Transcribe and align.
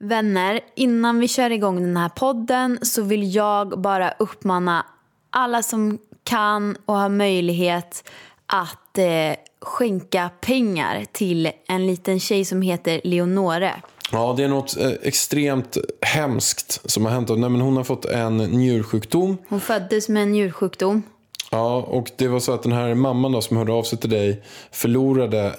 Vänner, 0.00 0.60
innan 0.74 1.18
vi 1.18 1.28
kör 1.28 1.50
igång 1.50 1.82
den 1.82 1.96
här 1.96 2.08
podden 2.08 2.78
så 2.82 3.02
vill 3.02 3.34
jag 3.34 3.80
bara 3.80 4.10
uppmana 4.18 4.86
alla 5.30 5.62
som 5.62 5.98
kan 6.24 6.76
och 6.86 6.94
har 6.94 7.08
möjlighet 7.08 8.10
att 8.46 8.98
eh, 8.98 9.36
skänka 9.60 10.30
pengar 10.40 11.04
till 11.12 11.50
en 11.68 11.86
liten 11.86 12.20
tjej 12.20 12.44
som 12.44 12.62
heter 12.62 13.00
Leonore. 13.04 13.74
Ja, 14.12 14.34
det 14.36 14.44
är 14.44 14.48
något 14.48 14.76
eh, 14.76 14.90
extremt 15.02 15.76
hemskt 16.00 16.90
som 16.90 17.04
har 17.04 17.12
hänt. 17.12 17.28
Nej, 17.28 17.38
men 17.38 17.60
hon 17.60 17.76
har 17.76 17.84
fått 17.84 18.04
en 18.04 18.36
njursjukdom. 18.36 19.36
Hon 19.48 19.60
föddes 19.60 20.08
med 20.08 20.22
en 20.22 20.32
njursjukdom. 20.32 21.02
Ja, 21.50 21.76
och 21.76 22.10
det 22.16 22.28
var 22.28 22.40
så 22.40 22.52
att 22.52 22.62
den 22.62 22.72
här 22.72 22.94
mamman 22.94 23.32
då, 23.32 23.40
som 23.40 23.56
hörde 23.56 23.72
av 23.72 23.82
sig 23.82 23.98
till 23.98 24.10
dig 24.10 24.42
förlorade 24.72 25.54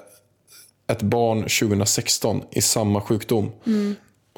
ett 0.87 1.01
barn 1.01 1.41
2016 1.41 2.41
i 2.51 2.61
samma 2.61 3.01
sjukdom. 3.01 3.51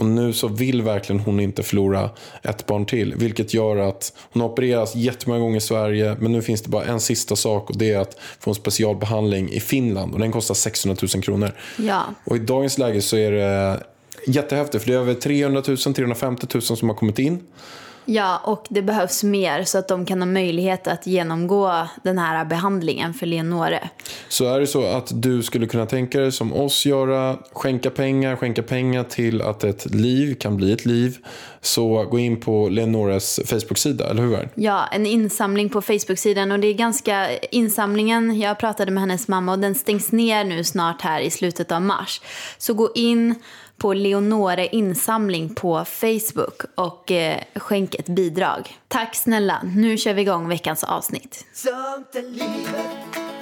Och 0.02 0.07
nu 0.07 0.33
så 0.33 0.47
vill 0.47 0.81
verkligen 0.81 1.20
hon 1.20 1.39
inte 1.39 1.63
förlora 1.63 2.09
ett 2.44 2.66
barn 2.66 2.85
till. 2.85 3.16
Vilket 3.16 3.53
gör 3.53 3.77
att 3.77 4.13
hon 4.34 4.41
har 4.41 4.49
opererats 4.49 4.95
jättemånga 4.95 5.39
gånger 5.39 5.58
i 5.58 5.62
Sverige. 5.62 6.16
Men 6.20 6.31
nu 6.31 6.41
finns 6.41 6.62
det 6.62 6.70
bara 6.70 6.84
en 6.84 6.99
sista 6.99 7.35
sak 7.35 7.70
och 7.70 7.77
det 7.77 7.91
är 7.91 7.99
att 7.99 8.17
få 8.39 8.52
en 8.52 8.55
specialbehandling 8.55 9.49
i 9.49 9.59
Finland. 9.59 10.13
Och 10.13 10.20
den 10.20 10.31
kostar 10.31 10.55
600 10.55 11.08
000 11.16 11.23
kronor. 11.23 11.52
Ja. 11.77 12.03
Och 12.23 12.35
i 12.35 12.39
dagens 12.39 12.77
läge 12.77 13.02
så 13.02 13.17
är 13.17 13.31
det 13.31 13.84
jättehäftigt. 14.27 14.84
För 14.84 14.91
det 14.91 14.98
är 14.98 15.02
över 15.02 15.13
300 15.13 15.63
000, 15.67 15.77
350 15.77 16.47
000 16.53 16.61
som 16.61 16.89
har 16.89 16.95
kommit 16.95 17.20
in. 17.20 17.39
Ja, 18.13 18.41
och 18.43 18.65
det 18.70 18.81
behövs 18.81 19.23
mer 19.23 19.63
så 19.63 19.77
att 19.77 19.88
de 19.88 20.05
kan 20.05 20.21
ha 20.21 20.25
möjlighet 20.25 20.88
att 20.88 21.07
genomgå 21.07 21.88
den 22.03 22.17
här 22.17 22.45
behandlingen 22.45 23.13
för 23.13 23.25
Leonore. 23.25 23.89
Så 24.29 24.45
är 24.45 24.59
det 24.59 24.67
så 24.67 24.85
att 24.85 25.11
du 25.21 25.43
skulle 25.43 25.67
kunna 25.67 25.85
tänka 25.85 26.19
dig 26.19 26.31
som 26.31 26.53
oss 26.53 26.85
göra, 26.85 27.38
skänka 27.52 27.89
pengar, 27.89 28.35
skänka 28.35 28.63
pengar 28.63 29.03
till 29.03 29.41
att 29.41 29.63
ett 29.63 29.95
liv 29.95 30.35
kan 30.35 30.57
bli 30.57 30.71
ett 30.73 30.85
liv. 30.85 31.17
Så 31.61 32.03
gå 32.03 32.19
in 32.19 32.39
på 32.39 32.69
Leonores 32.69 33.39
Facebook-sida, 33.45 34.09
eller 34.09 34.23
hur? 34.23 34.49
Ja, 34.55 34.88
en 34.91 35.05
insamling 35.05 35.69
på 35.69 35.81
Facebook-sidan 35.81 36.52
och 36.52 36.59
det 36.59 36.67
är 36.67 36.73
ganska 36.73 37.38
insamlingen, 37.38 38.39
jag 38.39 38.59
pratade 38.59 38.91
med 38.91 39.02
hennes 39.02 39.27
mamma 39.27 39.52
och 39.52 39.59
den 39.59 39.75
stängs 39.75 40.11
ner 40.11 40.43
nu 40.43 40.64
snart 40.64 41.02
här 41.02 41.19
i 41.21 41.31
slutet 41.31 41.71
av 41.71 41.81
mars. 41.81 42.21
Så 42.58 42.73
gå 42.73 42.91
in 42.95 43.36
på 43.81 43.93
Leonore 43.93 44.67
insamling 44.67 45.55
på 45.55 45.85
Facebook 45.85 46.61
och 46.75 47.11
eh, 47.11 47.39
skänk 47.55 47.95
ett 47.95 48.09
bidrag. 48.09 48.77
Tack 48.87 49.15
snälla, 49.15 49.61
nu 49.75 49.97
kör 49.97 50.13
vi 50.13 50.21
igång 50.21 50.47
veckans 50.47 50.83
avsnitt. 50.83 51.45
Sånt 51.53 52.15
är 52.15 52.21
livet, 52.21 52.85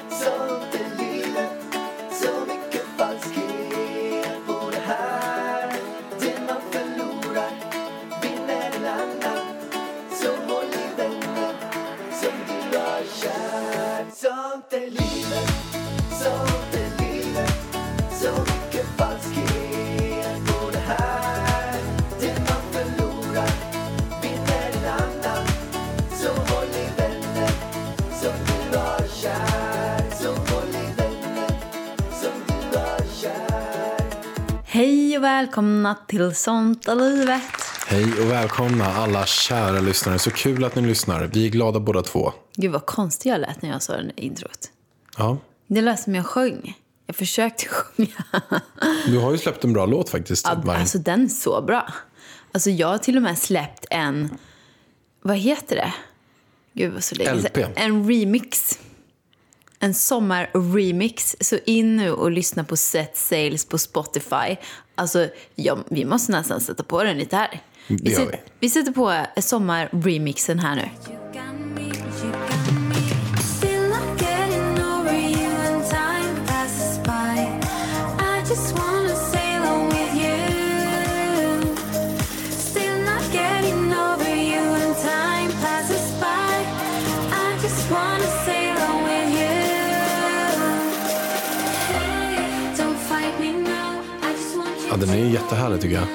sånt 0.10 0.76
är 0.76 0.79
välkomna 35.60 35.96
till 36.08 36.36
Sånt 36.36 36.88
är 36.88 36.96
livet. 36.96 37.42
Hej 37.88 38.04
och 38.04 38.32
välkomna 38.32 38.86
alla 38.86 39.26
kära 39.26 39.80
lyssnare. 39.80 40.20
Så 40.20 40.32
kul 40.32 40.64
att 40.64 40.76
ni 40.76 40.82
lyssnar. 40.82 41.24
Vi 41.34 41.46
är 41.46 41.50
glada 41.50 41.80
båda 41.80 42.02
två. 42.02 42.34
Gud 42.56 42.72
vad 42.72 42.86
konstig 42.86 43.30
jag 43.30 43.42
lät 43.42 43.62
när 43.62 43.70
jag 43.70 43.82
sa 43.84 43.94
den 43.96 44.06
där 44.06 44.20
introt. 44.20 44.72
Ja. 45.18 45.38
Det 45.68 45.82
lät 45.82 46.00
som 46.00 46.16
jag 46.16 46.26
sjöng. 46.26 46.78
Jag 47.06 47.16
försökte 47.16 47.66
sjunga. 47.70 48.42
Du 49.08 49.18
har 49.18 49.32
ju 49.32 49.38
släppt 49.38 49.64
en 49.64 49.74
bra 49.74 49.86
låt 49.86 50.10
faktiskt. 50.10 50.48
Ja, 50.66 50.74
alltså 50.76 50.98
den 50.98 51.24
är 51.24 51.28
så 51.28 51.62
bra. 51.62 51.94
Alltså 52.52 52.70
jag 52.70 52.88
har 52.88 52.98
till 52.98 53.18
och 53.18 53.24
med 53.24 53.38
släppt 53.38 53.86
en, 53.90 54.38
vad 55.22 55.38
heter 55.38 55.76
det? 55.76 55.94
Gud 56.74 56.94
vad 56.94 57.04
så 57.04 57.16
länge 57.16 57.34
LP. 57.34 57.58
En 57.76 58.10
remix. 58.10 58.80
En 59.80 59.94
sommar-remix. 59.94 61.36
Så 61.40 61.58
in 61.66 61.98
nu 61.98 62.12
och 62.12 62.32
lyssna 62.32 62.64
på 62.64 62.78
Set 62.78 63.18
Sales 63.18 63.66
på 63.66 63.78
Spotify. 63.78 64.56
Alltså, 65.00 65.28
ja, 65.56 65.78
vi 65.90 66.06
måste 66.06 66.32
nästan 66.32 66.62
sätta 66.62 66.84
på 66.84 67.04
den 67.04 67.18
lite 67.18 67.36
här. 67.36 67.62
Det 67.88 68.10
gör 68.10 68.20
sätter, 68.20 68.32
vi. 68.32 68.52
vi 68.60 68.70
sätter 68.70 68.92
på 68.92 69.26
sommar-remixen 69.42 70.60
här 70.60 70.76
nu. 70.76 70.90
You 87.92 88.29
den 95.00 95.10
är 95.10 95.16
jättehärlig 95.16 95.82
tycker 95.82 95.96
jag. 95.96 96.08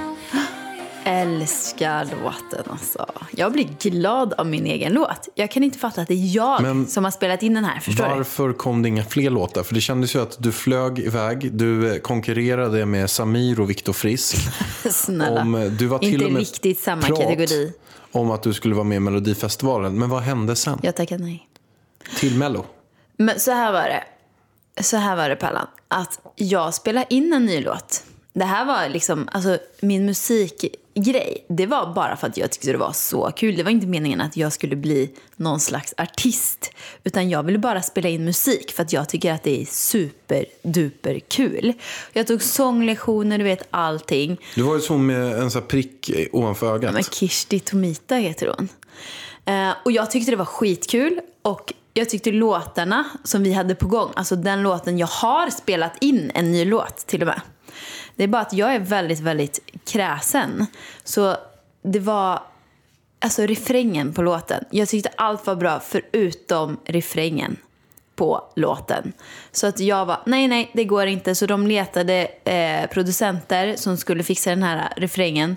Älskar 1.07 2.05
låten 2.05 2.65
alltså. 2.71 3.07
Jag 3.31 3.53
blir 3.53 3.69
glad 3.81 4.33
av 4.33 4.47
min 4.47 4.67
egen 4.67 4.93
låt. 4.93 5.29
Jag 5.35 5.51
kan 5.51 5.63
inte 5.65 5.79
fatta 5.79 6.01
att 6.01 6.09
det 6.09 6.15
är 6.15 6.37
jag 6.37 6.63
Men 6.63 6.87
som 6.87 7.05
har 7.05 7.11
spelat 7.11 7.43
in 7.43 7.55
den 7.55 7.65
här. 7.65 7.81
Förstår 7.81 8.05
du? 8.05 8.15
Varför 8.15 8.53
kom 8.53 8.83
det 8.83 8.89
inga 8.89 9.05
fler 9.05 9.31
låtar? 9.31 9.63
För 9.63 9.75
det 9.75 9.81
kändes 9.81 10.15
ju 10.15 10.23
att 10.23 10.37
du 10.43 10.53
flög 10.53 10.99
iväg. 10.99 11.53
Du 11.53 11.95
eh, 11.95 11.99
konkurrerade 11.99 12.87
med 12.87 13.11
Samir 13.11 13.61
och 13.61 13.71
Viktor 13.71 13.93
Frisk. 13.93 14.37
Snälla. 14.91 15.41
Om, 15.41 15.55
eh, 15.55 15.65
du 15.65 15.87
var 15.87 15.99
till 15.99 16.13
inte 16.13 16.25
och 16.25 16.33
med 16.33 16.41
riktigt 16.41 16.81
samma 16.81 17.03
kategori. 17.03 17.73
om 18.13 18.31
att 18.31 18.43
du 18.43 18.53
skulle 18.53 18.75
vara 18.75 18.85
med 18.85 18.97
i 18.97 19.01
Melodifestivalen. 19.01 19.99
Men 19.99 20.11
vad 20.11 20.23
hände 20.23 20.57
sen? 20.57 20.79
Jag 20.83 20.97
tackar 20.97 21.19
nej. 21.19 21.49
Till 22.17 22.39
Mello? 22.39 22.65
Men 23.17 23.41
så 23.41 23.51
här 23.51 23.73
var 23.73 23.83
det. 23.83 24.05
Så 24.83 24.97
här 24.97 25.17
var 25.17 25.29
det 25.29 25.37
Pallan. 25.37 25.67
Att 25.89 26.21
jag 26.37 26.75
spelade 26.75 27.07
in 27.09 27.33
en 27.33 27.47
ny 27.47 27.61
låt. 27.61 28.05
Det 28.37 28.45
här 28.45 28.65
var 28.65 28.89
liksom, 28.89 29.29
alltså 29.33 29.59
min 29.81 30.07
musikgrej. 30.07 31.45
Det 31.49 31.67
var 31.67 31.95
bara 31.95 32.17
för 32.17 32.27
att 32.27 32.37
jag 32.37 32.51
tyckte 32.51 32.73
det 32.73 32.79
var 32.79 32.93
så 32.93 33.31
kul. 33.37 33.57
Det 33.57 33.63
var 33.63 33.71
inte 33.71 33.87
meningen 33.87 34.21
att 34.21 34.37
jag 34.37 34.53
skulle 34.53 34.77
bli 34.77 35.11
någon 35.37 35.61
slags 35.61 35.95
artist. 35.97 36.71
Utan 37.05 37.31
jag 37.31 37.43
ville 37.43 37.59
bara 37.59 37.83
spela 37.83 38.09
in 38.09 38.25
musik 38.25 38.73
för 38.73 38.83
att 38.83 38.93
jag 38.93 39.09
tycker 39.09 39.33
att 39.33 39.43
det 39.43 39.63
är 39.63 39.65
superduper 39.65 41.19
kul. 41.19 41.73
Jag 42.13 42.27
tog 42.27 42.43
sånglektioner, 42.43 43.39
du 43.39 43.45
vet 43.45 43.69
allting. 43.71 44.41
Du 44.55 44.63
var 44.63 44.75
ju 44.75 44.81
så 44.81 44.99
med 44.99 45.33
en 45.33 45.51
sån 45.51 45.63
här 45.63 45.69
prick 45.69 46.11
ovanför 46.33 46.75
ögat. 46.75 46.95
Men 46.95 47.03
Kirsti 47.03 47.61
Tomita 47.61 48.15
heter 48.15 48.55
hon. 48.57 48.69
Eh, 49.45 49.75
och 49.85 49.93
jag 49.93 50.11
tyckte 50.11 50.31
det 50.31 50.37
var 50.37 50.45
skitkul. 50.45 51.21
Och 51.43 51.73
jag 51.95 52.09
tyckte 52.11 52.31
låtarna 52.31 53.05
som 53.25 53.43
vi 53.43 53.53
hade 53.53 53.75
på 53.75 53.89
gång, 53.89 54.11
alltså 54.17 54.37
den 54.37 54.63
låten 54.63 54.99
jag 54.99 55.07
har 55.07 55.51
spelat 55.51 55.93
in 56.01 56.31
en 56.35 56.53
ny 56.53 56.65
låt 56.65 56.97
till 56.97 57.23
och 57.23 57.27
med. 57.27 57.41
Det 58.17 58.25
är 58.25 58.29
bara 58.29 58.43
att 58.43 58.53
jag 58.53 58.75
är 58.75 58.79
väldigt, 58.81 59.21
väldigt 59.21 59.59
kräsen. 59.87 60.67
Så 61.05 61.37
det 61.83 61.99
var, 62.01 62.43
alltså 63.19 63.43
refrängen 63.47 64.13
på 64.13 64.23
låten. 64.23 64.65
Jag 64.71 64.89
tyckte 64.89 65.09
allt 65.17 65.47
var 65.47 65.55
bra 65.57 65.81
förutom 65.81 66.77
refrängen 66.85 67.57
på 68.17 68.45
låten. 68.57 69.13
Så 69.53 69.67
att 69.67 69.81
jag 69.81 70.07
var, 70.07 70.19
nej 70.27 70.49
nej 70.49 70.71
det 70.75 70.85
går 70.85 71.07
inte. 71.07 71.35
Så 71.35 71.47
de 71.47 71.67
letade 71.67 72.29
eh, 72.45 72.87
producenter 72.91 73.77
som 73.77 73.97
skulle 73.97 74.23
fixa 74.23 74.51
den 74.51 74.63
här 74.63 74.93
refrängen. 74.97 75.57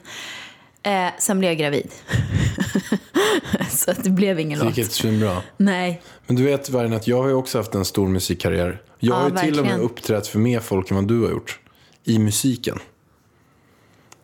Eh, 0.83 1.07
sen 1.19 1.39
blev 1.39 1.51
jag 1.51 1.57
gravid. 1.57 1.91
så 3.69 3.91
att 3.91 4.03
det 4.03 4.09
blev 4.09 4.39
ingen 4.39 4.59
Det 4.59 4.65
låt. 4.65 4.77
gick 4.77 4.85
inte 4.85 4.95
svinbra. 4.95 5.41
Nej. 5.57 6.01
Men 6.27 6.35
du 6.35 6.43
vet 6.43 6.69
Vargen 6.69 6.93
att 6.93 7.07
jag 7.07 7.21
har 7.21 7.27
ju 7.27 7.33
också 7.33 7.57
haft 7.57 7.75
en 7.75 7.85
stor 7.85 8.07
musikkarriär. 8.07 8.81
Jag 8.99 9.15
Ja, 9.15 9.19
har 9.19 9.29
ju 9.29 9.35
till 9.35 9.49
och 9.49 9.55
med 9.55 9.63
verkligen. 9.63 9.79
uppträtt 9.81 10.27
för 10.27 10.39
mer 10.39 10.59
folk 10.59 10.89
än 10.91 10.95
vad 10.97 11.07
du 11.07 11.21
har 11.23 11.29
gjort. 11.29 11.59
I 12.07 12.19
musiken. 12.19 12.79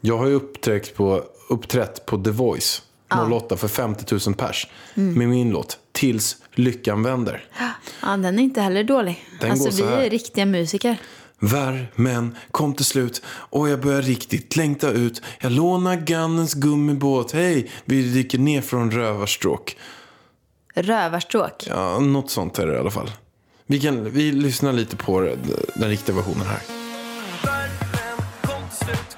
Jag 0.02 0.18
har 0.18 0.28
ju 0.28 0.34
uppträtt 0.34 0.96
på, 0.96 1.24
uppträtt 1.50 2.06
på 2.06 2.24
The 2.24 2.32
Voice 2.32 2.82
08 3.32 3.58
för 3.58 3.68
50 3.68 4.16
000 4.28 4.36
pers. 4.36 4.68
Mm. 4.96 5.14
Med 5.14 5.30
min 5.30 5.50
låt 5.50 5.80
Tills 5.92 6.38
lyckan 6.54 7.04
vänder. 7.04 7.46
Ja, 8.02 8.18
den 8.18 8.40
är 8.40 8.44
inte 8.44 8.62
heller 8.62 8.84
dålig. 8.84 9.26
Den 9.42 9.52
alltså 9.52 9.86
vi 9.86 9.92
är 9.92 10.10
riktiga 10.10 10.46
musiker. 10.46 10.98
Värmen 11.40 12.38
kom 12.52 12.74
till 12.74 12.86
slut 12.86 13.22
och 13.28 13.70
jag 13.70 13.82
börjar 13.82 14.02
riktigt 14.02 14.56
längta 14.56 14.92
ut. 14.92 15.22
Jag 15.40 15.52
lånar 15.52 15.96
Gannens 15.96 16.54
gummibåt. 16.54 17.32
Hej, 17.32 17.72
vi 17.86 18.14
dyker 18.14 18.38
ner 18.38 18.62
från 18.62 18.92
rövarstråk. 18.92 19.78
Rövarstråk. 20.76 21.64
Ja, 21.68 22.00
något 22.00 22.32
sånt 22.32 22.60
är 22.60 22.68
det 22.68 22.76
i 22.76 22.78
alla 22.78 22.92
fall. 22.92 23.12
Vi, 23.66 23.80
kan, 23.80 24.10
vi 24.12 24.32
lyssnar 24.32 24.74
lite 24.74 24.96
på 24.96 25.22
den 25.76 25.90
riktiga 25.90 26.16
versionen 26.16 26.48
här. 26.48 26.83
Värmen 28.86 29.13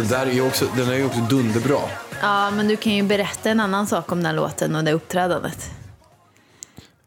Den 0.00 0.08
där 0.08 0.26
är 0.26 0.30
ju 0.32 0.46
också, 0.46 0.66
den 0.76 0.88
är 0.88 0.94
ju 0.94 1.04
också 1.06 1.20
dunderbra. 1.20 1.80
Ja, 2.22 2.50
men 2.50 2.68
du 2.68 2.76
kan 2.76 2.92
ju 2.92 3.02
berätta 3.02 3.50
en 3.50 3.60
annan 3.60 3.86
sak 3.86 4.12
om 4.12 4.22
den 4.22 4.36
låten 4.36 4.76
och 4.76 4.84
det 4.84 4.92
uppträdandet. 4.92 5.70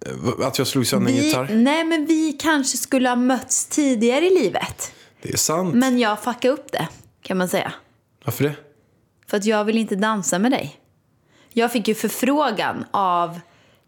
Eh, 0.05 0.45
Att 0.47 0.57
jag 0.57 0.67
slog 0.67 0.87
sönder 0.87 1.11
en 1.11 1.17
Vi, 1.17 1.25
gitarr. 1.27 1.47
nej, 1.51 1.83
men 1.83 2.05
vi 2.05 2.33
kanske 2.33 2.77
skulle 2.77 3.09
ha 3.09 3.15
mötts 3.15 3.65
tidigare 3.65 4.25
i 4.25 4.29
livet. 4.43 4.91
Det 5.21 5.33
är 5.33 5.37
sant. 5.37 5.75
Men 5.75 5.99
jag 5.99 6.19
fuckade 6.19 6.49
upp 6.53 6.71
det, 6.71 6.87
kan 7.21 7.37
man 7.37 7.47
säga. 7.49 7.73
Varför 8.25 8.43
det? 8.43 8.53
För 9.27 9.37
att 9.37 9.45
jag 9.45 9.63
vill 9.65 9.77
inte 9.77 9.95
dansa 9.95 10.39
med 10.39 10.51
dig. 10.51 10.79
Jag 11.53 11.71
fick 11.71 11.87
ju 11.87 11.95
förfrågan 11.95 12.85
av 12.91 13.39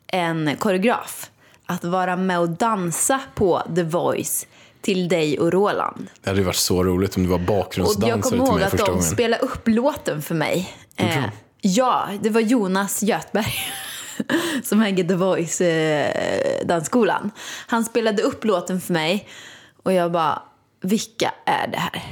en 0.08 0.56
koreograf 0.58 1.30
att 1.66 1.84
vara 1.84 2.16
med 2.16 2.40
och 2.40 2.50
dansa 2.50 3.20
på 3.36 3.62
The 3.76 3.84
Voice 3.84 4.48
till 4.86 5.08
dig 5.08 5.40
och 5.40 5.54
Roland. 5.54 6.08
Det 6.22 6.30
hade 6.30 6.40
ju 6.40 6.46
varit 6.46 6.56
så 6.56 6.84
roligt 6.84 7.18
om 7.18 7.24
du 7.24 7.30
var 7.30 7.38
bakgrundsdansare 7.38 8.10
jag 8.10 8.22
kommer 8.22 8.38
till 8.38 8.48
ihåg 8.48 8.56
mig 8.56 8.64
att 8.64 8.72
första 8.72 8.86
de 8.86 8.92
gången. 8.92 9.04
spelade 9.04 9.44
upp 9.44 9.68
låten 9.68 10.22
för 10.22 10.36
mig. 10.36 10.78
Eh, 10.96 11.26
ja, 11.62 12.10
det 12.22 12.30
var 12.30 12.42
Jonas 12.42 13.04
Göthberg 13.04 13.54
som 14.64 14.82
äger 14.82 15.04
The 15.04 15.14
Voice 15.14 15.62
eh, 15.62 16.66
dansskolan. 16.66 17.32
Han 17.68 17.86
spelade 17.86 18.22
upp 18.22 18.44
låten 18.44 18.82
för 18.82 18.94
mig 18.94 19.30
och 19.84 19.94
jag 19.94 20.12
bara, 20.12 20.42
vilka 20.82 21.34
är 21.46 21.68
det 21.68 21.78
här? 21.78 22.04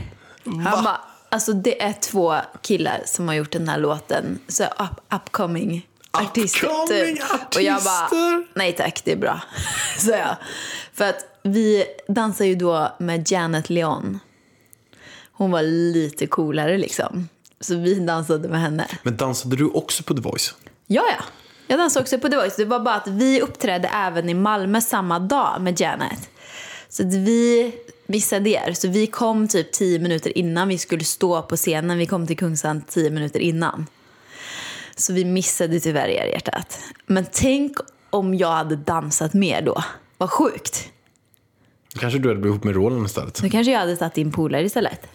Han 0.46 0.84
bara, 0.84 1.02
alltså 1.30 1.54
det 1.54 1.82
är 1.82 1.94
två 1.94 2.36
killar 2.62 3.02
som 3.06 3.28
har 3.28 3.36
gjort 3.36 3.52
den 3.52 3.70
här 3.70 3.78
låten. 3.78 4.40
Så 4.48 4.64
up, 4.64 5.14
upcoming 5.14 5.88
artister. 6.12 6.68
Upcoming 6.68 7.16
typ. 7.16 7.56
Och 7.56 7.62
jag 7.62 7.84
bara, 7.84 8.06
artister? 8.06 8.48
nej 8.54 8.74
tack, 8.74 9.02
det 9.04 9.12
är 9.12 9.16
bra. 9.18 9.42
Så 9.98 10.12
jag. 10.12 10.36
För 10.94 11.10
att 11.10 11.33
vi 11.44 11.86
dansar 12.08 12.46
ju 12.46 12.56
då 12.56 12.96
med 13.00 13.32
Janet 13.32 13.70
Leon. 13.70 14.20
Hon 15.32 15.52
var 15.52 15.62
lite 15.62 16.28
coolare 16.28 16.78
liksom. 16.78 17.30
Så 17.60 17.76
vi 17.76 18.00
dansade 18.00 18.48
med 18.48 18.62
henne. 18.62 18.88
Men 19.04 19.18
dansade 19.18 19.56
du 19.56 19.70
också 19.70 20.04
på 20.04 20.14
The 20.14 20.22
Voice? 20.22 20.56
Ja, 20.88 21.04
ja. 21.18 21.24
Jag 21.68 21.80
dansade 21.80 22.04
också 22.04 22.20
på 22.20 22.30
The 22.30 22.36
Voice. 22.36 22.56
Det 22.56 22.66
var 22.66 22.80
bara 22.80 22.96
att 22.96 23.08
vi 23.08 23.42
uppträdde 23.42 23.88
även 23.88 24.30
i 24.30 24.34
Malmö 24.34 24.82
samma 24.82 25.20
dag 25.20 25.62
med 25.62 25.80
Janet. 25.80 26.30
Så 26.90 27.04
att 27.04 27.14
vi 27.14 27.72
missade 28.08 28.50
er. 28.50 28.74
Så 28.74 28.88
vi 28.88 29.08
kom 29.08 29.48
typ 29.48 29.72
tio 29.72 30.00
minuter 30.00 30.38
innan 30.38 30.68
vi 30.68 30.78
skulle 30.78 31.04
stå 31.04 31.42
på 31.42 31.56
scenen. 31.56 31.98
Vi 31.98 32.06
kom 32.06 32.28
till 32.28 32.38
Kungsan 32.38 32.82
tio 32.82 33.10
minuter 33.10 33.40
innan. 33.40 33.88
Så 34.96 35.14
vi 35.14 35.26
missade 35.26 35.80
tyvärr 35.80 36.08
er 36.08 36.26
hjärtat. 36.26 36.80
Men 37.06 37.26
tänk 37.32 37.78
om 38.10 38.36
jag 38.36 38.52
hade 38.52 38.76
dansat 38.76 39.34
mer 39.34 39.62
då. 39.62 39.84
Vad 40.18 40.30
sjukt. 40.30 40.90
Kanske 42.00 42.20
du 42.20 42.30
hade 42.30 42.40
blivit 42.40 42.54
ihop 42.56 42.64
med 42.64 42.76
Roland 42.76 43.06
istället? 43.06 43.42
Då 43.44 43.50
kanske 43.50 43.72
jag 43.72 43.80
hade 43.80 43.96
tagit 43.96 44.14
din 44.14 44.32
polare 44.32 44.64
istället. 44.66 45.08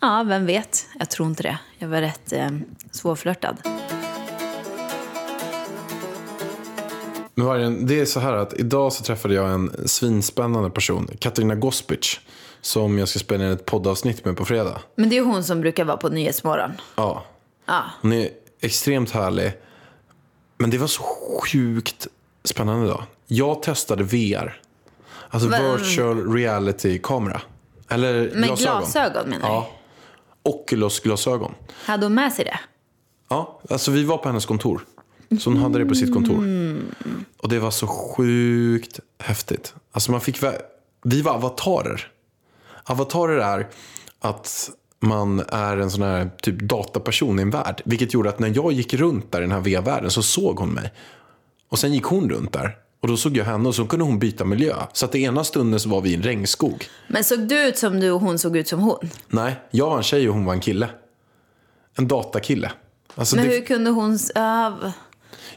Ja, 0.00 0.24
vem 0.28 0.46
vet? 0.46 0.86
Jag 0.98 1.10
tror 1.10 1.28
inte 1.28 1.42
det. 1.42 1.58
Jag 1.78 1.88
var 1.88 2.00
rätt 2.00 2.32
eh, 2.32 2.48
svårflörtad. 2.90 3.56
Men 7.34 7.46
Vargen, 7.46 7.86
det 7.86 8.00
är 8.00 8.04
så 8.04 8.20
här 8.20 8.32
att 8.32 8.52
idag 8.54 8.92
så 8.92 9.04
träffade 9.04 9.34
jag 9.34 9.50
en 9.50 9.88
svinspännande 9.88 10.70
person, 10.70 11.08
Katarina 11.18 11.54
Gospic, 11.54 12.20
som 12.60 12.98
jag 12.98 13.08
ska 13.08 13.18
spela 13.18 13.44
in 13.44 13.50
ett 13.50 13.66
poddavsnitt 13.66 14.24
med 14.24 14.36
på 14.36 14.44
fredag. 14.44 14.80
Men 14.94 15.08
det 15.08 15.16
är 15.18 15.22
hon 15.22 15.44
som 15.44 15.60
brukar 15.60 15.84
vara 15.84 15.96
på 15.96 16.08
Nyhetsmorgon. 16.08 16.70
Ja, 16.96 17.24
Ja. 17.66 17.82
hon 18.02 18.12
är 18.12 18.28
extremt 18.60 19.10
härlig. 19.10 19.52
Men 20.58 20.70
det 20.70 20.78
var 20.78 20.86
så 20.86 21.02
sjukt 21.02 22.06
spännande 22.44 22.86
idag. 22.86 23.02
Jag 23.26 23.62
testade 23.62 24.02
VR. 24.04 24.60
Alltså 25.30 25.48
Va- 25.48 25.76
virtual 25.76 26.32
reality-kamera. 26.32 27.40
Eller 27.88 28.12
Med 28.34 28.44
glasögon. 28.48 28.78
glasögon 28.80 29.28
menar 29.30 29.48
du? 29.48 29.54
Ja. 29.54 29.70
Oculus-glasögon. 30.42 31.54
Hade 31.84 32.06
hon 32.06 32.14
med 32.14 32.32
sig 32.32 32.44
det? 32.44 32.58
Ja, 33.28 33.60
alltså 33.70 33.90
vi 33.90 34.04
var 34.04 34.18
på 34.18 34.28
hennes 34.28 34.46
kontor. 34.46 34.86
Så 35.40 35.50
hon 35.50 35.56
hade 35.62 35.78
det 35.78 35.84
på 35.86 35.94
sitt 35.94 36.12
kontor. 36.14 36.44
Och 37.38 37.48
det 37.48 37.58
var 37.58 37.70
så 37.70 37.86
sjukt 37.86 39.00
häftigt. 39.18 39.74
Alltså 39.92 40.10
man 40.12 40.20
fick 40.20 40.40
vä- 40.42 40.60
vi 41.04 41.22
var 41.22 41.32
avatarer. 41.32 42.08
Avatarer 42.84 43.38
är 43.38 43.68
att 44.20 44.70
man 45.00 45.40
är 45.48 45.76
en 45.76 45.90
sån 45.90 46.02
här 46.02 46.30
typ 46.42 46.60
dataperson 46.60 47.38
i 47.38 47.42
en 47.42 47.50
värld. 47.50 47.82
Vilket 47.84 48.14
gjorde 48.14 48.28
att 48.28 48.38
när 48.38 48.52
jag 48.54 48.72
gick 48.72 48.94
runt 48.94 49.32
där 49.32 49.38
i 49.38 49.42
den 49.42 49.52
här 49.52 49.60
VR-världen 49.60 50.10
så 50.10 50.22
såg 50.22 50.58
hon 50.58 50.68
mig. 50.70 50.92
Och 51.68 51.78
sen 51.78 51.94
gick 51.94 52.04
hon 52.04 52.30
runt 52.30 52.52
där. 52.52 52.76
Och 53.00 53.08
då 53.08 53.16
såg 53.16 53.36
jag 53.36 53.44
henne 53.44 53.68
och 53.68 53.74
så 53.74 53.86
kunde 53.86 54.04
hon 54.04 54.18
byta 54.18 54.44
miljö. 54.44 54.74
Så 54.92 55.04
att 55.04 55.12
det 55.12 55.18
ena 55.18 55.44
stunden 55.44 55.80
så 55.80 55.88
var 55.88 56.00
vi 56.00 56.10
i 56.10 56.14
en 56.14 56.22
regnskog. 56.22 56.84
Men 57.08 57.24
såg 57.24 57.38
du 57.48 57.66
ut 57.68 57.78
som 57.78 58.00
du 58.00 58.10
och 58.10 58.20
hon 58.20 58.38
såg 58.38 58.56
ut 58.56 58.68
som 58.68 58.80
hon? 58.80 59.10
Nej, 59.28 59.54
jag 59.70 59.86
var 59.90 59.96
en 59.96 60.02
tjej 60.02 60.28
och 60.28 60.34
hon 60.34 60.44
var 60.44 60.52
en 60.54 60.60
kille. 60.60 60.88
En 61.98 62.08
datakille. 62.08 62.72
Alltså 63.14 63.36
Men 63.36 63.44
det, 63.48 63.54
hur 63.54 63.60
kunde 63.64 63.90
hon... 63.90 64.12
Uh, 64.12 64.90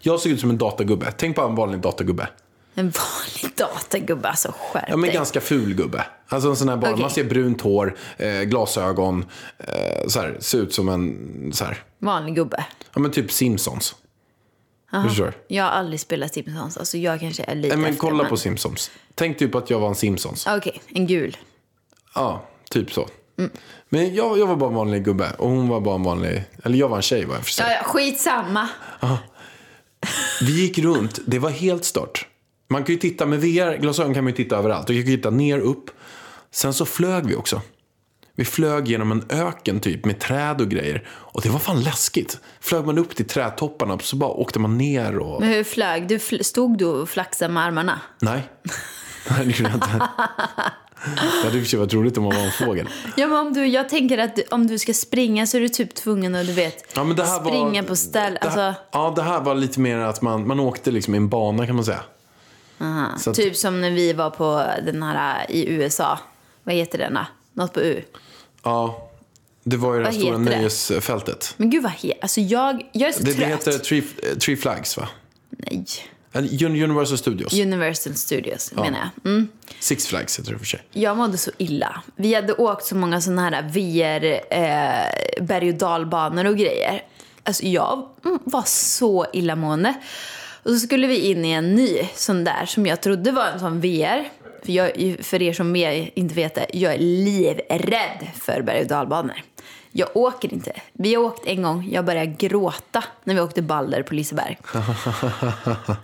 Jag 0.02 0.20
såg 0.20 0.32
ut 0.32 0.40
som 0.40 0.50
en 0.50 0.58
datagubbe. 0.58 1.12
Tänk 1.18 1.36
på 1.36 1.42
en 1.42 1.56
vanlig 1.56 1.80
datagubbe. 1.82 2.28
en 2.76 2.86
vanlig 2.92 3.58
datagubbe, 3.58 4.30
alltså 4.30 4.54
skärp 4.60 4.86
Ja, 4.90 4.98
men 4.98 5.08
dig. 5.08 5.14
ganska 5.14 5.42
ful 5.42 5.74
gubbe. 5.74 6.06
Alltså 6.28 6.50
en 6.50 6.56
sån 6.56 6.70
här 6.70 6.78
bara, 6.78 6.92
Okej. 6.92 7.02
man 7.02 7.12
ser 7.12 7.24
brunt 7.24 7.62
hår, 7.62 7.96
eh, 8.18 8.42
glasögon, 8.42 9.26
eh, 9.58 10.08
så 10.08 10.20
här, 10.20 10.38
ser 10.40 10.58
ut 10.58 10.74
som 10.74 10.90
en, 10.90 11.52
så 11.54 11.66
här, 11.66 11.84
Vanlig 12.00 12.36
gubbe. 12.36 12.66
ja 12.94 13.02
men 13.02 13.12
typ 13.12 13.32
Simpsons. 13.32 13.96
Förstår 15.08 15.26
du? 15.26 15.56
Jag 15.56 15.64
har 15.64 15.72
aldrig 15.72 16.00
spelat 16.00 16.34
Simpsons, 16.34 16.78
alltså 16.78 16.98
jag 16.98 17.20
kanske 17.20 17.44
är 17.44 17.56
lite 17.56 17.76
Nej, 17.76 17.84
men 17.86 17.96
kolla 17.98 18.18
men- 18.18 18.30
på 18.30 18.38
Simpsons. 18.38 18.92
Tänk 19.16 19.38
typ 19.38 19.56
att 19.56 19.70
jag 19.70 19.80
var 19.80 19.88
en 19.88 19.96
Simpsons. 19.96 20.48
Okej, 20.48 20.82
en 20.90 21.08
gul. 21.08 21.38
Ja, 22.16 22.46
typ 22.70 22.94
så. 22.94 23.08
Men 23.90 24.16
jag, 24.16 24.40
jag 24.40 24.48
var 24.48 24.56
bara 24.56 24.70
en 24.70 24.76
vanlig 24.76 25.06
gubbe 25.06 25.32
och 25.38 25.50
hon 25.50 25.68
var 25.68 25.82
bara 25.82 25.96
en 25.96 26.04
vanlig, 26.04 26.44
eller 26.64 26.78
jag 26.78 26.90
var 26.90 26.96
en 26.98 27.02
tjej 27.04 27.26
var 27.26 27.36
jag 27.36 27.44
för 27.44 27.52
sig. 27.52 27.66
Ja, 27.70 27.74
ja, 27.76 27.84
skitsamma. 27.84 28.68
Vi 30.42 30.62
gick 30.62 30.78
runt, 30.78 31.20
det 31.26 31.40
var 31.40 31.50
helt 31.50 31.86
stört. 31.86 32.28
Man 32.70 32.84
kan 32.84 32.96
ju 32.96 33.00
titta 33.02 33.26
med 33.26 33.40
VR-glasögon 33.42 34.14
kan 34.14 34.24
man 34.24 34.32
ju 34.34 34.38
titta 34.38 34.58
överallt. 34.58 34.90
Jag 34.90 35.04
kan 35.04 35.12
ju 35.12 35.18
titta 35.18 35.30
ner, 35.30 35.60
upp. 35.60 35.90
Sen 36.52 36.74
så 36.74 36.86
flög 36.86 37.26
vi 37.28 37.36
också. 37.36 37.62
Vi 38.36 38.46
flög 38.46 38.88
genom 38.88 39.12
en 39.12 39.26
öken 39.30 39.80
typ 39.80 40.06
med 40.06 40.20
träd 40.20 40.62
och 40.62 40.70
grejer. 40.70 41.08
Och 41.10 41.42
det 41.42 41.50
var 41.50 41.60
fan 41.60 41.82
läskigt. 41.84 42.40
Flög 42.62 42.86
man 42.86 42.98
upp 42.98 43.16
till 43.16 43.28
trädtopparna 43.28 44.00
så 44.00 44.16
bara 44.16 44.30
åkte 44.30 44.60
man 44.60 44.78
ner 44.78 45.18
och... 45.18 45.40
Men 45.42 45.50
hur 45.50 45.64
flög 45.64 46.08
du? 46.08 46.18
Fl- 46.18 46.44
Stod 46.44 46.78
du 46.78 46.86
och 46.86 47.10
flaxade 47.10 47.54
med 47.54 47.64
armarna? 47.64 48.00
Nej. 48.20 48.42
Nej, 49.30 49.46
det 49.46 49.60
gjorde 49.60 49.70
jag 49.70 49.74
inte. 49.74 50.08
Det 51.16 51.44
hade 51.44 51.58
i 51.58 51.60
och 51.60 51.64
för 51.64 51.70
sig 51.70 51.80
varit 51.80 51.94
roligt 51.94 52.18
om 52.18 52.24
man 52.24 52.36
var 52.36 52.42
en 52.42 52.52
fågel. 52.52 52.90
Ja, 53.18 53.28
men 53.28 53.38
om 53.38 53.54
du, 53.54 53.66
jag 53.68 53.90
tänker 53.90 54.18
att 54.18 54.36
du, 54.36 54.44
om 54.52 54.68
du 54.68 54.80
ska 54.80 54.94
springa 54.94 55.48
så 55.48 55.58
är 55.58 55.62
du 55.62 55.70
typ 55.70 55.96
tvungen 55.96 56.36
att 56.36 56.46
du 56.48 56.54
vet, 56.54 56.92
Ja, 56.96 57.04
men 57.04 57.16
det 57.16 57.24
här 57.26 57.40
springa 57.40 57.82
var, 57.82 57.90
på 57.90 57.96
ställ. 57.96 58.34
Det 58.42 58.50
här, 58.50 58.68
Alltså, 58.68 58.82
Ja, 58.92 59.14
det 59.16 59.22
här 59.22 59.42
var 59.42 59.56
lite 59.56 59.80
mer 59.80 59.98
att 59.98 60.22
man, 60.22 60.48
man 60.48 60.60
åkte 60.60 60.92
liksom 60.92 61.14
i 61.14 61.18
en 61.18 61.30
bana 61.30 61.66
kan 61.66 61.76
man 61.76 61.86
säga. 61.86 62.00
Att, 63.28 63.34
typ 63.34 63.56
som 63.56 63.82
när 63.82 63.92
vi 63.92 64.14
var 64.14 64.30
på 64.30 64.66
den 64.86 65.04
här 65.04 65.46
i 65.52 65.70
USA. 65.70 66.20
Vad 66.64 66.76
heter 66.76 66.98
den 66.98 67.14
då? 67.14 67.26
Något 67.54 67.74
på 67.74 67.82
U. 67.82 68.02
Ja, 68.64 69.10
det 69.64 69.78
var 69.78 69.94
ju 69.94 70.00
det 70.00 70.06
här 70.06 70.12
stora 70.14 70.38
heter 70.38 70.52
det? 70.52 70.58
nöjesfältet. 70.58 71.54
Men 71.58 71.70
gud 71.70 71.84
vad 71.84 71.92
he- 71.92 72.14
Alltså 72.22 72.42
jag, 72.42 72.90
jag 72.92 73.10
är 73.10 73.14
så 73.14 73.24
Det, 73.24 73.32
det 73.32 73.38
trött. 73.38 73.50
heter 73.50 73.72
Three, 73.78 74.04
eh, 74.24 74.38
Three 74.38 74.56
Flags 74.58 74.98
va? 74.98 75.08
Nej. 75.50 75.86
Universal 76.62 77.18
Studios. 77.18 77.54
Universal 77.54 78.14
Studios 78.16 78.72
menar 78.74 79.00
jag. 79.24 79.32
Mm. 79.32 79.48
Six 79.80 80.08
Flags 80.08 80.40
heter 80.40 80.52
det 80.54 80.60
för 80.60 80.66
sig. 80.66 80.84
Jag 80.92 81.18
mådde 81.18 81.38
så 81.38 81.52
illa. 81.58 82.02
Vi 82.16 82.34
hade 82.34 82.54
åkt 82.54 82.86
så 82.86 82.96
många 82.96 83.22
sådana 83.22 83.42
här 83.50 83.62
VR 83.62 84.40
eh, 84.50 85.46
berg 85.46 85.70
och 85.70 85.76
dalbanor 85.76 86.46
och 86.46 86.58
grejer. 86.58 87.04
Alltså 87.44 87.64
jag 87.66 88.10
mm, 88.26 88.40
var 88.44 88.64
så 88.66 89.26
illamående. 89.34 89.94
Och 90.64 90.72
så 90.72 90.80
skulle 90.80 91.08
vi 91.08 91.18
in 91.30 91.46
i 91.46 91.52
en 91.52 91.76
ny 91.76 91.98
sån 92.16 92.44
där 92.44 92.66
som 92.66 92.86
jag 92.86 93.02
trodde 93.02 93.32
var 93.32 93.46
en 93.46 93.60
sån 93.60 93.82
VR. 93.82 94.30
För, 94.66 94.72
jag, 94.72 95.18
för 95.22 95.42
er 95.42 95.54
som 95.54 95.76
inte 95.76 96.36
vet 96.36 96.56
det, 96.56 96.66
jag 96.74 96.94
är 96.94 97.00
livrädd 97.00 98.28
för 98.42 98.62
berg 98.62 98.82
och 98.82 98.88
dalbanor. 98.88 99.42
Jag 99.92 100.18
åker 100.18 100.54
inte. 100.54 100.72
Vi 100.94 101.16
har 101.16 101.24
åkt 101.24 101.46
en 101.46 101.62
gång, 101.62 101.90
jag 101.92 102.06
började 102.06 102.26
gråta 102.26 103.04
när 103.24 103.34
vi 103.36 103.42
åkte 103.42 103.62
Balder 103.62 104.04
på 104.04 104.14
Liseberg. 104.14 104.58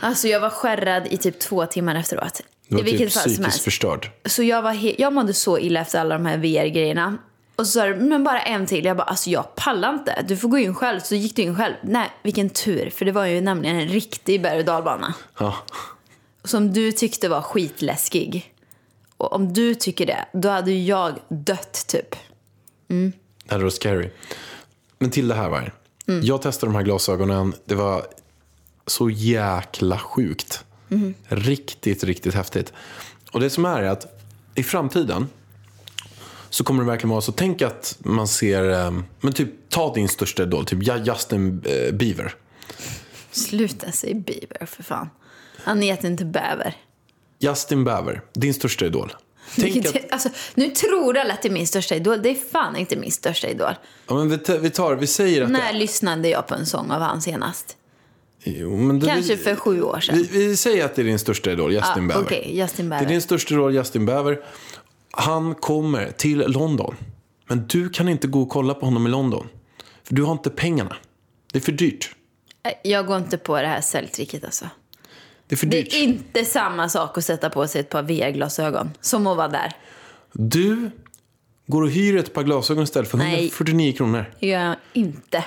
Alltså 0.00 0.28
jag 0.28 0.40
var 0.40 0.50
skärrad 0.50 1.06
i 1.10 1.16
typ 1.16 1.38
två 1.38 1.66
timmar 1.66 1.94
efteråt. 1.94 2.40
Du 2.68 2.74
var 2.74 2.82
I 2.82 2.84
vilket 2.84 3.12
typ 3.12 3.22
psykiskt 3.22 3.64
förstörd. 3.64 4.10
Så 4.24 4.42
jag, 4.42 4.62
var 4.62 5.00
jag 5.00 5.12
mådde 5.12 5.34
så 5.34 5.58
illa 5.58 5.80
efter 5.80 6.00
alla 6.00 6.18
de 6.18 6.26
här 6.26 6.36
VR-grejerna. 6.36 7.18
Och 7.56 7.66
så 7.66 7.72
sa 7.72 7.86
du, 7.86 7.94
men 7.94 8.24
bara 8.24 8.40
en 8.40 8.66
till. 8.66 8.84
Jag 8.84 8.96
bara, 8.96 9.02
alltså 9.02 9.30
jag 9.30 9.54
pallar 9.54 9.94
inte. 9.94 10.24
Du 10.28 10.36
får 10.36 10.48
gå 10.48 10.58
in 10.58 10.74
själv. 10.74 11.00
Så 11.00 11.14
gick 11.14 11.36
du 11.36 11.42
in 11.42 11.56
själv. 11.56 11.74
Nej, 11.82 12.10
vilken 12.22 12.50
tur. 12.50 12.90
För 12.90 13.04
det 13.04 13.12
var 13.12 13.26
ju 13.26 13.40
nämligen 13.40 13.76
en 13.76 13.88
riktig 13.88 14.42
berg 14.42 14.58
och 14.58 14.64
dalbana. 14.64 15.14
Ja. 15.38 15.54
Som 16.44 16.72
du 16.72 16.92
tyckte 16.92 17.28
var 17.28 17.42
skitläskig. 17.42 18.54
Och 19.16 19.32
om 19.32 19.52
du 19.52 19.74
tycker 19.74 20.06
det, 20.06 20.26
då 20.32 20.48
hade 20.48 20.72
ju 20.72 20.84
jag 20.84 21.18
dött 21.28 21.84
typ. 21.88 22.16
Det 23.44 23.52
hade 23.52 23.64
varit 23.64 23.74
scary. 23.74 24.10
Men 24.98 25.10
till 25.10 25.28
det 25.28 25.34
här 25.34 25.48
var 25.48 25.60
Mm. 26.06 26.24
Jag 26.24 26.42
testade 26.42 26.72
de 26.72 26.76
här 26.76 26.84
glasögonen. 26.84 27.54
Det 27.64 27.74
var 27.74 28.06
så 28.86 29.10
jäkla 29.10 29.98
sjukt. 29.98 30.64
så 36.54 36.64
kommer 36.64 36.82
det 36.82 36.90
verkligen 36.90 37.10
vara 37.10 37.20
så. 37.20 37.32
Tänk 37.32 37.62
att 37.62 37.96
man 37.98 38.28
ser, 38.28 38.70
eh, 38.70 38.92
men 39.20 39.32
typ 39.32 39.48
ta 39.68 39.94
din 39.94 40.08
största 40.08 40.42
idol, 40.42 40.66
typ 40.66 41.06
Justin 41.06 41.62
eh, 41.66 41.94
Bieber. 41.94 42.34
Sluta 43.30 43.92
säga 43.92 44.14
Bieber 44.14 44.66
för 44.66 44.82
fan. 44.82 45.08
Han 45.64 45.82
heter 45.82 46.08
inte 46.08 46.24
Bäver. 46.24 46.76
Justin 47.38 47.84
Bieber, 47.84 48.22
din 48.32 48.54
största 48.54 48.86
idol. 48.86 49.12
Tänk 49.56 49.86
att, 49.86 50.12
alltså, 50.12 50.28
nu 50.54 50.70
tror 50.70 51.18
alla 51.18 51.34
att 51.34 51.42
det 51.42 51.48
är 51.48 51.52
min 51.52 51.66
största 51.66 51.94
idol. 51.94 52.22
Det 52.22 52.28
är 52.28 52.34
fan 52.34 52.76
inte 52.76 52.96
min 52.96 53.12
största 53.12 53.48
idol. 53.48 53.72
ja, 54.08 54.14
men 54.14 54.28
vi, 54.28 54.38
tar, 54.38 54.58
vi 54.58 54.70
tar, 54.70 54.96
vi 54.96 55.06
säger 55.06 55.42
att 55.42 55.50
När 55.50 55.72
lyssnade 55.72 56.28
jag 56.28 56.46
på 56.46 56.54
en 56.54 56.66
sång 56.66 56.90
av 56.90 57.00
han 57.00 57.22
senast? 57.22 57.76
Jo, 58.44 58.76
men 58.76 59.00
då, 59.00 59.06
Kanske 59.06 59.36
för 59.36 59.56
sju 59.56 59.82
år 59.82 60.00
sedan. 60.00 60.16
vi, 60.16 60.46
vi 60.48 60.56
säger 60.56 60.84
att 60.84 60.94
det 60.94 61.02
är 61.02 61.06
din 61.06 61.18
största 61.18 61.52
idol, 61.52 61.72
Justin 61.72 61.92
Ja, 61.94 62.00
Bieber. 62.00 62.22
Okej, 62.22 62.58
Justin 62.58 62.88
Det 62.88 62.96
är 62.96 63.06
din 63.06 63.22
största 63.22 63.54
idol, 63.54 63.74
Justin 63.74 64.06
Bieber. 64.06 64.40
Han 65.10 65.54
kommer 65.54 66.10
till 66.10 66.38
London. 66.38 66.96
Men 67.48 67.66
du 67.66 67.88
kan 67.88 68.08
inte 68.08 68.26
gå 68.26 68.42
och 68.42 68.48
kolla 68.48 68.74
på 68.74 68.86
honom 68.86 69.06
i 69.06 69.10
London. 69.10 69.48
För 70.04 70.14
du 70.14 70.22
har 70.22 70.32
inte 70.32 70.50
pengarna. 70.50 70.96
Det 71.52 71.58
är 71.58 71.62
för 71.62 71.72
dyrt. 71.72 72.10
Jag 72.82 73.06
går 73.06 73.16
inte 73.16 73.38
på 73.38 73.60
det 73.60 73.66
här 73.66 73.80
säljtricket 73.80 74.44
alltså. 74.44 74.64
Det 75.48 75.54
är 75.54 75.56
för 75.56 75.66
Det 75.66 75.78
är 75.94 76.02
inte 76.02 76.44
samma 76.44 76.88
sak 76.88 77.18
att 77.18 77.24
sätta 77.24 77.50
på 77.50 77.68
sig 77.68 77.80
ett 77.80 77.90
par 77.90 78.02
VR-glasögon 78.02 78.90
som 79.00 79.26
att 79.26 79.36
vara 79.36 79.48
där. 79.48 79.72
Du 80.32 80.90
går 81.66 81.82
och 81.82 81.90
hyr 81.90 82.16
ett 82.16 82.34
par 82.34 82.42
glasögon 82.42 82.84
istället 82.84 83.10
för 83.10 83.18
Nej. 83.18 83.34
149 83.34 83.92
kronor. 83.92 84.30
Det 84.40 84.46
gör 84.46 84.60
jag 84.60 84.76
inte. 84.92 85.44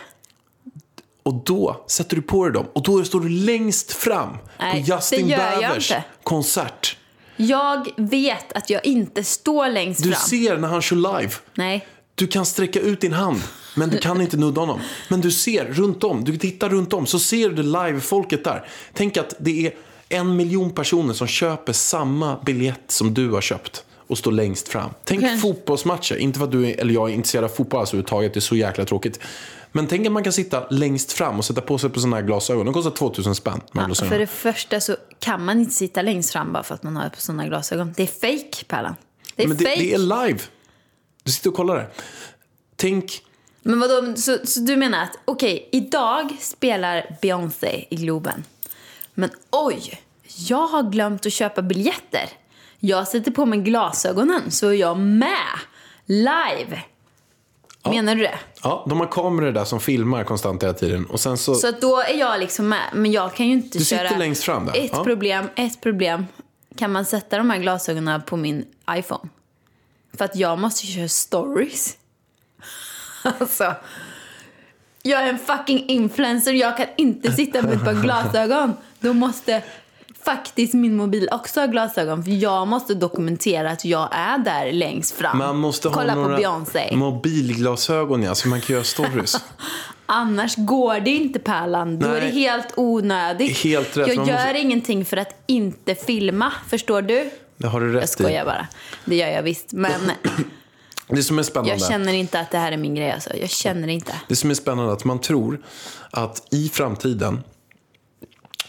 Och 1.24 1.34
då 1.34 1.86
sätter 1.88 2.16
du 2.16 2.22
på 2.22 2.44
dig 2.44 2.54
dem. 2.54 2.66
Och 2.74 2.84
då 2.84 3.04
står 3.04 3.20
du 3.20 3.30
längst 3.30 3.92
fram 3.94 4.38
Nej, 4.60 4.72
på 4.86 4.92
Justin 4.96 5.28
det 5.28 5.32
gör 5.34 5.52
jag 5.52 5.60
Biebers 5.60 5.92
inte. 5.92 6.04
konsert. 6.24 6.98
Jag 7.36 7.88
vet 7.98 8.54
att 8.54 8.70
jag 8.70 8.86
inte 8.86 9.24
står 9.24 9.70
längst 9.70 10.04
Du 10.04 10.12
fram. 10.12 10.20
ser 10.22 10.58
när 10.58 10.68
han 10.68 10.82
kör 10.82 10.96
live. 10.96 11.34
Nej. 11.56 11.88
Du 12.16 12.28
kan 12.28 12.46
sträcka 12.46 12.80
ut 12.80 13.02
din 13.02 13.14
hand, 13.14 13.42
men 13.78 13.90
du 13.90 13.98
kan 13.98 14.22
inte 14.22 14.38
nudda 14.38 14.62
honom. 14.62 14.80
Men 15.10 15.22
du 15.22 15.32
ser 15.32 15.66
runt 15.66 16.04
om, 16.04 16.24
du 16.24 16.38
tittar 16.38 16.70
runt 16.70 16.94
om, 16.94 17.06
så 17.06 17.20
ser 17.20 17.50
du 17.50 17.64
live-folket 17.64 18.44
där. 18.44 18.68
Tänk 18.94 19.18
att 19.18 19.36
det 19.40 19.68
är 19.68 19.74
en 20.10 20.36
miljon 20.36 20.72
personer 20.72 21.14
som 21.14 21.28
köper 21.28 21.74
samma 21.74 22.40
biljett 22.46 22.84
som 22.88 23.14
du 23.14 23.30
har 23.30 23.42
köpt 23.42 23.84
och 24.08 24.18
står 24.18 24.32
längst 24.32 24.68
fram. 24.68 24.90
Tänk 25.04 25.24
Okej. 25.24 25.38
fotbollsmatcher, 25.38 26.16
inte 26.16 26.40
för 26.40 26.46
att 26.46 26.52
du 26.52 26.66
eller 26.66 26.94
jag 26.94 27.10
är 27.10 27.14
intresserad 27.14 27.44
av 27.44 27.50
fotboll 27.50 27.80
alltså 27.80 27.96
överhuvudtaget, 27.96 28.34
det 28.34 28.38
är 28.38 28.42
så 28.42 28.56
jäkla 28.56 28.86
tråkigt. 28.86 29.20
Men 29.72 29.88
tänk 29.88 30.06
att 30.06 30.12
man 30.12 30.24
kan 30.24 30.34
sitta 30.34 30.68
längst 30.70 31.12
fram 31.12 31.38
och 31.38 31.46
sätta 31.46 31.62
på 31.62 31.78
sig 31.78 31.90
på 31.90 32.00
sådana 32.00 32.16
här 32.16 32.24
glasögon. 32.24 32.66
De 32.66 32.74
kostar 32.74 32.92
2000 32.92 33.36
spänn. 33.36 33.62
Ja, 33.72 33.96
för 33.96 34.20
det 34.20 34.28
första 34.28 34.80
så 34.80 34.96
kan 35.20 35.46
man 35.46 35.60
inte 35.60 35.74
sitta 35.74 36.02
längst 36.02 36.32
fram 36.32 36.54
bara 36.54 36.64
för 36.64 36.76
att 36.76 36.84
man 36.84 36.96
har 36.96 37.10
på 37.10 37.22
sådana 37.22 37.48
glasögon. 37.48 37.94
Det 37.98 38.04
är 38.04 38.08
fake, 38.08 38.66
Pärlan. 38.68 38.96
Det 39.36 39.44
är 39.44 39.48
Men 39.48 39.58
det, 39.58 39.66
fake. 39.66 39.80
det 39.80 39.94
är 39.94 39.98
live. 39.98 40.40
Du 41.24 41.32
sitter 41.32 41.50
och 41.50 41.56
kollar 41.56 41.76
det. 41.76 41.88
Tänk, 42.76 43.22
Men 43.68 43.80
vadå, 43.80 44.16
så, 44.16 44.38
så 44.44 44.60
du 44.60 44.76
menar 44.76 45.04
att 45.04 45.18
okej, 45.26 45.70
idag 45.72 46.38
spelar 46.40 47.18
Beyoncé 47.22 47.86
i 47.90 47.96
Globen. 47.96 48.44
Men 49.14 49.30
oj, 49.52 50.02
jag 50.48 50.68
har 50.68 50.84
glömt 50.84 51.26
att 51.26 51.34
köpa 51.34 51.62
biljetter. 51.62 52.30
Jag 52.80 53.08
sätter 53.08 53.32
på 53.32 53.46
mig 53.46 53.60
glasögonen 53.60 54.52
så 54.52 54.68
är 54.68 54.74
jag 54.74 54.98
med 54.98 55.32
live. 56.06 56.82
Menar 57.90 58.16
du 58.16 58.22
det? 58.22 58.40
ja, 58.64 58.86
de 58.90 59.00
har 59.00 59.08
kameror 59.08 59.52
där 59.52 59.66
som 59.66 59.80
filmar 59.80 60.24
konstant 60.24 60.64
hela 60.64 60.74
tiden. 60.74 61.06
Och 61.06 61.20
sen 61.20 61.38
så, 61.38 61.56
Så 61.56 61.68
att 61.68 61.82
då 61.82 62.00
är 62.02 62.18
jag 62.20 62.40
liksom 62.40 62.70
med. 62.70 62.84
Men 62.94 63.12
jag 63.12 63.34
kan 63.36 63.46
ju 63.48 63.54
inte 63.54 63.78
Du 63.78 63.84
sitter 63.86 64.08
köra... 64.08 64.18
längst 64.18 64.44
fram 64.44 64.66
där. 64.66 64.78
Ett 64.78 64.90
Ja. 64.94 65.04
problem, 65.04 65.46
ett 65.56 65.82
problem. 65.82 66.26
Kan 66.76 66.92
man 66.92 67.06
sätta 67.06 67.38
de 67.38 67.50
här 67.50 67.58
glasögonen 67.58 68.22
på 68.22 68.38
min 68.38 68.66
iPhone? 68.92 69.30
För 70.18 70.26
att 70.26 70.36
jag 70.36 70.60
måste 70.60 70.86
köra 70.88 71.08
stories. 71.08 71.98
Alltså. 73.40 73.74
Jag 75.04 75.24
är 75.24 75.28
en 75.30 75.38
fucking 75.40 75.86
influencer. 75.88 76.54
Jag 76.54 76.78
kan 76.78 76.86
inte 76.98 77.32
sitta 77.32 77.62
med 77.62 77.74
ett 77.74 77.84
par 77.86 77.94
glasögon. 77.94 78.74
Då 79.00 79.14
måste 79.14 79.62
faktiskt 80.26 80.74
min 80.74 80.96
mobil 80.96 81.30
också 81.32 81.60
ha 81.60 81.68
glasögon. 81.68 82.24
För 82.24 82.32
jag 82.32 82.68
måste 82.68 82.94
dokumentera 82.94 83.72
att 83.72 83.86
jag 83.86 84.10
är 84.12 84.38
där 84.38 84.72
längst 84.72 85.16
fram. 85.16 85.38
Man 85.38 85.58
måste 85.58 85.90
Kolla 85.90 86.14
ha 86.14 86.22
några 86.22 86.38
Beyoncé. 86.38 86.96
mobilglasögon 86.96 88.24
ja, 88.24 88.36
så 88.36 88.48
man 88.48 88.62
kan 88.62 88.74
göra 88.74 88.84
stories. 88.84 89.36
Annars 90.06 90.56
går 90.56 91.00
det 91.00 91.10
inte 91.10 91.40
Pärlan. 91.40 92.00
Då 92.00 92.08
är 92.08 92.22
det 92.22 92.28
helt 92.28 92.74
onödigt. 92.76 93.58
Helt 93.58 93.98
rätt. 93.98 94.08
Jag 94.08 94.16
gör 94.28 94.34
måste- 94.34 94.60
ingenting 94.60 95.06
för 95.06 95.18
att 95.18 95.44
inte 95.46 95.96
filma. 95.96 96.52
Förstår 96.70 97.02
du? 97.02 97.30
Det 97.58 97.68
har 97.68 97.80
du 97.82 97.94
rätt 97.94 98.02
Jag 98.02 98.10
skojar 98.10 98.42
i. 98.42 98.46
bara. 98.46 98.68
Det 99.06 99.16
gör 99.16 99.28
jag 99.28 99.44
visst. 99.44 99.72
Men 99.72 100.02
Det 101.08 101.24
som 101.24 101.40
är 101.40 101.44
spännande, 101.44 101.72
jag 101.72 101.88
känner 101.88 102.14
inte 102.14 102.40
att 102.40 102.52
det 102.52 102.58
här 102.58 102.72
är 102.72 102.78
min 102.78 102.96
grej. 102.96 103.12
Alltså. 103.12 103.36
Jag 103.36 103.50
känner 103.50 103.88
inte. 103.88 104.14
det 104.28 104.36
som 104.36 104.50
är 104.50 104.54
spännande 104.54 104.92
är 104.92 104.94
att 104.94 105.06
man 105.06 105.22
tror 105.22 105.62
att 106.12 106.48
i 106.52 106.70
framtiden 106.70 107.44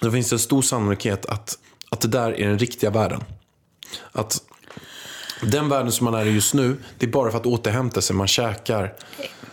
då 0.00 0.10
finns 0.10 0.28
det 0.28 0.34
en 0.34 0.38
stor 0.38 0.62
sannolikhet 0.62 1.26
att, 1.26 1.58
att 1.90 2.00
det 2.00 2.08
där 2.08 2.40
är 2.40 2.48
den 2.48 2.58
riktiga 2.58 2.90
världen. 2.90 3.24
Att 4.12 4.42
den 5.42 5.68
världen 5.68 5.92
som 5.92 6.04
man 6.04 6.14
är 6.14 6.26
i 6.26 6.30
just 6.30 6.54
nu, 6.54 6.76
det 6.98 7.06
är 7.06 7.10
bara 7.10 7.30
för 7.30 7.38
att 7.38 7.46
återhämta 7.46 8.00
sig, 8.00 8.16
man 8.16 8.28
käkar. 8.28 8.94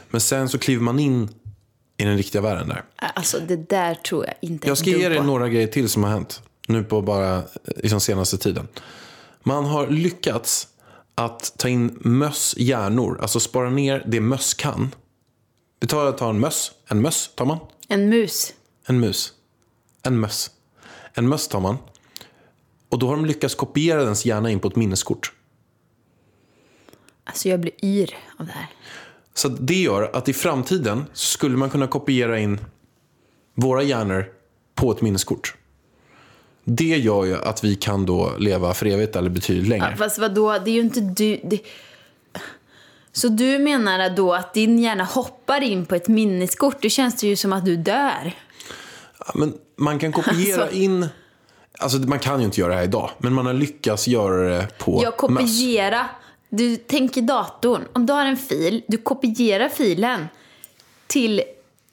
Men 0.10 0.22
sen 0.22 0.50
så 0.50 0.58
kliver 0.58 0.84
man 0.84 1.00
in 1.00 1.30
i 1.98 2.04
den 2.04 2.18
riktiga 2.18 2.42
världen 2.42 2.68
där. 2.68 2.84
Alltså 2.98 3.40
det 3.48 3.70
där 3.70 3.96
tror 3.96 4.26
jag 4.26 4.34
inte 4.42 4.68
Jag 4.68 4.78
ska 4.78 4.90
ge 4.90 5.10
dig 5.10 5.22
några 5.22 5.50
grejer 5.50 5.68
till 5.68 5.90
som 5.90 6.04
har 6.04 6.12
hänt 6.12 6.42
nu 6.68 6.84
på 6.84 7.02
bara 7.02 7.44
liksom 7.76 8.00
senaste 8.00 8.38
tiden. 8.38 8.68
Man 9.44 9.66
har 9.66 9.88
lyckats 9.88 10.68
att 11.16 11.54
ta 11.58 11.70
in 11.70 11.98
möss 12.02 12.56
hjärnor, 12.58 13.20
alltså 13.22 13.40
spara 13.40 13.70
ner 13.70 14.04
det 14.08 14.20
möss 14.20 14.54
kan. 14.54 14.96
Vi 15.80 15.88
tar, 15.88 16.12
tar 16.12 16.30
en 16.30 16.40
möss, 16.40 16.72
en 16.88 17.02
möss 17.02 17.32
tar 17.36 17.46
man, 17.46 17.58
En 17.88 18.10
mus. 18.10 18.54
en 18.88 19.00
mus, 19.00 19.34
en 20.04 20.20
möss. 20.20 20.52
En 21.14 21.30
möss 21.30 21.48
tar 21.48 21.60
man. 21.60 21.78
Och 22.90 23.00
då 23.00 23.08
har 23.08 23.16
de 23.16 23.26
lyckats 23.26 23.56
kopiera 23.56 24.04
dens 24.04 24.26
hjärna 24.26 24.50
in 24.52 24.60
på 24.60 24.68
ett 24.68 24.76
minneskort. 24.76 25.34
Alltså 27.24 27.50
jag 27.50 27.60
blir 27.60 27.86
yr 27.86 28.18
av 28.38 28.46
det 28.46 28.52
här. 28.52 28.68
Så 29.34 29.48
att 29.48 29.68
det 29.68 29.82
gör 29.82 30.16
att 30.16 30.30
i 30.30 30.34
framtiden 30.34 31.06
skulle 31.14 31.58
man 31.58 31.70
kunna 31.70 31.88
kopiera 31.88 32.40
in 32.40 32.60
våra 33.56 33.84
hjärnor 33.84 34.26
på 34.76 34.92
ett 34.92 35.02
minneskort. 35.02 35.56
Det 36.68 36.84
gör 36.98 37.26
ju 37.26 37.36
att 37.38 37.64
vi 37.64 37.76
kan 37.76 38.06
då 38.06 38.34
leva 38.40 38.74
för 38.74 38.86
evigt 38.86 39.16
eller 39.16 39.30
betydligt 39.30 39.68
längre. 39.70 39.88
Ja, 39.92 39.98
fast 39.98 40.18
vadå, 40.20 40.58
det 40.66 40.72
är 40.72 40.76
ju 40.76 40.82
inte 40.82 41.00
du... 41.02 41.40
Det... 41.44 41.60
Så 43.12 43.28
du 43.28 43.60
menar 43.60 44.10
då 44.10 44.34
att 44.34 44.54
din 44.54 44.80
hjärna 44.80 45.04
hoppar 45.04 45.62
in 45.62 45.86
på 45.86 45.96
ett 45.96 46.08
minneskort? 46.08 46.78
Det 46.82 46.90
känns 46.90 47.16
det 47.16 47.28
ju 47.28 47.36
som 47.36 47.54
att 47.54 47.66
du 47.66 47.76
dör. 47.78 48.32
Ja, 49.20 49.26
Men 49.36 49.54
man 49.76 50.00
kan 50.00 50.12
kopiera 50.12 50.62
Alltså. 50.64 50.78
in... 50.78 51.08
Alltså 51.80 51.98
man 51.98 52.20
kan 52.20 52.40
ju 52.40 52.46
inte 52.46 52.60
göra 52.62 52.70
det 52.72 52.78
här 52.78 52.84
idag, 52.84 53.10
men 53.18 53.34
man 53.34 53.46
har 53.46 53.54
lyckats 53.54 54.08
göra 54.08 54.50
det 54.58 54.68
på 54.78 55.00
Jag 55.04 55.32
möss. 55.32 55.42
kopiera. 55.42 56.06
Du 56.50 56.76
tänker 56.76 57.22
datorn. 57.22 57.82
Om 57.94 58.06
du 58.06 58.14
har 58.14 58.26
en 58.26 58.38
fil, 58.38 58.84
du 58.88 58.98
kopierar 58.98 59.70
filen 59.70 60.28
till, 61.08 61.42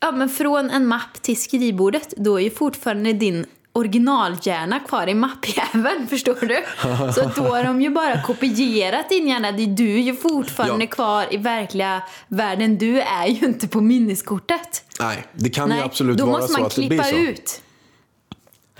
ja 0.00 0.12
men 0.12 0.28
från 0.28 0.70
en 0.70 0.86
mapp 0.86 1.22
till 1.22 1.40
skrivbordet. 1.42 2.14
Då 2.16 2.36
är 2.40 2.44
ju 2.44 2.50
fortfarande 2.50 3.12
din 3.12 3.46
originalhjärna 3.72 4.80
kvar 4.80 5.06
i 5.08 5.14
mappjäveln, 5.14 6.06
förstår 6.10 6.46
du? 6.46 6.64
Så 7.12 7.30
då 7.36 7.42
har 7.54 7.64
de 7.64 7.82
ju 7.82 7.90
bara 7.90 8.22
kopierat 8.22 9.08
din 9.08 9.28
hjärna. 9.28 9.52
Det- 9.52 9.66
Du 9.66 9.94
är 9.94 9.98
ju 10.02 10.16
fortfarande 10.16 10.84
Ja. 10.84 10.90
kvar 10.90 11.26
i 11.30 11.36
verkliga 11.36 12.02
världen. 12.28 12.78
Du 12.78 13.00
är 13.00 13.26
ju 13.26 13.46
inte 13.46 13.68
på 13.68 13.80
minneskortet. 13.80 14.84
Nej, 15.00 15.24
det 15.34 15.50
kan 15.50 15.68
ju 15.68 15.74
Nej, 15.74 15.82
absolut 15.84 16.18
då 16.18 16.26
vara 16.26 16.38
måste 16.38 16.52
så 16.52 16.58
man 16.58 16.66
att 16.66 16.74
det 16.74 16.80
blir 16.88 16.88
klippa 16.88 17.04
så. 17.04 17.16
ut. 17.16 17.62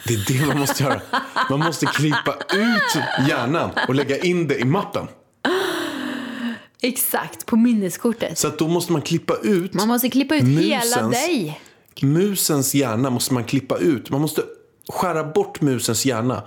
Det 0.07 0.15
är 0.15 0.39
det 0.41 0.47
man 0.47 0.59
måste 0.59 0.83
göra. 0.83 1.01
Man 1.51 1.59
måste 1.59 1.87
klippa 1.87 2.35
ut 2.55 3.03
hjärnan 3.29 3.71
och 3.89 3.95
lägga 3.95 4.19
in 4.19 4.49
det 4.49 4.59
i 4.59 4.65
mappen. 4.65 5.07
Exakt, 6.83 7.47
på 7.47 7.57
minneskortet. 7.57 8.39
Så 8.39 8.49
att 8.49 8.59
då 8.59 8.69
måste 8.69 8.93
man 8.93 9.03
klippa 9.03 9.37
ut 9.43 9.75
Man 9.75 9.89
måste 9.89 10.09
klippa 10.11 10.35
ut 10.37 10.43
hela 10.43 10.83
Musens- 10.97 11.11
dig. 11.11 11.61
musens 12.03 12.75
hjärna 12.75 13.11
måste 13.11 13.35
man 13.35 13.45
klippa 13.45 13.77
ut. 13.79 14.11
Man 14.11 14.21
måste 14.21 14.43
skära 14.89 15.25
bort 15.25 15.61
musens 15.61 16.07
hjärna 16.07 16.43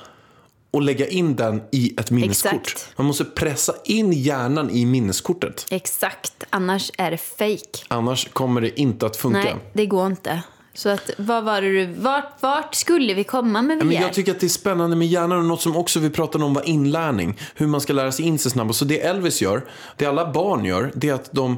och 0.72 0.82
lägga 0.82 1.08
in 1.08 1.36
den 1.36 1.62
i 1.72 1.94
ett 1.98 2.12
minneskort. 2.12 2.54
Exakt. 2.54 2.98
Man 2.98 3.08
måste 3.08 3.26
pressa 3.26 3.74
in 3.86 4.14
hjärnan 4.14 4.70
i 4.70 4.86
minneskortet. 4.86 5.66
Exakt, 5.70 6.44
annars 6.50 6.92
är 6.98 7.12
det 7.12 7.18
fake. 7.18 7.86
Annars 7.88 8.30
kommer 8.34 8.62
det 8.62 8.80
inte 8.80 9.06
att 9.06 9.18
funka. 9.18 9.40
Nej, 9.40 9.56
det 9.74 9.86
går 9.86 10.08
inte. 10.08 10.44
Så 10.74 10.90
att, 10.90 11.10
vad 11.18 11.44
var 11.44 11.62
det 11.62 11.72
du, 11.72 11.86
vart, 11.86 12.42
vart 12.42 12.76
skulle 12.76 13.14
vi 13.14 13.24
komma 13.24 13.62
med 13.62 13.78
VR? 13.78 13.86
Men 13.86 14.02
jag 14.02 14.14
tycker 14.14 14.32
att 14.32 14.40
det 14.40 14.48
är 14.48 14.50
spännande 14.50 14.96
med 14.96 15.08
hjärnan 15.08 15.40
och 15.40 15.46
något 15.46 15.62
som 15.62 15.76
också 15.76 16.00
vi 16.00 16.10
pratade 16.10 16.44
om 16.44 16.54
var 16.54 16.70
inlärning. 16.70 17.40
Hur 17.56 17.68
man 17.68 17.82
ska 17.82 17.94
lära 17.94 18.12
sig 18.12 18.26
in 18.26 18.40
sig 18.40 18.52
snabbare. 18.52 18.74
Så 18.74 18.86
det 18.86 19.02
Elvis 19.02 19.42
gör, 19.42 19.66
det 19.98 20.06
alla 20.06 20.32
barn 20.32 20.66
gör, 20.66 20.92
det 20.96 21.10
är 21.10 21.14
att 21.14 21.32
de, 21.32 21.58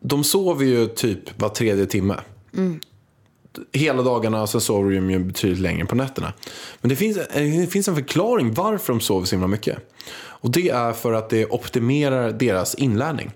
de 0.00 0.24
sover 0.24 0.64
ju 0.64 0.86
typ 0.86 1.40
var 1.40 1.48
tredje 1.48 1.86
timme. 1.86 2.16
Hela 3.72 4.02
dagarna 4.02 4.46
sen 4.46 4.60
sover 4.60 4.94
de 4.94 5.10
ju 5.10 5.18
betydligt 5.18 5.60
längre 5.60 5.86
på 5.86 5.94
nätterna. 5.94 6.32
Men 6.80 6.88
det 6.88 6.96
finns, 6.96 7.18
det 7.34 7.72
finns 7.72 7.88
en 7.88 7.94
förklaring 7.94 8.54
varför 8.54 8.92
de 8.92 9.00
sover 9.00 9.26
så 9.26 9.34
himla 9.34 9.48
mycket. 9.48 9.78
Och 10.14 10.50
det 10.50 10.68
är 10.68 10.92
för 10.92 11.12
att 11.12 11.30
det 11.30 11.46
optimerar 11.46 12.32
deras 12.32 12.74
inlärning. 12.74 13.30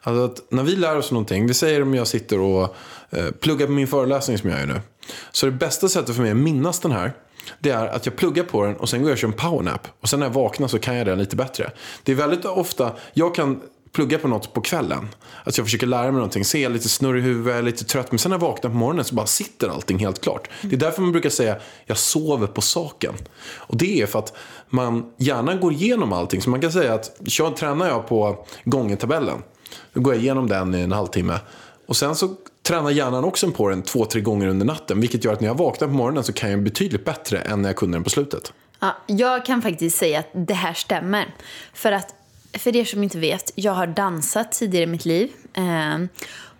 Alltså 0.00 0.24
att 0.24 0.52
när 0.52 0.62
vi 0.62 0.76
lär 0.76 0.96
oss 0.96 1.10
någonting, 1.10 1.46
vi 1.46 1.54
säger 1.54 1.82
om 1.82 1.94
jag 1.94 2.06
sitter 2.06 2.38
och 2.38 2.76
eh, 3.10 3.30
pluggar 3.40 3.66
på 3.66 3.72
min 3.72 3.86
föreläsning 3.86 4.38
som 4.38 4.50
jag 4.50 4.60
gör 4.60 4.66
nu. 4.66 4.80
Så 5.32 5.46
det 5.46 5.52
bästa 5.52 5.88
sättet 5.88 6.14
för 6.14 6.22
mig 6.22 6.30
att 6.30 6.36
minnas 6.36 6.80
den 6.80 6.92
här, 6.92 7.12
det 7.58 7.70
är 7.70 7.86
att 7.86 8.06
jag 8.06 8.16
pluggar 8.16 8.44
på 8.44 8.64
den 8.64 8.76
och 8.76 8.88
sen 8.88 9.00
går 9.00 9.10
jag 9.10 9.14
och 9.14 9.18
kör 9.18 9.28
en 9.28 9.34
powernap. 9.34 9.88
Och 10.00 10.08
sen 10.08 10.20
när 10.20 10.26
jag 10.26 10.34
vaknar 10.34 10.68
så 10.68 10.78
kan 10.78 10.96
jag 10.96 11.06
det 11.06 11.16
lite 11.16 11.36
bättre. 11.36 11.70
Det 12.02 12.12
är 12.12 12.16
väldigt 12.16 12.44
ofta, 12.44 12.92
jag 13.12 13.34
kan 13.34 13.60
plugga 13.92 14.18
på 14.18 14.28
något 14.28 14.52
på 14.52 14.60
kvällen. 14.60 15.08
Att 15.44 15.58
jag 15.58 15.66
försöker 15.66 15.86
lära 15.86 16.02
mig 16.02 16.12
någonting, 16.12 16.44
se 16.44 16.68
lite 16.68 16.88
snurr 16.88 17.18
i 17.18 17.20
huvudet, 17.20 17.54
jag 17.56 17.64
lite 17.64 17.84
trött. 17.84 18.12
Men 18.12 18.18
sen 18.18 18.30
när 18.30 18.38
jag 18.38 18.40
vaknar 18.40 18.70
på 18.70 18.76
morgonen 18.76 19.04
så 19.04 19.14
bara 19.14 19.26
sitter 19.26 19.68
allting 19.68 19.98
helt 19.98 20.20
klart. 20.20 20.50
Det 20.62 20.76
är 20.76 20.80
därför 20.80 21.02
man 21.02 21.12
brukar 21.12 21.30
säga, 21.30 21.56
jag 21.86 21.96
sover 21.96 22.46
på 22.46 22.60
saken. 22.60 23.14
Och 23.54 23.76
det 23.76 24.02
är 24.02 24.06
för 24.06 24.18
att 24.18 24.36
man 24.68 25.12
gärna 25.16 25.54
går 25.54 25.72
igenom 25.72 26.12
allting. 26.12 26.42
Så 26.42 26.50
man 26.50 26.60
kan 26.60 26.72
säga 26.72 26.94
att, 26.94 27.10
tränar 27.56 27.86
jag 27.86 28.08
på 28.08 28.46
gångertabellen, 28.64 29.42
då 29.92 30.00
går 30.00 30.14
jag 30.14 30.22
igenom 30.22 30.48
den 30.48 30.74
i 30.74 30.80
en 30.80 30.92
halvtimme. 30.92 31.38
Och 31.86 31.96
sen 31.96 32.14
så 32.14 32.36
tränar 32.62 32.90
hjärnan 32.90 33.24
också 33.24 33.50
på 33.50 33.68
den 33.68 33.82
två, 33.82 34.04
tre 34.04 34.20
gånger 34.20 34.46
under 34.46 34.66
natten. 34.66 35.00
Vilket 35.00 35.24
gör 35.24 35.32
att 35.32 35.40
när 35.40 35.48
jag 35.48 35.58
vaknar 35.58 35.88
på 35.88 35.94
morgonen 35.94 36.24
så 36.24 36.32
kan 36.32 36.50
jag 36.50 36.62
betydligt 36.62 37.04
bättre 37.04 37.38
än 37.38 37.62
när 37.62 37.68
jag 37.68 37.76
kunde 37.76 37.96
den 37.96 38.04
på 38.04 38.10
slutet. 38.10 38.52
Ja, 38.80 38.96
jag 39.06 39.46
kan 39.46 39.62
faktiskt 39.62 39.98
säga 39.98 40.18
att 40.18 40.28
det 40.32 40.54
här 40.54 40.74
stämmer. 40.74 41.34
För 41.74 41.92
att, 41.92 42.14
för 42.58 42.76
er 42.76 42.84
som 42.84 43.02
inte 43.02 43.18
vet, 43.18 43.52
jag 43.54 43.72
har 43.72 43.86
dansat 43.86 44.52
tidigare 44.52 44.84
i 44.84 44.86
mitt 44.86 45.04
liv. 45.04 45.30
Eh, 45.54 45.98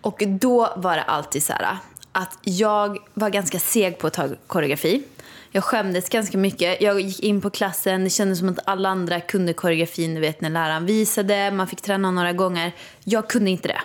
och 0.01 0.23
då 0.27 0.73
var 0.75 0.95
det 0.95 1.03
alltid 1.03 1.43
så 1.43 1.53
här 1.53 1.77
att 2.13 2.37
jag 2.41 2.97
var 3.13 3.29
ganska 3.29 3.59
seg 3.59 3.97
på 3.97 4.07
att 4.07 4.13
ta 4.13 4.29
koreografi. 4.47 5.03
Jag 5.51 5.63
skämdes 5.63 6.09
ganska 6.09 6.37
mycket. 6.37 6.81
Jag 6.81 7.01
gick 7.01 7.19
in 7.19 7.41
på 7.41 7.49
klassen, 7.49 8.03
det 8.03 8.09
kändes 8.09 8.39
som 8.39 8.49
att 8.49 8.59
alla 8.65 8.89
andra 8.89 9.19
kunde 9.21 9.53
koreografin, 9.53 10.15
du 10.15 10.21
vet 10.21 10.41
när 10.41 10.49
läraren 10.49 10.85
visade, 10.85 11.51
man 11.51 11.67
fick 11.67 11.81
träna 11.81 12.11
några 12.11 12.33
gånger. 12.33 12.71
Jag 13.03 13.29
kunde 13.29 13.49
inte 13.49 13.67
det. 13.67 13.81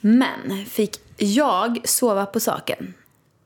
Men 0.00 0.66
fick 0.66 0.96
jag 1.16 1.88
sova 1.88 2.26
på 2.26 2.40
saken, 2.40 2.94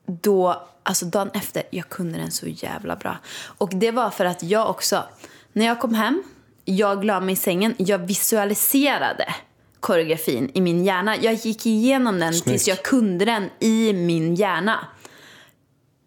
då, 0.07 0.69
alltså 0.83 1.07
dagen 1.07 1.31
efter, 1.35 1.63
jag 1.71 1.89
kunde 1.89 2.19
den 2.19 2.31
så 2.31 2.47
jävla 2.47 2.97
bra. 2.97 3.19
Och 3.59 3.71
det 3.75 3.91
var 3.91 4.11
för 4.11 4.25
att 4.25 4.43
jag 4.43 4.71
också, 4.71 5.05
när 5.53 5.67
jag 5.67 5.81
kom 5.81 5.95
hem, 5.95 6.23
jag 6.77 7.05
la 7.05 7.21
mig 7.21 7.33
i 7.33 7.37
sängen, 7.37 7.75
jag 7.79 7.99
visualiserade 7.99 9.35
koreografin 9.81 10.51
i 10.55 10.61
min 10.61 10.85
hjärna. 10.85 11.17
Jag 11.17 11.35
gick 11.35 11.67
igenom 11.67 12.21
den 12.21 12.33
Snyggt. 12.33 12.45
tills 12.45 12.69
jag 12.69 12.83
kunde 12.83 13.25
den 13.25 13.51
i 13.59 13.93
min 13.93 14.35
hjärna. 14.35 14.87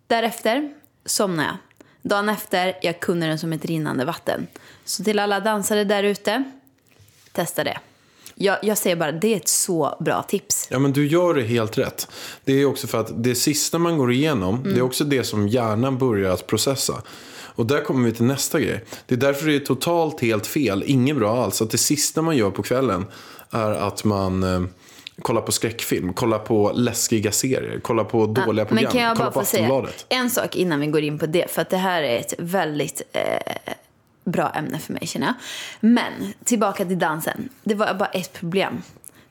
Därefter 0.07 0.73
somnade 1.05 1.47
jag. 1.47 1.57
Dagen 2.11 2.29
efter, 2.29 2.77
jag 2.81 2.99
kunde 2.99 3.27
den 3.27 3.39
som 3.39 3.53
ett 3.53 3.65
rinnande 3.65 4.05
vatten. 4.05 4.47
Så 4.85 5.03
till 5.03 5.19
alla 5.19 5.39
dansare 5.39 5.83
där 5.83 6.03
ute, 6.03 6.43
testa 7.31 7.63
det. 7.63 7.77
Jag, 8.35 8.57
jag 8.63 8.77
säger 8.77 8.95
bara, 8.95 9.11
det 9.11 9.33
är 9.33 9.37
ett 9.37 9.47
så 9.47 9.97
bra 9.99 10.23
tips. 10.23 10.67
Ja, 10.69 10.79
men 10.79 10.93
du 10.93 11.07
gör 11.07 11.33
det 11.33 11.41
helt 11.43 11.77
rätt. 11.77 12.07
Det 12.43 12.53
är 12.53 12.65
också 12.65 12.87
för 12.87 12.99
att 12.99 13.23
det 13.23 13.35
sista 13.35 13.77
man 13.77 13.97
går 13.97 14.11
igenom, 14.11 14.63
det 14.63 14.79
är 14.79 14.81
också 14.81 15.03
det 15.03 15.23
som 15.23 15.47
hjärnan 15.47 15.97
börjar 15.97 16.31
att 16.31 16.47
processa. 16.47 17.01
Och 17.61 17.67
där 17.67 17.81
kommer 17.81 18.05
vi 18.05 18.13
till 18.13 18.25
nästa 18.25 18.59
grej. 18.59 18.83
Det 19.05 19.15
är 19.15 19.19
därför 19.19 19.47
det 19.47 19.55
är 19.55 19.59
totalt 19.59 20.21
helt 20.21 20.47
fel, 20.47 20.83
inget 20.85 21.17
bra 21.17 21.43
alls, 21.43 21.61
att 21.61 21.71
det 21.71 21.77
sista 21.77 22.21
man 22.21 22.37
gör 22.37 22.51
på 22.51 22.63
kvällen 22.63 23.05
är 23.51 23.71
att 23.71 24.03
man 24.03 24.43
eh, 24.43 24.61
kollar 25.21 25.41
på 25.41 25.51
skräckfilm, 25.51 26.13
kollar 26.13 26.39
på 26.39 26.71
läskiga 26.75 27.31
serier, 27.31 27.79
kollar 27.79 28.03
på 28.03 28.25
dåliga 28.25 28.65
program, 28.65 28.83
Men 28.83 28.91
kan 28.91 29.01
jag 29.01 29.17
bara 29.17 29.31
på 29.31 29.39
få 29.39 29.45
säga 29.45 29.87
en 30.09 30.29
sak 30.29 30.55
innan 30.55 30.79
vi 30.79 30.87
går 30.87 31.01
in 31.01 31.19
på 31.19 31.25
det? 31.25 31.51
För 31.51 31.61
att 31.61 31.69
det 31.69 31.77
här 31.77 32.03
är 32.03 32.19
ett 32.19 32.33
väldigt 32.37 33.01
eh, 33.11 33.73
bra 34.23 34.49
ämne 34.49 34.79
för 34.79 34.93
mig 34.93 35.07
känner 35.07 35.27
jag. 35.27 35.35
Men 35.79 36.33
tillbaka 36.43 36.85
till 36.85 36.99
dansen. 36.99 37.49
Det 37.63 37.75
var 37.75 37.93
bara 37.93 38.09
ett 38.09 38.33
problem. 38.33 38.81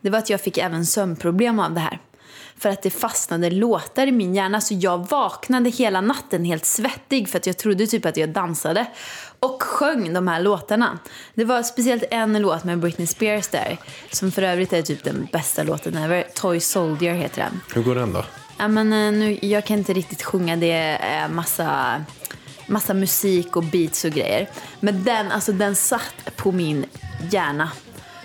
Det 0.01 0.11
var 0.11 0.19
att 0.19 0.31
jag 0.31 0.41
fick 0.41 0.59
även 0.59 0.87
sömnproblem 0.87 1.61
av 1.61 1.75
det 1.75 1.81
här. 1.81 1.99
För 2.61 2.69
att 2.69 2.83
det 2.83 2.91
fastnade 2.91 3.51
låtar 3.51 4.07
i 4.07 4.13
min 4.13 4.35
hjärna 4.35 4.61
så 4.61 4.75
jag 4.75 5.11
vaknade 5.11 5.71
hela 5.71 6.01
natten 6.01 6.45
helt 6.45 6.65
svettig 6.65 7.29
för 7.29 7.39
att 7.39 7.47
jag 7.47 7.57
trodde 7.57 7.87
typ 7.87 8.07
att 8.07 8.17
jag 8.17 8.29
dansade. 8.29 8.87
Och 9.39 9.63
sjöng 9.63 10.13
de 10.13 10.29
här 10.29 10.41
låtarna. 10.41 10.99
Det 11.35 11.45
var 11.45 11.63
speciellt 11.63 12.05
en 12.11 12.43
låt 12.43 12.65
med 12.65 12.79
Britney 12.79 13.07
Spears 13.07 13.49
där. 13.49 13.79
Som 14.11 14.33
för 14.33 14.43
övrigt 14.43 14.73
är 14.73 14.83
typ 14.83 15.05
den 15.05 15.29
bästa 15.33 15.63
låten 15.63 15.97
ever. 15.97 16.25
Toy 16.35 16.61
Soldier 16.61 17.15
heter 17.15 17.43
den. 17.43 17.61
Hur 17.75 17.83
går 17.83 17.95
den 17.95 18.13
då? 18.13 18.25
Ja, 18.59 18.69
men, 18.69 18.93
eh, 18.93 19.13
nu, 19.13 19.39
jag 19.43 19.65
kan 19.65 19.79
inte 19.79 19.93
riktigt 19.93 20.23
sjunga, 20.23 20.57
det 20.57 20.73
är 20.73 21.29
massa, 21.29 22.01
massa 22.67 22.95
musik 22.95 23.57
och 23.57 23.65
beats 23.65 24.05
och 24.05 24.11
grejer. 24.11 24.49
Men 24.81 25.05
den, 25.05 25.33
alltså, 25.33 25.53
den 25.53 25.77
satt 25.77 26.37
på 26.37 26.53
min 26.53 26.85
hjärna 27.31 27.71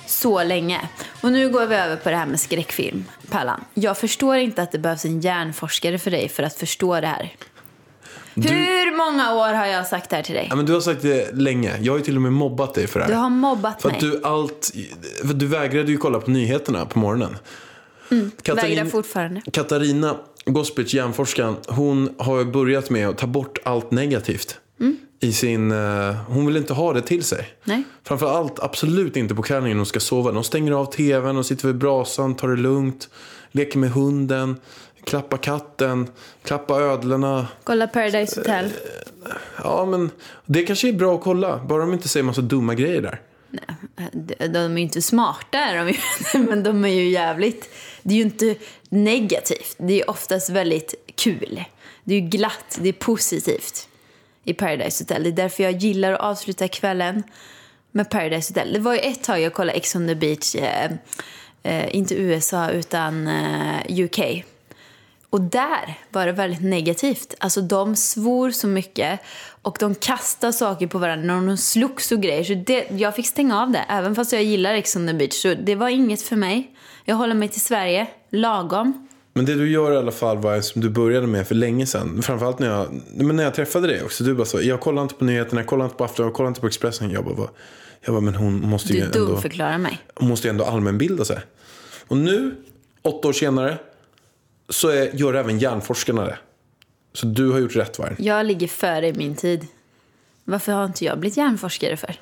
så 0.07 0.43
länge. 0.43 0.89
Och 1.21 1.31
nu 1.31 1.49
går 1.49 1.65
vi 1.65 1.75
över 1.75 1.95
på 1.95 2.09
det 2.09 2.15
här 2.15 2.25
med 2.25 2.39
skräckfilm. 2.39 3.03
Pallan, 3.29 3.63
jag 3.73 3.97
förstår 3.97 4.35
inte 4.35 4.61
att 4.61 4.71
det 4.71 4.79
behövs 4.79 5.05
en 5.05 5.21
hjärnforskare 5.21 5.97
för 5.99 6.11
dig 6.11 6.29
för 6.29 6.43
att 6.43 6.53
förstå 6.53 7.01
det 7.01 7.07
här. 7.07 7.35
Hur 8.35 8.97
många 8.97 9.33
år 9.35 9.53
har 9.53 9.65
jag 9.65 9.87
sagt 9.87 10.09
det 10.09 10.15
här 10.15 10.23
till 10.23 10.35
dig? 10.35 10.47
Ja, 10.49 10.55
men 10.55 10.65
du 10.65 10.73
har 10.73 10.81
sagt 10.81 11.01
det 11.01 11.35
länge. 11.35 11.77
Jag 11.81 11.93
har 11.93 11.97
ju 11.97 12.05
till 12.05 12.15
och 12.15 12.21
med 12.21 12.33
mobbat 12.33 12.73
dig 12.73 12.87
för 12.87 12.99
det 12.99 13.05
här. 13.05 13.11
Du 13.11 13.17
har 13.17 13.29
mobbat 13.29 13.81
För 13.81 13.89
mig. 13.89 13.97
du 14.01 14.21
allt... 14.23 14.71
För 15.21 15.33
du 15.33 15.45
vägrade 15.45 15.91
ju 15.91 15.97
kolla 15.97 16.19
på 16.19 16.31
nyheterna 16.31 16.85
på 16.85 16.99
morgonen. 16.99 17.37
Mm, 18.11 18.23
Vägrar 18.23 18.55
Katarina, 18.55 18.85
fortfarande. 18.85 19.41
Katarina 19.51 20.15
Gospic, 20.45 20.93
hjärnforskaren, 20.93 21.55
hon 21.67 22.15
har 22.17 22.39
ju 22.39 22.45
börjat 22.45 22.89
med 22.89 23.09
att 23.09 23.17
ta 23.17 23.27
bort 23.27 23.57
allt 23.63 23.91
negativt. 23.91 24.59
I 25.25 25.33
sin, 25.33 25.71
eh, 25.71 26.15
hon 26.27 26.45
vill 26.45 26.57
inte 26.57 26.73
ha 26.73 26.93
det 26.93 27.01
till 27.01 27.23
sig. 27.23 27.47
Nej. 27.63 27.83
Framförallt 28.03 28.59
absolut 28.59 29.17
inte 29.17 29.35
på 29.35 29.41
kvällen 29.41 29.69
när 29.69 29.75
hon 29.75 29.85
ska 29.85 29.99
sova. 29.99 30.31
De 30.31 30.43
stänger 30.43 30.71
av 30.71 30.85
tvn, 30.85 31.38
och 31.38 31.45
sitter 31.45 31.67
vid 31.67 31.77
brasan, 31.77 32.35
tar 32.35 32.47
det 32.47 32.55
lugnt, 32.55 33.09
leker 33.51 33.79
med 33.79 33.91
hunden, 33.91 34.59
klappar 35.03 35.38
katten, 35.38 36.07
klappar 36.43 36.81
ödlorna. 36.81 37.47
Kolla 37.63 37.88
Paradise 37.88 38.39
Hotel. 38.39 38.69
Ja, 39.63 39.85
men 39.85 40.11
det 40.45 40.63
kanske 40.63 40.89
är 40.89 40.93
bra 40.93 41.15
att 41.15 41.21
kolla. 41.21 41.59
Bara 41.65 41.81
de 41.81 41.93
inte 41.93 42.09
säger 42.09 42.23
massa 42.23 42.41
dumma 42.41 42.73
grejer 42.73 43.01
där. 43.01 43.21
De 44.11 44.47
de 44.47 44.59
är 44.59 44.77
ju 44.77 44.81
inte 44.81 45.01
smarta, 45.01 45.59
de 45.73 45.93
men 46.49 46.63
de 46.63 46.85
är 46.85 46.89
ju 46.89 47.09
jävligt... 47.09 47.69
Det 48.03 48.13
är 48.13 48.17
ju 48.17 48.23
inte 48.23 48.55
negativt, 48.89 49.75
det 49.77 50.01
är 50.01 50.09
oftast 50.09 50.49
väldigt 50.49 50.93
kul. 51.15 51.63
Det 52.03 52.15
är 52.15 52.19
ju 52.19 52.27
glatt, 52.27 52.79
det 52.81 52.89
är 52.89 52.93
positivt 52.93 53.88
i 54.45 54.53
Paradise 54.53 55.03
Hotel. 55.03 55.23
Det 55.23 55.29
är 55.29 55.31
därför 55.31 55.63
jag 55.63 55.71
gillar 55.71 56.13
att 56.13 56.19
avsluta 56.19 56.67
kvällen 56.67 57.23
med 57.91 58.10
Paradise 58.10 58.53
Hotel. 58.53 58.73
Det 58.73 58.79
var 58.79 58.93
ju 58.93 58.99
ett 58.99 59.23
tag 59.23 59.41
jag 59.41 59.53
kollade 59.53 59.77
Ex 59.77 59.95
on 59.95 60.08
the 60.08 60.15
beach, 60.15 60.55
eh, 60.55 60.91
eh, 61.63 61.95
inte 61.95 62.15
USA 62.15 62.69
utan 62.69 63.27
eh, 63.27 63.99
UK. 63.99 64.43
Och 65.29 65.41
där 65.41 65.99
var 66.10 66.25
det 66.25 66.31
väldigt 66.31 66.63
negativt. 66.63 67.34
Alltså 67.39 67.62
de 67.62 67.95
svor 67.95 68.51
så 68.51 68.67
mycket 68.67 69.19
och 69.62 69.77
de 69.79 69.95
kastade 69.95 70.53
saker 70.53 70.88
på 70.88 70.97
varandra 70.97 71.38
och 71.38 71.43
de 71.43 71.58
slogs 71.58 72.12
och 72.12 72.21
grejer. 72.21 72.43
Så 72.43 72.53
det, 72.53 72.91
jag 72.91 73.15
fick 73.15 73.27
stänga 73.27 73.62
av 73.62 73.71
det, 73.71 73.86
även 73.89 74.15
fast 74.15 74.34
jag 74.34 74.43
gillar 74.43 74.73
Ex 74.73 74.95
on 74.95 75.08
the 75.08 75.13
beach. 75.13 75.34
Så 75.34 75.53
det 75.53 75.75
var 75.75 75.89
inget 75.89 76.21
för 76.21 76.36
mig. 76.36 76.71
Jag 77.05 77.15
håller 77.15 77.36
mig 77.36 77.49
till 77.49 77.62
Sverige, 77.62 78.08
lagom. 78.29 79.04
Men 79.37 79.45
det 79.45 79.55
du 79.55 79.69
gör 79.71 79.91
i 79.91 79.97
alla 79.97 80.11
fall 80.11 80.37
var 80.37 80.61
som 80.61 80.81
du 80.81 80.89
började 80.89 81.27
med 81.27 81.47
för 81.47 81.55
länge 81.55 81.85
sedan. 81.85 82.21
Framförallt 82.21 82.59
när 82.59 82.67
jag, 82.67 83.01
men 83.13 83.35
när 83.35 83.43
jag 83.43 83.53
träffade 83.53 83.87
dig 83.87 84.03
också. 84.03 84.23
Du 84.23 84.33
bara 84.33 84.45
så, 84.45 84.61
jag 84.61 84.79
kollar 84.79 85.01
inte 85.01 85.15
på 85.15 85.25
nyheterna, 85.25 85.61
jag 85.61 85.67
kollar 85.67 85.85
inte 85.85 85.97
på 85.97 86.03
Aftonbladet, 86.03 86.29
jag 86.31 86.35
kollar 86.35 86.47
inte 86.47 86.61
på 86.61 86.67
Expressen. 86.67 87.11
Jag 87.11 87.25
bara, 87.25 87.49
jag 88.01 88.13
bara 88.13 88.21
men 88.21 88.35
hon 88.35 88.61
måste 88.69 88.93
ju 88.93 88.99
Du 88.99 89.05
ändå, 89.05 89.19
dumförklarar 89.19 89.77
mig. 89.77 89.99
hon 90.15 90.29
måste 90.29 90.47
ju 90.47 90.49
ändå 90.49 90.63
allmänbilda 90.65 91.25
sig. 91.25 91.39
Och 92.07 92.17
nu, 92.17 92.55
åtta 93.01 93.27
år 93.27 93.33
senare, 93.33 93.77
så 94.69 94.89
är, 94.89 95.15
gör 95.15 95.33
även 95.33 95.59
hjärnforskarna 95.59 96.25
det. 96.25 96.37
Så 97.13 97.25
du 97.25 97.51
har 97.51 97.59
gjort 97.59 97.75
rätt 97.75 97.99
Varg. 97.99 98.15
Jag 98.19 98.45
ligger 98.45 98.67
före 98.67 99.13
min 99.13 99.35
tid. 99.35 99.67
Varför 100.43 100.71
har 100.71 100.85
inte 100.85 101.05
jag 101.05 101.19
blivit 101.19 101.37
hjärnforskare 101.37 101.97
för? 101.97 102.15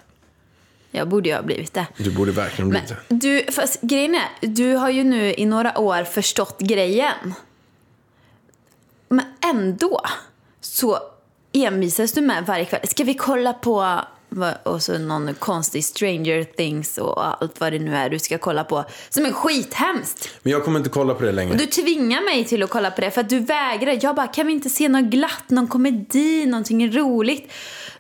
Jag 0.96 1.08
borde 1.08 1.30
ju 1.30 1.36
ha 1.36 1.42
blivit 1.42 1.74
det. 1.74 1.88
Du 1.98 2.12
borde 2.12 2.32
verkligen 2.32 2.70
Men 2.70 2.82
bli 2.86 2.96
det. 3.10 3.16
du, 3.16 3.52
fast 3.52 3.82
grejen 3.82 4.16
är, 4.16 4.48
du 4.48 4.76
har 4.76 4.90
ju 4.90 5.04
nu 5.04 5.34
i 5.34 5.46
några 5.46 5.80
år 5.80 6.04
förstått 6.04 6.60
grejen. 6.60 7.34
Men 9.10 9.26
ändå 9.46 10.02
så 10.62 11.00
envisas 11.54 12.12
du 12.12 12.22
med 12.22 12.46
varje 12.46 12.66
kväll. 12.66 12.88
Ska 12.88 13.04
vi 13.04 13.14
kolla 13.14 13.54
på 13.54 14.00
Och 14.64 14.84
så 14.84 14.98
någon 14.98 15.34
konstig 15.34 15.86
Stranger 15.86 16.44
Things 16.44 16.98
och 16.98 17.28
allt 17.28 17.60
vad 17.60 17.74
det 17.74 17.80
nu 17.80 17.96
är 17.96 18.10
du 18.10 18.20
ska 18.20 18.38
kolla 18.38 18.64
på. 18.64 18.86
Som 19.10 19.26
är 19.26 19.32
skithemskt. 19.32 20.30
Men 20.44 20.52
jag 20.52 20.64
kommer 20.64 20.80
inte 20.80 20.90
kolla 20.90 21.14
på 21.14 21.24
det 21.24 21.32
längre. 21.32 21.52
Och 21.52 21.58
du 21.58 21.66
tvingar 21.66 22.26
mig 22.26 22.46
till 22.46 22.64
att 22.64 22.70
kolla 22.70 22.92
på 22.92 23.02
det 23.02 23.12
för 23.12 23.22
att 23.22 23.30
du 23.30 23.40
vägrar. 23.40 24.00
Jag 24.02 24.16
bara, 24.16 24.28
kan 24.28 24.48
vi 24.48 24.54
inte 24.54 24.70
se 24.70 24.90
något 24.90 25.04
glatt, 25.04 25.50
någon 25.50 25.68
komedi, 25.68 26.46
någonting 26.46 26.92
roligt? 26.92 27.52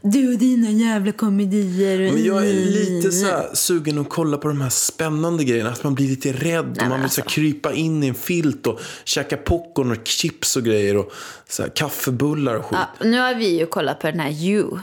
Du 0.02 0.34
och 0.34 0.40
dina 0.40 0.70
jävla 0.70 1.12
komedier. 1.12 2.12
Men 2.12 2.24
jag 2.24 2.50
är 2.50 2.54
lite 2.54 3.12
så 3.12 3.28
sugen 3.54 4.00
att 4.00 4.10
kolla 4.10 4.38
på 4.38 4.48
de 4.48 4.62
här 4.62 4.70
spännande 4.70 5.44
grejerna. 5.44 5.70
Att 5.70 5.84
man 5.84 5.96
blir 5.96 6.08
lite 6.08 6.32
rädd 6.32 6.70
och 6.70 6.78
men 6.78 6.90
man 6.90 7.00
vill 7.00 7.04
alltså. 7.04 7.22
krypa 7.22 7.74
in 7.74 8.04
i 8.04 8.08
en 8.08 8.16
filt 8.16 8.68
och 8.68 8.80
käka 9.04 9.38
popcorn 9.38 9.92
och 9.92 10.08
chips 10.08 10.56
och 10.56 10.64
grejer 10.64 10.98
och 10.98 11.12
så 11.50 11.64
här 11.64 11.70
kaffebullar 11.70 12.56
och 12.56 12.66
skit. 12.66 12.80
Ja, 13.00 13.06
nu 13.06 13.20
har 13.20 13.36
vi 13.36 13.60
ju 13.60 13.66
kollat 13.66 14.00
på 14.00 14.08
den 14.08 14.20
här 14.20 14.32
You. 14.32 14.80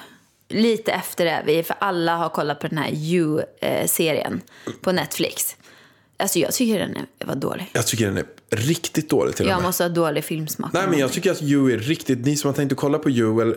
Lite 0.53 0.93
efter 0.93 1.25
det, 1.25 1.43
vi, 1.47 1.63
för 1.63 1.77
alla 1.81 2.17
har 2.17 2.29
kollat 2.29 2.61
på 2.61 2.69
den 2.69 2.79
här 2.79 2.91
You-serien 2.93 4.41
på 4.81 4.93
Netflix. 4.93 5.57
Alltså 6.17 6.39
jag 6.39 6.53
tycker 6.53 6.79
den 6.79 6.97
är, 6.97 7.27
var 7.27 7.35
dålig. 7.35 7.71
Jag 7.73 7.87
tycker 7.87 8.07
den 8.07 8.17
är 8.17 8.25
riktigt 8.51 9.11
dålig 9.11 9.37
till 9.37 9.47
och 9.47 9.51
Jag 9.53 9.57
med. 9.57 9.63
måste 9.65 9.85
ha 9.85 9.89
dålig 9.89 10.25
filmsmak. 10.25 10.73
Nej 10.73 10.87
men 10.89 10.99
jag 10.99 11.13
tycker 11.13 11.31
att 11.31 11.43
You 11.43 11.73
är 11.73 11.79
riktigt, 11.79 12.19
ni 12.27 12.37
som 12.37 12.49
har 12.49 12.55
tänkt 12.55 12.73
att 12.73 12.79
kolla 12.79 12.99
på 12.99 13.11
You, 13.11 13.43
eller, 13.43 13.57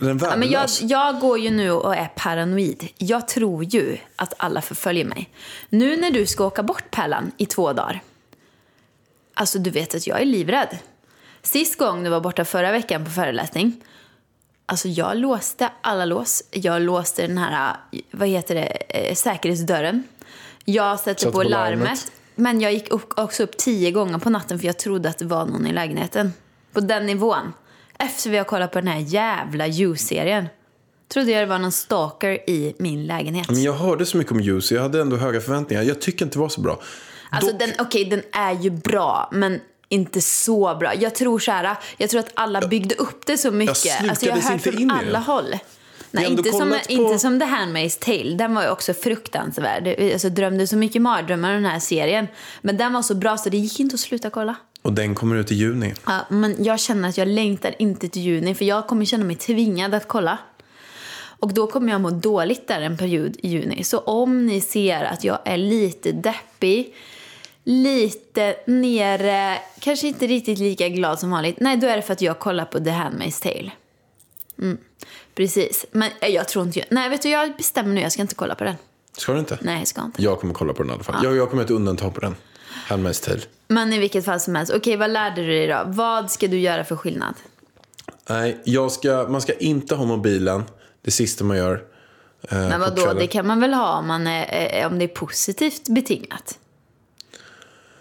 den 0.00 0.08
är 0.20 0.24
Ja, 0.26 0.36
men 0.36 0.50
jag, 0.50 0.60
värdelös. 0.60 0.82
jag 0.82 1.20
går 1.20 1.38
ju 1.38 1.50
nu 1.50 1.70
och 1.70 1.96
är 1.96 2.10
paranoid. 2.16 2.88
Jag 2.96 3.28
tror 3.28 3.64
ju 3.64 3.96
att 4.16 4.34
alla 4.36 4.62
förföljer 4.62 5.04
mig. 5.04 5.30
Nu 5.68 5.96
när 5.96 6.10
du 6.10 6.26
ska 6.26 6.44
åka 6.46 6.62
bort 6.62 6.90
Pärlan 6.90 7.32
i 7.36 7.46
två 7.46 7.72
dagar. 7.72 8.02
Alltså 9.34 9.58
du 9.58 9.70
vet 9.70 9.94
att 9.94 10.06
jag 10.06 10.20
är 10.20 10.24
livrädd. 10.24 10.78
Sist 11.42 11.78
gång 11.78 12.04
du 12.04 12.10
var 12.10 12.20
borta 12.20 12.44
förra 12.44 12.72
veckan 12.72 13.04
på 13.04 13.10
föreläsning. 13.10 13.84
Alltså 14.70 14.88
jag 14.88 15.16
låste 15.16 15.70
alla 15.80 16.04
lås. 16.04 16.42
Jag 16.50 16.82
låste 16.82 17.26
den 17.26 17.38
här, 17.38 17.76
vad 18.10 18.28
heter 18.28 18.54
det, 18.54 18.66
eh, 18.88 19.14
säkerhetsdörren. 19.14 20.04
Jag 20.64 21.00
satte 21.00 21.26
på, 21.26 21.32
på 21.32 21.42
larmet. 21.42 21.78
larmet. 21.78 22.12
Men 22.34 22.60
jag 22.60 22.72
gick 22.72 22.90
upp, 22.90 23.18
också 23.18 23.42
upp 23.42 23.56
tio 23.56 23.90
gånger 23.90 24.18
på 24.18 24.30
natten 24.30 24.58
för 24.58 24.66
jag 24.66 24.78
trodde 24.78 25.08
att 25.08 25.18
det 25.18 25.24
var 25.24 25.46
någon 25.46 25.66
i 25.66 25.72
lägenheten. 25.72 26.32
På 26.72 26.80
den 26.80 27.06
nivån. 27.06 27.52
Efter 27.98 28.30
vi 28.30 28.36
har 28.36 28.44
kollat 28.44 28.72
på 28.72 28.78
den 28.78 28.88
här 28.88 29.00
jävla 29.00 29.66
You-serien. 29.68 30.48
Trodde 31.08 31.30
jag 31.30 31.42
det 31.42 31.46
var 31.46 31.58
någon 31.58 31.72
stalker 31.72 32.50
i 32.50 32.74
min 32.78 33.06
lägenhet. 33.06 33.50
Men 33.50 33.62
jag 33.62 33.72
hörde 33.72 34.06
så 34.06 34.16
mycket 34.16 34.32
om 34.32 34.40
You 34.40 34.60
så 34.60 34.74
jag 34.74 34.82
hade 34.82 35.00
ändå 35.00 35.16
höga 35.16 35.40
förväntningar. 35.40 35.82
Jag 35.82 36.00
tycker 36.00 36.24
inte 36.24 36.36
det 36.36 36.40
var 36.40 36.48
så 36.48 36.60
bra. 36.60 36.80
Alltså 37.30 37.50
Dock- 37.52 37.58
den, 37.58 37.70
okej 37.78 38.04
den 38.04 38.22
är 38.32 38.52
ju 38.52 38.70
bra 38.70 39.28
men 39.32 39.60
inte 39.88 40.20
så 40.20 40.76
bra. 40.80 40.94
Jag 40.94 41.14
tror 41.14 41.38
så 41.38 41.52
här, 41.52 41.76
jag 41.96 42.10
tror 42.10 42.20
att 42.20 42.30
alla 42.34 42.68
byggde 42.68 42.94
upp 42.94 43.26
det 43.26 43.38
så 43.38 43.50
mycket. 43.50 43.76
slukades 43.76 44.10
alltså 44.10 44.26
jag 44.26 44.34
har 44.34 44.50
hört 44.52 44.62
från 44.62 44.90
alla 44.90 45.18
håll. 45.18 45.56
Nej, 46.10 46.26
inte 46.26 46.52
som, 46.52 46.70
på- 46.70 46.76
inte 46.88 47.18
som 47.18 47.40
The 47.40 47.46
Handmaid's 47.46 48.04
Tale. 48.04 48.34
Den 48.36 48.54
var 48.54 48.62
ju 48.62 48.68
också 48.70 48.94
fruktansvärd. 48.94 49.86
Jag 49.86 50.12
alltså, 50.12 50.28
drömde 50.28 50.66
så 50.66 50.76
mycket 50.76 51.02
mardrömmar 51.02 51.52
den 51.52 51.64
här 51.64 51.78
serien. 51.78 52.26
Men 52.62 52.76
den 52.76 52.92
var 52.92 53.02
så 53.02 53.14
bra 53.14 53.38
så 53.38 53.48
det 53.48 53.56
gick 53.56 53.80
inte 53.80 53.94
att 53.94 54.00
sluta 54.00 54.30
kolla. 54.30 54.54
Och 54.82 54.92
den 54.92 55.14
kommer 55.14 55.36
ut 55.36 55.52
i 55.52 55.54
juni. 55.54 55.94
Ja, 56.06 56.26
men 56.28 56.64
jag 56.64 56.80
känner 56.80 57.08
att 57.08 57.18
jag 57.18 57.28
längtar 57.28 57.74
inte 57.78 58.08
till 58.08 58.22
juni 58.22 58.54
för 58.54 58.64
jag 58.64 58.86
kommer 58.86 59.04
känna 59.04 59.24
mig 59.24 59.36
tvingad 59.36 59.94
att 59.94 60.08
kolla. 60.08 60.38
Och 61.40 61.54
då 61.54 61.66
kommer 61.66 61.92
jag 61.92 62.00
må 62.00 62.10
dåligt 62.10 62.68
där 62.68 62.80
en 62.80 62.96
period 62.96 63.36
i 63.42 63.48
juni. 63.48 63.84
Så 63.84 63.98
om 63.98 64.46
ni 64.46 64.60
ser 64.60 65.04
att 65.04 65.24
jag 65.24 65.38
är 65.44 65.56
lite 65.56 66.12
deppig, 66.12 66.94
lite 67.68 68.56
nere, 68.66 69.58
kanske 69.78 70.08
inte 70.08 70.26
riktigt 70.26 70.58
lika 70.58 70.88
glad 70.88 71.18
som 71.18 71.30
vanligt. 71.30 71.60
Nej, 71.60 71.76
då 71.76 71.86
är 71.86 71.96
det 71.96 72.02
för 72.02 72.12
att 72.12 72.20
jag 72.20 72.38
kollar 72.38 72.64
på 72.64 72.78
The 72.78 72.90
Handmaid's 72.90 73.42
Tale. 73.42 73.70
Mm, 74.58 74.78
precis. 75.34 75.86
Men 75.90 76.10
eh, 76.20 76.28
jag 76.28 76.48
tror 76.48 76.64
inte. 76.66 76.84
Nej, 76.90 77.08
vet 77.08 77.22
du, 77.22 77.28
jag 77.28 77.56
bestämmer 77.56 77.94
nu. 77.94 78.00
Jag 78.00 78.12
ska 78.12 78.22
inte 78.22 78.34
kolla 78.34 78.54
på 78.54 78.64
den. 78.64 78.74
Ska 79.16 79.32
du 79.32 79.38
inte? 79.38 79.58
Nej, 79.60 79.78
jag 79.78 79.88
ska 79.88 80.02
inte. 80.02 80.22
Jag 80.22 80.40
kommer 80.40 80.54
kolla 80.54 80.72
på 80.72 80.82
den 80.82 80.90
i 80.90 80.94
alla 80.94 81.02
fall. 81.02 81.24
Jag, 81.24 81.36
jag 81.36 81.50
kommer 81.50 81.64
att 81.64 81.70
undanta 81.70 82.10
på 82.10 82.20
den. 82.20 82.36
Handmaid's 82.88 83.24
Tale. 83.24 83.40
Men 83.68 83.92
i 83.92 83.98
vilket 83.98 84.24
fall 84.24 84.40
som 84.40 84.54
helst. 84.54 84.72
Okej, 84.74 84.96
vad 84.96 85.10
lärde 85.10 85.42
du 85.42 85.48
dig 85.48 85.66
då? 85.66 85.82
Vad 85.86 86.30
ska 86.30 86.48
du 86.48 86.58
göra 86.58 86.84
för 86.84 86.96
skillnad? 86.96 87.34
Nej, 88.28 88.60
jag 88.64 88.92
ska, 88.92 89.26
man 89.28 89.40
ska 89.40 89.52
inte 89.52 89.94
ha 89.94 90.04
mobilen. 90.04 90.62
Det 91.02 91.10
sista 91.10 91.44
man 91.44 91.56
gör. 91.56 91.84
Eh, 92.42 92.58
Men 92.58 92.80
vadå, 92.80 93.12
det 93.12 93.26
kan 93.26 93.46
man 93.46 93.60
väl 93.60 93.74
ha 93.74 93.98
om, 93.98 94.06
man 94.06 94.26
är, 94.26 94.80
eh, 94.80 94.86
om 94.86 94.98
det 94.98 95.04
är 95.04 95.08
positivt 95.08 95.88
betingat? 95.88 96.58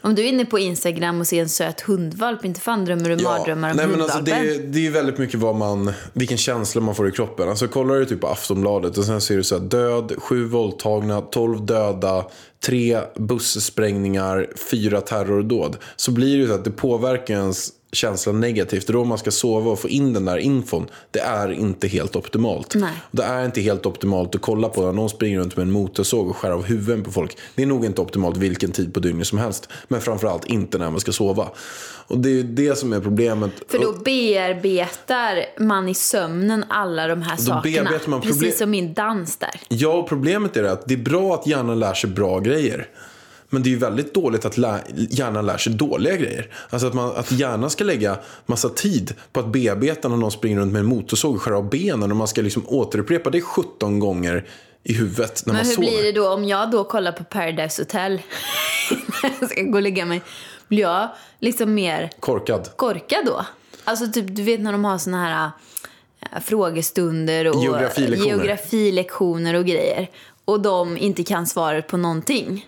Om 0.07 0.15
du 0.15 0.21
är 0.25 0.29
inne 0.29 0.45
på 0.45 0.59
Instagram 0.59 1.19
och 1.19 1.27
ser 1.27 1.41
en 1.41 1.49
söt 1.49 1.81
hundvalp, 1.81 2.45
inte 2.45 2.59
fan 2.59 2.85
drömmer 2.85 3.09
du 3.09 3.23
mardrömmar 3.23 3.71
om 3.71 3.77
nej, 3.77 3.87
men 3.87 4.01
alltså 4.01 4.19
det, 4.21 4.31
är- 4.31 4.59
det 4.59 4.87
är 4.87 4.91
väldigt 4.91 5.17
mycket 5.17 5.39
vad 5.39 5.55
man, 5.55 5.91
vilken 6.13 6.37
känsla 6.37 6.81
man 6.81 6.95
får 6.95 7.09
i 7.09 7.11
kroppen. 7.11 7.49
Alltså 7.49 7.67
kollar 7.67 7.95
du 7.95 8.05
typ 8.05 8.21
på 8.21 8.27
Aftonbladet 8.27 8.97
och 8.97 9.03
sen 9.05 9.21
ser 9.21 9.37
du 9.37 9.43
så 9.43 9.59
här 9.59 9.65
död, 9.65 10.13
sju 10.17 10.45
våldtagna, 10.45 11.21
tolv 11.21 11.65
döda, 11.65 12.25
tre 12.65 12.99
bussprängningar, 13.15 14.47
fyra 14.71 15.01
terrordåd. 15.01 15.77
Så 15.95 16.11
blir 16.11 16.31
det 16.37 16.41
ju 16.41 16.47
så 16.47 16.53
att 16.53 16.63
det 16.65 16.71
påverkar 16.71 17.33
ens 17.33 17.69
känsla 17.91 18.31
negativt. 18.33 18.87
Då 18.87 19.03
man 19.03 19.17
ska 19.17 19.31
sova 19.31 19.71
och 19.71 19.79
få 19.79 19.89
in 19.89 20.13
den 20.13 20.25
där 20.25 20.37
infon, 20.37 20.89
det 21.11 21.19
är 21.19 21.51
inte 21.51 21.87
helt 21.87 22.15
optimalt. 22.15 22.75
Nej. 22.75 22.91
Det 23.11 23.23
är 23.23 23.45
inte 23.45 23.61
helt 23.61 23.85
optimalt 23.85 24.35
att 24.35 24.41
kolla 24.41 24.69
på 24.69 24.81
när 24.81 24.91
någon 24.91 25.09
springer 25.09 25.39
runt 25.39 25.57
med 25.57 25.63
en 25.63 25.71
motorsåg 25.71 26.29
och 26.29 26.37
skär 26.37 26.51
av 26.51 26.63
huvuden 26.65 27.03
på 27.03 27.11
folk. 27.11 27.37
Det 27.55 27.61
är 27.61 27.65
nog 27.65 27.85
inte 27.85 28.01
optimalt 28.01 28.37
vilken 28.37 28.71
tid 28.71 28.93
på 28.93 28.99
dygnet 28.99 29.27
som 29.27 29.37
helst. 29.37 29.69
Men 29.87 30.01
framförallt 30.01 30.45
inte 30.45 30.77
när 30.77 30.91
man 30.91 30.99
ska 30.99 31.11
sova. 31.11 31.49
Och 32.07 32.17
det 32.17 32.29
är 32.29 32.33
ju 32.33 32.43
det 32.43 32.77
som 32.77 32.93
är 32.93 32.99
problemet. 32.99 33.51
För 33.67 33.79
då 33.79 33.91
bearbetar 33.93 35.45
man 35.59 35.89
i 35.89 35.93
sömnen 35.93 36.65
alla 36.69 37.07
de 37.07 37.21
här 37.21 37.37
sakerna. 37.37 37.91
man 37.91 37.99
problem- 37.99 38.21
Precis 38.21 38.57
som 38.57 38.69
min 38.69 38.93
dans 38.93 39.37
där. 39.37 39.61
Ja, 39.67 40.05
problemet 40.09 40.57
är 40.57 40.63
att 40.63 40.87
det 40.87 40.93
är 40.93 40.97
bra 40.97 41.33
att 41.33 41.47
hjärnan 41.47 41.79
lär 41.79 41.93
sig 41.93 42.09
bra 42.09 42.39
grejer. 42.39 42.87
Men 43.49 43.63
det 43.63 43.69
är 43.69 43.71
ju 43.71 43.77
väldigt 43.77 44.13
dåligt 44.13 44.45
att 44.45 44.57
lä- 44.57 44.83
hjärnan 44.95 45.45
lär 45.45 45.57
sig 45.57 45.73
dåliga 45.73 46.15
grejer. 46.15 46.49
Alltså 46.69 46.87
att, 46.87 46.93
man, 46.93 47.15
att 47.15 47.31
hjärnan 47.31 47.69
ska 47.69 47.83
lägga 47.83 48.17
massa 48.45 48.69
tid 48.69 49.13
på 49.31 49.39
att 49.39 49.47
bearbeta 49.47 50.07
när 50.07 50.17
någon 50.17 50.31
springer 50.31 50.57
runt 50.59 50.73
med 50.73 50.79
en 50.79 50.85
motorsåg 50.85 51.35
och 51.35 51.41
skär 51.41 51.51
av 51.51 51.69
benen. 51.69 52.11
Och 52.11 52.17
man 52.17 52.27
ska 52.27 52.41
liksom 52.41 52.63
återupprepa 52.67 53.29
det 53.29 53.41
17 53.41 53.99
gånger 53.99 54.45
i 54.83 54.93
huvudet 54.93 55.43
när 55.45 55.53
Men 55.53 55.59
man 55.59 55.65
hur 55.67 55.73
sover. 55.75 55.87
blir 55.87 56.03
det 56.03 56.11
då 56.11 56.29
om 56.29 56.45
jag 56.45 56.71
då 56.71 56.83
kollar 56.83 57.11
på 57.11 57.23
Paradise 57.23 57.81
Hotel 57.81 58.11
när 59.23 59.31
jag 59.39 59.49
ska 59.49 59.61
gå 59.61 59.75
och 59.75 59.81
lägga 59.81 60.05
mig? 60.05 60.21
Blir 60.67 60.81
jag 60.81 61.09
liksom 61.39 61.73
mer 61.73 62.11
Korkad. 62.19 62.69
korkad 62.75 63.25
då? 63.25 63.45
Alltså 63.83 64.07
typ, 64.11 64.25
du 64.35 64.43
vet 64.43 64.59
när 64.61 64.71
de 64.71 64.85
har 64.85 64.97
såna 64.97 65.23
här 65.25 65.51
äh, 66.33 66.39
frågestunder 66.43 67.47
och 67.47 67.63
Geografilektioner. 67.63 68.29
geografilektioner 68.29 69.53
och 69.53 69.65
grejer. 69.65 70.09
Och 70.45 70.59
de 70.61 70.97
inte 70.97 71.23
kan 71.23 71.47
svaret 71.47 71.87
på 71.87 71.97
någonting. 71.97 72.65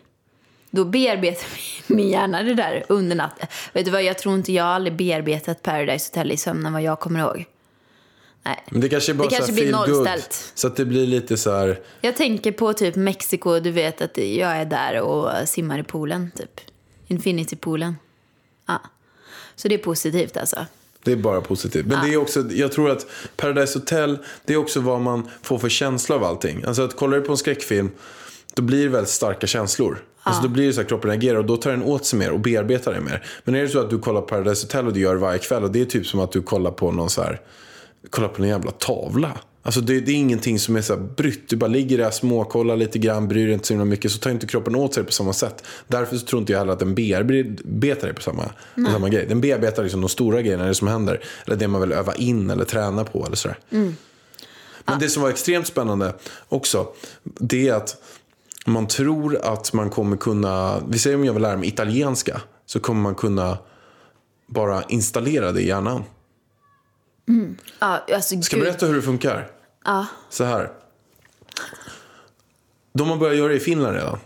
Då 0.72 0.86
bearbetar 0.86 1.48
min 1.88 2.10
hjärna 2.10 2.44
det 2.44 2.54
där 2.54 2.84
under 2.90 3.16
natten. 3.16 3.48
Vet 3.74 3.86
du 3.86 3.92
vad, 3.92 4.04
jag 4.04 4.18
tror 4.18 4.36
inte 4.36 4.54
jag 4.54 4.64
har 4.64 4.72
aldrig 4.72 4.96
bearbetat 4.96 5.64
Paradise 5.64 6.10
Hotel 6.10 6.32
i 6.32 6.38
sömnen 6.38 6.74
vad 6.74 6.82
jag 6.82 7.00
kommer 7.00 7.20
ihåg. 7.20 7.46
Nej. 8.44 8.64
Men 8.72 8.82
det 8.82 8.90
kanske 8.90 9.14
bara 9.14 9.30
Det 9.30 9.36
kanske 9.36 9.54
blir 9.54 9.72
nollställt. 9.72 10.52
Så 10.56 10.68
att 10.68 10.76
det 10.76 10.86
blir 10.86 11.08
lite 11.08 11.38
så 11.38 11.52
här. 11.52 11.80
Jag 12.02 12.16
tänker 12.16 12.52
på 12.52 12.74
typ 12.74 12.96
Mexiko, 12.96 13.60
du 13.60 13.72
vet 13.72 14.02
att 14.02 14.18
jag 14.18 14.52
är 14.52 14.66
där 14.66 15.02
och 15.02 15.50
simmar 15.50 15.80
i 15.80 15.84
poolen 15.84 16.32
typ. 16.38 16.62
Infinity-poolen. 17.08 17.96
Ja. 18.68 18.82
Så 19.56 19.68
det 19.68 19.76
är 19.76 19.80
positivt 19.80 20.38
alltså. 20.38 20.66
Det 21.04 21.12
är 21.12 21.16
bara 21.16 21.42
positivt. 21.42 21.86
Men 21.86 22.06
det 22.06 22.14
är 22.14 22.18
också, 22.18 22.52
jag 22.52 22.72
tror 22.72 22.90
att 22.90 23.06
Paradise 23.36 23.80
Hotel, 23.80 24.18
det 24.46 24.54
är 24.54 24.58
också 24.58 24.80
vad 24.80 25.02
man 25.02 25.30
får 25.42 25.58
för 25.60 25.70
känsla 25.70 26.16
av 26.16 26.24
allting. 26.24 26.64
Alltså 26.64 26.82
att 26.82 26.96
kollar 26.96 27.18
du 27.18 27.24
på 27.24 27.32
en 27.32 27.38
skräckfilm, 27.38 27.92
då 28.54 28.62
blir 28.62 28.84
det 28.84 28.90
väldigt 28.90 29.10
starka 29.10 29.48
känslor. 29.48 30.04
Alltså 30.30 30.44
då 30.44 30.50
blir 30.50 30.68
det 30.68 30.74
så 30.74 30.82
att 30.82 30.88
kroppen 30.88 31.10
reagerar 31.10 31.38
och 31.38 31.46
då 31.46 31.58
tar 31.58 31.72
den 31.72 31.84
åt 31.84 32.06
sig 32.06 32.20
mer 32.20 32.32
och 32.32 32.40
bearbetar 32.40 32.94
det 32.94 33.02
mer. 33.02 33.24
Men 33.44 33.56
är 33.56 33.62
det 33.62 33.70
så 33.70 33.80
att 33.80 33.90
du 33.90 34.00
kollar 34.00 34.22
på 34.22 34.28
Paradise 34.28 34.66
Hotel 34.66 34.88
och 34.88 34.94
du 34.94 35.00
gör 35.00 35.14
det 35.14 35.22
varje 35.22 35.40
kväll 35.40 35.64
och 35.64 35.72
det 35.72 35.82
är 35.82 35.86
typ 35.86 36.08
som 36.08 36.20
att 36.20 36.32
du 36.32 36.42
kollar 36.42 36.72
på 36.72 36.92
någon 36.92 37.10
så 37.10 37.22
här, 37.22 37.42
kollar 38.10 38.28
på 38.28 38.44
en 38.44 38.50
jävla 38.50 38.72
tavla. 38.72 39.38
Alltså 39.64 39.82
det, 39.82 40.00
det 40.00 40.12
är 40.12 40.16
ingenting 40.16 40.60
som 40.60 40.76
är 40.76 40.82
så 40.82 40.96
här 40.96 41.02
brytt. 41.02 41.50
Du 41.50 41.56
bara 41.56 41.68
ligger 41.68 41.98
där, 41.98 42.12
småkollar 42.12 42.76
lite 42.76 43.00
grann, 43.00 43.28
bryr 43.28 43.46
dig 43.46 43.54
inte 43.54 43.68
så 43.68 43.74
himla 43.74 43.86
mycket. 43.86 44.12
Så 44.12 44.20
tar 44.20 44.30
inte 44.30 44.48
kroppen 44.48 44.76
åt 44.76 44.94
sig 44.94 45.04
på 45.04 45.12
samma 45.12 45.34
sätt. 45.34 45.64
Därför 45.88 46.18
så 46.18 46.26
tror 46.26 46.40
inte 46.40 46.52
jag 46.52 46.60
heller 46.60 46.74
att 46.74 46.80
den 46.80 46.96
bearbetar 46.96 48.08
det 48.08 48.14
på 48.14 48.22
samma, 48.22 48.44
på 48.76 48.92
samma 48.92 49.10
grej. 49.10 49.26
Den 49.30 49.42
bearbetar 49.42 49.84
liksom 49.84 50.02
de 50.02 50.10
stora 50.10 50.42
grejerna, 50.42 50.66
det 50.66 50.76
som 50.76 50.88
händer. 50.88 51.24
Eller 51.46 51.56
det 51.56 51.68
man 51.68 51.82
vill 51.82 51.92
öva 51.92 52.16
in 52.16 52.50
eller 52.50 52.66
träna 52.66 53.04
på 53.04 53.26
eller 53.26 53.36
sådär. 53.36 53.58
Men 54.86 55.00
det 55.00 55.10
som 55.10 55.24
var 55.24 55.30
extremt 55.30 55.68
spännande 55.68 56.14
också, 56.50 56.88
det 57.24 57.68
är 57.68 57.74
att 57.74 57.98
man 58.66 58.88
tror 58.88 59.46
att 59.46 59.74
man 59.74 59.90
kommer 59.90 60.18
kunna, 60.18 60.80
vi 60.88 61.00
säger 61.00 61.16
om 61.16 61.26
jag 61.26 61.34
vill 61.34 61.42
lära 61.42 61.58
mig 61.58 61.70
italienska, 61.70 62.42
så 62.66 62.80
kommer 62.80 63.02
man 63.02 63.16
kunna 63.16 63.58
bara 64.48 64.84
installera 64.84 65.52
det 65.52 65.62
i 65.62 65.68
hjärnan. 65.68 66.04
Ja, 67.80 68.06
alltså 68.14 68.42
Ska 68.42 68.58
jag 68.58 68.66
berätta 68.66 68.86
hur 68.86 68.96
det 68.96 69.02
funkar? 69.02 69.52
Ja. 69.86 70.06
Så 70.30 70.44
här. 70.44 70.72
De 72.94 73.10
har 73.10 73.18
börjat 73.18 73.38
göra 73.38 73.48
det 73.48 73.56
i 73.56 73.60
Finland 73.60 73.96
redan. 73.96 74.20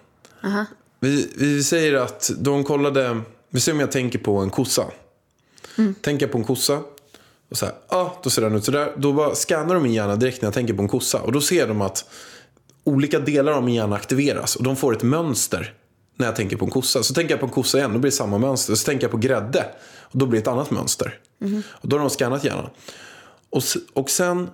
Vi, 1.00 1.34
vi 1.36 1.64
säger 1.64 1.94
att 1.94 2.32
de 2.38 2.64
kollade, 2.64 3.22
vi 3.50 3.60
säger 3.60 3.76
om 3.76 3.80
jag 3.80 3.92
tänker 3.92 4.20
på 4.20 4.38
en 4.38 4.50
kossa. 4.50 4.86
Tänker 6.02 6.26
jag 6.26 6.32
på 6.32 6.38
en 6.38 6.44
kossa. 6.44 6.80
Och 7.50 7.58
så 7.58 7.66
här, 7.66 7.76
ah, 7.88 8.10
då 8.24 8.30
ser 8.30 8.42
den 8.42 8.56
ut 8.56 8.66
sådär. 8.66 8.94
Då 8.98 9.14
bara 9.14 9.36
scannar 9.36 9.74
de 9.74 9.84
min 9.84 9.94
hjärna 9.94 10.16
direkt 10.16 10.42
när 10.42 10.48
jag 10.48 10.54
tänker 10.54 10.74
på 10.74 10.82
en 10.82 10.88
kossa. 10.88 11.22
Och 11.22 11.32
då 11.32 11.42
ser 11.42 11.68
de 11.68 11.82
att 11.82 12.06
olika 12.84 13.20
delar 13.20 13.52
av 13.52 13.64
min 13.64 13.76
hjärna 13.76 13.96
aktiveras 13.96 14.56
och 14.56 14.64
de 14.64 14.76
får 14.76 14.94
ett 14.94 15.04
mönster 15.04 15.74
när 16.18 16.26
jag 16.26 16.36
tänker 16.36 16.58
på 16.58 16.66
en 16.66 16.72
kossa. 16.72 17.04
Så 17.04 17.14
tänker 17.14 17.34
jag 17.34 17.40
på 17.40 17.46
en 17.46 17.52
kossa 17.52 17.78
igen, 17.78 17.94
då 17.94 18.00
blir 18.00 18.12
det 18.12 18.18
samma 18.18 18.38
mönster. 18.38 18.76
Så 18.76 18.86
tänker 18.86 19.04
jag 19.04 19.12
på 19.12 19.18
grädde, 19.18 19.66
och 20.00 20.18
då 20.18 20.26
blir 20.26 20.40
det 20.40 20.44
ett 20.44 20.48
annat 20.54 20.72
mönster. 20.72 21.20
Och 21.68 21.90
då 21.90 21.96
har 21.96 22.02
de 22.02 22.10
skannat 22.10 22.44
hjärnan. 22.44 22.70
Och, 23.50 23.64
och 23.94 24.10
sen 24.10 24.50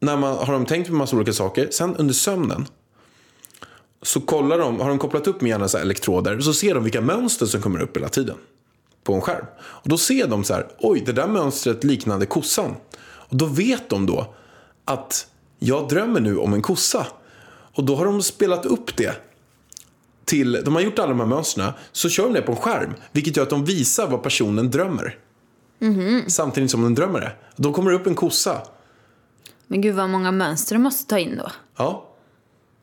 när 0.00 0.16
man, 0.16 0.36
har 0.36 0.52
de 0.52 0.66
tänkt 0.66 0.86
på 0.86 0.92
en 0.92 0.98
massa 0.98 1.16
olika 1.16 1.32
saker. 1.32 1.68
Sen 1.70 1.96
under 1.96 2.14
sömnen 2.14 2.66
så 4.02 4.20
kollar 4.20 4.58
de, 4.58 4.80
har 4.80 4.88
de 4.88 4.98
kopplat 4.98 5.26
upp 5.26 5.40
med 5.40 5.48
hjärnan 5.48 5.68
så 5.68 5.76
här 5.76 5.84
elektroder. 5.84 6.40
Så 6.40 6.54
ser 6.54 6.74
de 6.74 6.84
vilka 6.84 7.00
mönster 7.00 7.46
som 7.46 7.62
kommer 7.62 7.82
upp 7.82 7.96
hela 7.96 8.08
tiden 8.08 8.36
på 9.04 9.14
en 9.14 9.20
skärm. 9.20 9.44
Och 9.60 9.88
då 9.88 9.98
ser 9.98 10.26
de 10.26 10.44
så 10.44 10.54
här, 10.54 10.68
oj 10.78 11.02
det 11.06 11.12
där 11.12 11.26
mönstret 11.26 11.84
liknade 11.84 12.26
kossan. 12.26 12.74
Och 13.02 13.36
då 13.36 13.46
vet 13.46 13.88
de 13.88 14.06
då 14.06 14.34
att 14.84 15.26
jag 15.58 15.88
drömmer 15.88 16.20
nu 16.20 16.36
om 16.36 16.54
en 16.54 16.62
kossa. 16.62 17.06
Och 17.74 17.84
då 17.84 17.96
har 17.96 18.04
de 18.04 18.22
spelat 18.22 18.66
upp 18.66 18.96
det 18.96 19.14
till, 20.24 20.52
de 20.64 20.74
har 20.74 20.82
gjort 20.82 20.98
alla 20.98 21.08
de 21.08 21.20
här 21.20 21.26
mönstren, 21.26 21.72
så 21.92 22.08
kör 22.08 22.24
de 22.24 22.32
det 22.32 22.42
på 22.42 22.52
en 22.52 22.58
skärm. 22.58 22.94
Vilket 23.12 23.36
gör 23.36 23.42
att 23.44 23.50
de 23.50 23.64
visar 23.64 24.06
vad 24.08 24.22
personen 24.22 24.70
drömmer. 24.70 25.18
Samtidigt 26.26 26.70
som 26.70 26.82
den 26.82 26.94
drömmer 26.94 27.20
det. 27.20 27.32
Då 27.56 27.72
kommer 27.72 27.90
det 27.90 27.96
upp 27.96 28.06
en 28.06 28.14
kossa. 28.14 28.62
Men 29.66 29.80
gud 29.80 29.94
vad 29.94 30.10
många 30.10 30.32
mönster 30.32 30.74
du 30.74 30.82
måste 30.82 31.08
ta 31.10 31.18
in 31.18 31.36
då. 31.36 31.50
Ja, 31.76 32.08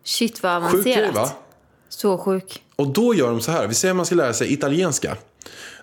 Shit 0.04 0.44
vad 0.44 0.64
sjuk 0.64 0.84
grej 0.84 0.94
avancerat. 0.94 1.16
va? 1.30 1.36
Så 1.90 2.18
sjuk. 2.18 2.64
Och 2.76 2.88
då 2.88 3.14
gör 3.14 3.30
de 3.32 3.42
så 3.42 3.52
här, 3.52 3.68
vi 3.68 3.74
säger 3.74 3.92
att 3.92 3.96
man 3.98 4.06
ska 4.06 4.16
lära 4.16 4.34
sig 4.34 4.54
italienska. 4.54 5.18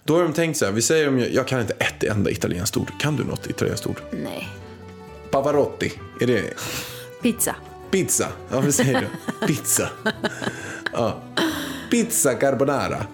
Då 0.05 0.17
har 0.17 0.23
de 0.23 0.33
tänkt 0.33 0.57
så 0.57 0.65
här, 0.65 0.73
vi 0.73 0.83
säger 0.83 1.09
om 1.09 1.19
jag, 1.19 1.33
jag 1.33 1.49
kan 1.49 1.61
inte 1.61 1.73
ett 1.73 2.05
enda 2.05 2.31
italienskt 2.31 2.77
ord. 2.77 2.91
Kan 3.01 3.17
du 3.17 3.25
något 3.25 3.47
italienskt 3.47 3.87
ord? 3.87 4.01
Nej. 4.25 4.49
Pavarotti, 5.31 5.93
är 6.21 6.27
det 6.27 6.55
Pizza. 7.23 7.57
Pizza? 7.97 8.29
Ja, 8.51 8.61
vi 8.61 8.73
säger 8.73 9.01
det. 9.01 9.47
Pizza. 9.47 9.89
Ja. 10.93 11.23
Pizza 11.91 12.35
carbonara. 12.35 13.07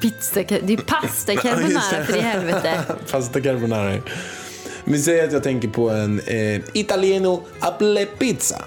Pizza. 0.00 0.42
Det 0.42 0.72
är 0.72 0.76
pasta 0.76 1.36
carbonara 1.36 2.04
för 2.04 2.16
i 2.16 2.20
helvete. 2.20 2.84
Pasta 3.10 3.40
carbonara. 3.40 3.98
Vi 4.84 4.98
säger 4.98 5.24
att 5.24 5.32
jag 5.32 5.42
tänker 5.42 5.68
på 5.68 5.90
en 5.90 6.20
eh, 6.20 6.60
italieno 6.72 7.42
apple 7.60 8.06
pizza. 8.06 8.64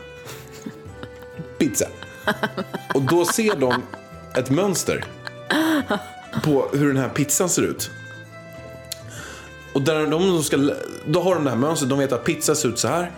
Pizza. 1.58 1.88
Och 2.94 3.02
då 3.02 3.26
ser 3.26 3.56
de 3.56 3.82
ett 4.36 4.50
mönster 4.50 5.06
på 6.44 6.70
hur 6.74 6.88
den 6.88 6.98
här 6.98 7.10
pizzan 7.10 7.50
ser 7.50 7.62
ut. 7.62 7.90
Och 9.74 9.82
där 9.82 10.08
de 10.08 10.44
ska, 10.44 10.58
då 11.06 11.22
har 11.22 11.36
de 11.36 11.44
det 11.44 11.50
här 11.50 11.58
mönstret, 11.58 11.90
de 11.90 12.00
vet 12.00 12.12
att 12.12 12.24
pizza 12.24 12.56
ser 12.56 12.70
ut 12.70 12.80
så 12.80 12.88
här. 12.88 13.12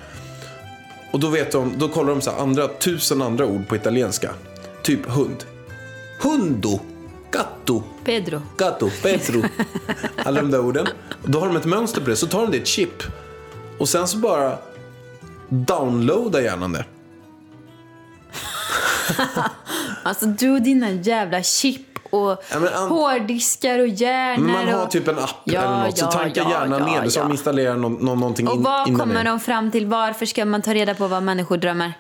Och 1.17 1.21
då, 1.21 1.30
vet 1.30 1.51
de, 1.51 1.77
då 1.77 1.89
kollar 1.89 2.10
de 2.10 2.21
så 2.21 2.32
andra, 2.32 2.67
tusen 2.67 3.21
andra 3.21 3.45
ord 3.45 3.67
på 3.67 3.75
italienska. 3.75 4.34
Typ 4.82 5.06
hund. 5.06 5.45
Hundo. 6.21 6.80
Gatto. 7.32 7.84
Pedro. 8.03 8.41
Gatto, 8.58 8.89
Petro. 9.01 9.41
Alla 10.23 10.41
de 10.41 10.51
där 10.51 10.60
orden. 10.60 10.88
Och 11.23 11.30
då 11.30 11.39
har 11.39 11.47
de 11.47 11.58
ett 11.58 11.65
mönster 11.65 12.01
på 12.01 12.10
det. 12.10 12.15
Så 12.15 12.27
tar 12.27 12.41
de 12.41 12.51
det 12.51 12.58
ett 12.58 12.67
chip. 12.67 13.03
Och 13.77 13.89
sen 13.89 14.08
så 14.08 14.17
bara 14.17 14.58
downloadar 15.49 16.39
hjärnan 16.39 16.73
det. 16.73 16.86
Alltså 20.03 20.25
du 20.25 20.49
och 20.49 20.62
dina 20.62 20.91
jävla 20.91 21.43
chip 21.43 21.96
och 22.10 22.43
Ja, 22.52 22.70
an- 22.76 22.89
hårddiskar 22.89 23.80
och 23.80 23.88
hjärnor. 23.88 24.48
Man 24.48 24.67
har 24.67 24.84
och... 24.84 24.91
typ 24.91 25.08
en 25.08 25.20
app 25.20 25.30
Ja, 25.43 25.62
eller 25.62 25.86
något. 25.86 25.98
Så 25.98 26.06
ja, 26.06 26.12
tankar 26.12 26.41
ja, 26.41 26.50
hjärnan 26.50 26.93
ja, 26.93 27.02
ner. 27.02 27.10
Så 27.10 27.20
ja. 27.20 27.24
de 27.24 27.32
installerar 27.32 27.76
någon, 27.76 27.93
någon, 27.93 28.20
någonting 28.20 28.48
Och 28.48 28.56
in, 28.56 28.63
vad 28.63 28.86
kommer 28.98 29.24
de 29.24 29.39
fram 29.39 29.72
till? 29.72 29.86
Varför 29.86 30.26
ska 30.26 30.46
man 30.46 30.62
ta 30.62 30.74
reda 30.74 30.96
på 30.96 31.08
vad 31.08 31.24
människor 31.24 31.58
drömmer? 31.58 31.93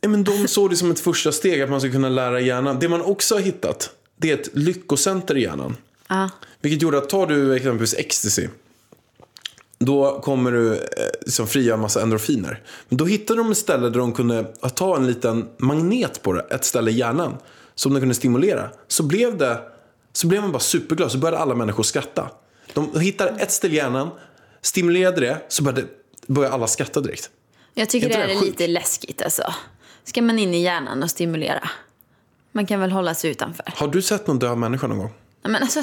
Ja, 0.00 0.08
men 0.08 0.24
de 0.24 0.48
såg 0.48 0.70
det 0.70 0.76
som 0.76 0.90
ett 0.90 1.00
första 1.00 1.32
steg 1.32 1.62
att 1.62 1.70
man 1.70 1.80
ska 1.80 1.90
kunna 1.90 2.08
lära 2.08 2.40
hjärnan. 2.40 2.78
Det 2.80 2.88
man 2.88 3.02
också 3.02 3.34
har 3.34 3.40
hittat, 3.40 3.90
det 4.16 4.30
är 4.30 4.34
ett 4.34 4.48
lyckocenter 4.52 5.36
i 5.36 5.42
hjärnan. 5.42 5.76
Ja. 6.08 6.30
Vilket 6.60 6.82
gjorde 6.82 6.98
att 6.98 7.08
tar 7.08 7.26
du 7.26 7.56
exempelvis 7.56 7.94
ecstasy. 7.94 8.48
Då 9.78 10.20
kommer 10.20 10.52
du 10.52 10.74
eh, 10.74 10.80
liksom 11.20 11.46
frigöra 11.46 11.76
massa 11.76 12.02
endorfiner. 12.02 12.62
Men 12.88 12.98
då 12.98 13.04
hittade 13.04 13.40
de 13.40 13.50
ett 13.50 13.58
ställe 13.58 13.88
där 13.88 13.98
de 13.98 14.12
kunde 14.12 14.44
ta 14.74 14.96
en 14.96 15.06
liten 15.06 15.48
magnet 15.56 16.22
på 16.22 16.32
det, 16.32 16.40
ett 16.40 16.64
ställe 16.64 16.90
i 16.90 16.94
hjärnan. 16.94 17.36
Som 17.74 17.94
de 17.94 18.00
kunde 18.00 18.14
stimulera. 18.14 18.70
Så 18.88 19.02
blev, 19.02 19.38
det, 19.38 19.62
så 20.12 20.26
blev 20.26 20.42
man 20.42 20.52
bara 20.52 20.60
superglad, 20.60 21.12
så 21.12 21.18
började 21.18 21.38
alla 21.38 21.54
människor 21.54 21.82
skratta. 21.82 22.30
De 22.72 23.00
hittade 23.00 23.30
ett 23.30 23.52
ställe 23.52 23.74
i 23.74 23.76
hjärnan, 23.76 24.10
stimulerade 24.60 25.20
det, 25.20 25.42
så 25.48 25.62
började, 25.62 25.86
började 26.26 26.54
alla 26.54 26.66
skratta 26.66 27.00
direkt. 27.00 27.30
Jag 27.74 27.88
tycker 27.88 28.08
det 28.08 28.14
det 28.14 28.22
är 28.22 28.28
sjukt? 28.28 28.42
lite 28.42 28.66
läskigt 28.66 29.22
alltså. 29.22 29.54
Ska 30.04 30.22
man 30.22 30.38
in 30.38 30.54
i 30.54 30.62
hjärnan 30.62 31.02
och 31.02 31.10
stimulera? 31.10 31.68
Man 32.52 32.66
kan 32.66 32.80
väl 32.80 32.92
hålla 32.92 33.14
sig 33.14 33.30
utanför. 33.30 33.64
Har 33.76 33.88
du 33.88 34.02
sett 34.02 34.26
någon 34.26 34.38
död 34.38 34.58
människa 34.58 34.86
någon 34.86 34.98
gång? 34.98 35.12
Men 35.42 35.56
alltså, 35.56 35.82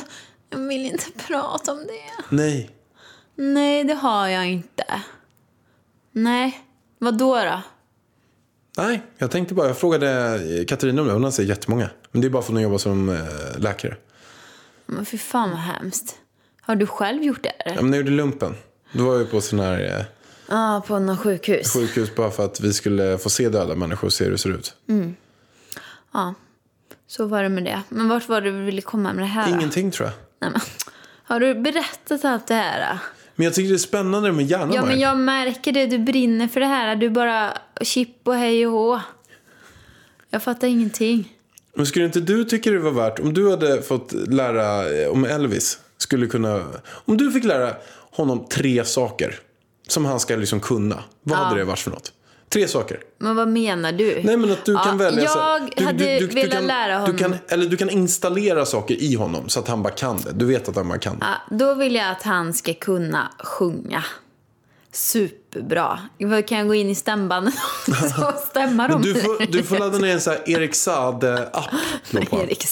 jag 0.50 0.60
vill 0.60 0.86
inte 0.86 1.06
prata 1.28 1.72
om 1.72 1.78
det. 1.78 2.36
Nej. 2.36 2.70
Nej, 3.36 3.84
det 3.84 3.94
har 3.94 4.28
jag 4.28 4.50
inte. 4.50 5.02
Nej, 6.12 6.62
vad 6.98 7.18
då 7.18 7.36
då? 7.36 7.62
Nej, 8.78 9.02
jag 9.18 9.32
tänkte 9.32 9.54
bara, 9.54 9.68
jag 9.68 9.78
frågade 9.78 10.40
Katarina 10.68 11.02
om 11.02 11.08
det, 11.08 11.14
hon 11.14 11.24
har 11.24 11.32
sett 11.32 11.48
jättemånga. 11.48 11.90
Men 12.12 12.22
det 12.22 12.28
är 12.28 12.30
bara 12.30 12.42
för 12.42 12.50
att 12.52 12.54
hon 12.56 12.62
jobbar 12.64 12.78
som 12.78 13.10
eh, 13.10 13.18
läkare. 13.58 13.96
Men 14.86 15.06
fy 15.06 15.18
fan 15.18 15.50
vad 15.50 15.60
hemskt. 15.60 16.16
Har 16.62 16.76
du 16.76 16.88
själv 16.88 17.24
gjort 17.24 17.44
det? 17.44 17.54
Ja, 17.66 17.74
men 17.76 17.92
när 17.92 17.98
jag 17.98 18.06
gjorde 18.06 18.16
lumpen, 18.18 18.56
då 18.94 19.06
var 19.06 19.18
jag 19.18 19.32
på 19.32 19.42
sån 19.42 19.60
här 19.60 19.98
eh, 20.00 20.06
Ja, 20.50 20.84
på 20.88 21.00
något 21.00 21.20
sjukhus. 21.20 21.74
sjukhus 21.74 22.16
bara 22.16 22.32
för 22.32 22.46
att 22.46 22.60
vi 22.60 22.74
skulle 22.74 23.18
få 23.18 23.30
se 23.30 23.50
döda 23.50 23.76
människor 23.76 24.08
och 24.08 24.14
se 24.14 24.24
hur 24.24 24.32
det 24.32 24.38
ser 24.38 24.50
ut. 24.50 24.76
Ja, 26.14 26.34
så 27.08 27.26
var 27.26 27.44
det 27.44 27.50
med 27.50 27.64
det. 27.64 27.82
Men 27.90 28.10
vart 28.10 28.30
var 28.30 28.42
det 28.42 28.52
du 28.52 28.64
ville 28.66 28.82
komma 28.82 29.14
med 29.14 29.24
det 29.24 29.28
här? 29.28 29.48
då? 29.50 29.56
Ingenting 29.56 29.92
tror 29.92 30.08
jag. 30.10 30.16
Nej, 30.42 30.52
men, 30.52 30.62
har 31.24 31.40
du 31.40 31.56
berättat 31.56 32.26
allt 32.26 32.48
det 32.48 32.54
här? 32.54 32.94
då? 32.94 33.00
Men 33.42 33.46
jag 33.46 33.54
tycker 33.54 33.70
det 33.70 33.76
är 33.76 33.78
spännande 33.78 34.32
med 34.32 34.46
hjärnan. 34.46 34.74
Ja, 34.74 34.86
men 34.86 35.00
jag 35.00 35.18
märker 35.18 35.72
det. 35.72 35.86
Du 35.86 36.00
brinner 36.00 36.48
för 36.48 36.60
det 36.60 36.66
här. 36.66 36.96
Du 36.96 37.10
bara 37.10 37.58
chip 37.82 38.28
och 38.28 38.36
hej 38.36 38.68
och 38.68 38.74
hå. 38.74 39.02
Jag 40.30 40.44
fattar 40.44 40.68
ingenting. 40.68 41.34
Men 41.76 41.86
skulle 41.86 42.06
inte 42.06 42.20
du 42.20 42.44
tycka 42.44 42.72
det 42.72 42.80
var 42.80 42.92
värt, 42.92 43.20
om 43.20 43.34
du 43.34 43.50
hade 43.50 43.82
fått 43.82 44.14
lära, 44.14 44.90
eh, 44.90 45.10
om 45.10 45.26
Elvis 45.26 45.80
skulle 45.98 46.28
kunna, 46.28 46.64
om 47.06 47.18
du 47.18 47.32
fick 47.32 47.44
lära 47.44 47.74
honom 48.12 48.48
tre 48.52 48.86
saker 48.86 49.40
som 49.88 50.06
han 50.06 50.20
ska 50.20 50.36
liksom 50.36 50.60
kunna. 50.60 51.04
Vad 51.24 51.38
hade 51.38 51.60
det 51.60 51.66
varit 51.66 51.80
för 51.80 51.92
något? 51.92 52.14
Tre 52.54 52.68
saker. 52.68 53.00
Men 53.18 53.36
vad 53.36 53.48
menar 53.48 53.92
du? 53.92 54.22
Nej 54.24 54.38
men 54.38 54.52
att 54.52 54.66
du 54.66 54.72
Ja, 54.72 54.80
kan 54.84 54.98
välja. 54.98 55.24
Jag 55.24 55.86
hade 55.86 56.20
velat 56.20 56.52
kan, 56.52 56.68
lära 56.68 56.98
honom. 56.98 57.12
Du 57.12 57.18
kan, 57.24 57.36
eller 57.48 57.66
du 57.66 57.78
kan 57.78 57.90
installera 57.90 58.66
saker 58.66 58.96
i 58.96 59.16
honom 59.16 59.50
så 59.50 59.60
att 59.60 59.68
han 59.68 59.84
bara 59.84 59.94
kan 59.94 60.18
det. 60.22 60.32
Du 60.32 60.46
vet 60.46 60.70
att 60.70 60.76
han 60.76 60.88
bara 60.88 61.00
kan 61.00 61.20
det. 61.20 61.26
Ja, 61.26 61.56
då 61.58 61.74
vill 61.74 61.96
jag 61.96 62.12
att 62.12 62.24
han 62.24 62.54
ska 62.54 62.74
kunna 62.74 63.32
sjunga. 63.40 64.04
Superbra. 64.92 66.00
Kan 66.48 66.58
jag 66.58 66.68
gå 66.68 66.76
in 66.76 66.90
i 66.90 66.96
stämbanden 66.96 67.54
och 67.88 68.40
stämma 68.50 68.88
dem? 68.88 69.02
Du 69.02 69.16
får, 69.16 69.52
du 69.52 69.64
får 69.64 69.80
ladda 69.80 69.98
ner 69.98 70.14
en 70.14 70.22
sån 70.22 70.34
här 70.34 70.50
Erik 70.50 70.76
Saade-app. 70.76 71.74
Erik, 72.34 72.66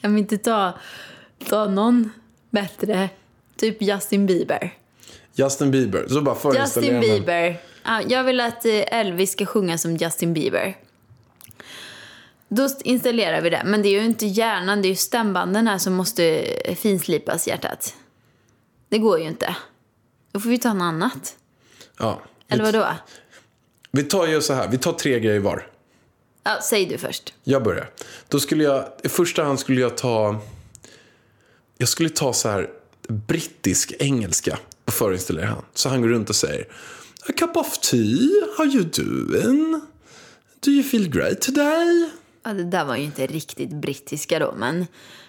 kan 0.00 0.14
vi 0.14 0.20
inte 0.20 0.38
ta, 0.38 0.78
ta 1.48 1.64
någon 1.64 2.10
bättre? 2.50 3.08
Typ 3.56 3.82
Justin 3.82 4.26
Bieber. 4.26 4.74
Justin 5.34 5.70
Bieber. 5.70 6.06
Så 6.08 6.20
bara 6.20 6.54
Justin. 6.54 7.00
Bieber. 7.00 7.71
Ja, 7.84 8.02
jag 8.02 8.24
vill 8.24 8.40
att 8.40 8.64
eh, 8.64 8.98
Elvis 8.98 9.32
ska 9.32 9.46
sjunga 9.46 9.78
som 9.78 9.96
Justin 9.96 10.34
Bieber. 10.34 10.76
Då 12.48 12.68
installerar 12.84 13.40
vi 13.40 13.50
det. 13.50 13.62
Men 13.64 13.82
det 13.82 13.88
är 13.88 14.00
ju 14.00 14.04
inte 14.06 14.26
hjärnan, 14.26 14.82
det 14.82 14.88
är 14.88 14.90
ju 14.90 14.96
stämbanden 14.96 15.66
här 15.66 15.78
som 15.78 15.92
måste 15.94 16.24
eh, 16.24 16.74
finslipas 16.74 17.48
hjärtat. 17.48 17.94
Det 18.88 18.98
går 18.98 19.18
ju 19.18 19.24
inte. 19.24 19.56
Då 20.32 20.40
får 20.40 20.48
vi 20.48 20.58
ta 20.58 20.72
något 20.72 20.82
annat. 20.82 21.36
Ja. 21.98 22.22
Eller 22.48 22.64
vi, 22.64 22.72
vad 22.72 22.82
då? 22.82 22.94
vi 23.90 24.02
tar 24.02 24.26
ju 24.26 24.40
så 24.40 24.54
här. 24.54 24.68
Vi 24.68 24.78
tar 24.78 24.92
tre 24.92 25.20
grejer 25.20 25.40
var. 25.40 25.66
Ja, 26.44 26.58
säg 26.62 26.86
du 26.86 26.98
först. 26.98 27.34
Jag 27.44 27.62
börjar. 27.62 27.90
Då 28.28 28.40
skulle 28.40 28.64
jag, 28.64 28.88
i 29.02 29.08
första 29.08 29.44
hand 29.44 29.60
skulle 29.60 29.80
jag 29.80 29.96
ta, 29.96 30.40
jag 31.78 31.88
skulle 31.88 32.08
ta 32.08 32.32
så 32.32 32.48
här 32.48 32.70
brittisk 33.08 33.92
engelska 33.98 34.58
och 34.84 34.92
förinstallera 34.92 35.46
han. 35.46 35.64
Så 35.74 35.88
han 35.88 36.02
går 36.02 36.08
runt 36.08 36.30
och 36.30 36.36
säger 36.36 36.66
A 37.28 37.32
cup 37.36 37.56
of 37.56 37.78
tea, 37.78 38.28
how 38.58 38.64
you 38.64 38.84
doing? 38.84 39.80
Do 40.60 40.70
you 40.70 40.82
feel 40.82 41.08
great 41.08 41.40
today? 41.40 42.10
Ja, 42.44 42.52
det 42.52 42.64
där 42.64 42.84
var 42.84 42.96
ju 42.96 43.02
inte 43.02 43.26
riktigt 43.26 43.70
brittiska 43.70 44.38
då, 44.38 44.54
men 44.56 44.86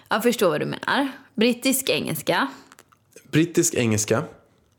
jag 0.08 0.22
förstår 0.22 0.48
vad 0.48 0.60
du 0.60 0.66
menar. 0.66 1.08
Brittisk 1.34 1.90
engelska. 1.90 2.48
Brittisk 3.30 3.74
engelska. 3.74 4.24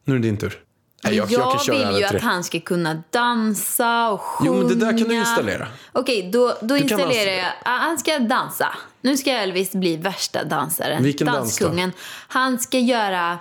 Nu 0.03 0.13
är 0.13 0.19
det 0.19 0.27
din 0.27 0.37
tur. 0.37 0.61
Nej, 1.03 1.15
jag, 1.15 1.31
jag, 1.31 1.61
köra 1.61 1.91
vill 1.91 1.97
ju 1.97 2.03
att 2.03 2.21
han 2.21 2.43
ska 2.43 2.59
kunna 2.59 3.03
dansa 3.09 4.09
och 4.09 4.21
sjunga. 4.21 4.51
Jo, 4.51 4.57
men 4.57 4.67
det 4.67 4.75
där 4.75 4.97
kan 4.97 5.07
du 5.07 5.15
installera. 5.15 5.67
Okej, 5.91 6.29
då, 6.33 6.57
då 6.61 6.77
installerar 6.77 7.31
jag... 7.31 7.51
Han 7.63 7.97
ska 7.97 8.19
dansa. 8.19 8.75
Nu 9.01 9.17
ska 9.17 9.31
Elvis 9.31 9.71
bli 9.71 9.97
värsta 9.97 10.43
dansaren. 10.43 11.03
Vilken 11.03 11.27
dans 11.27 11.37
då? 11.37 11.65
Danskungen. 11.65 11.91
Han 12.27 12.59
ska 12.59 12.79
göra 12.79 13.39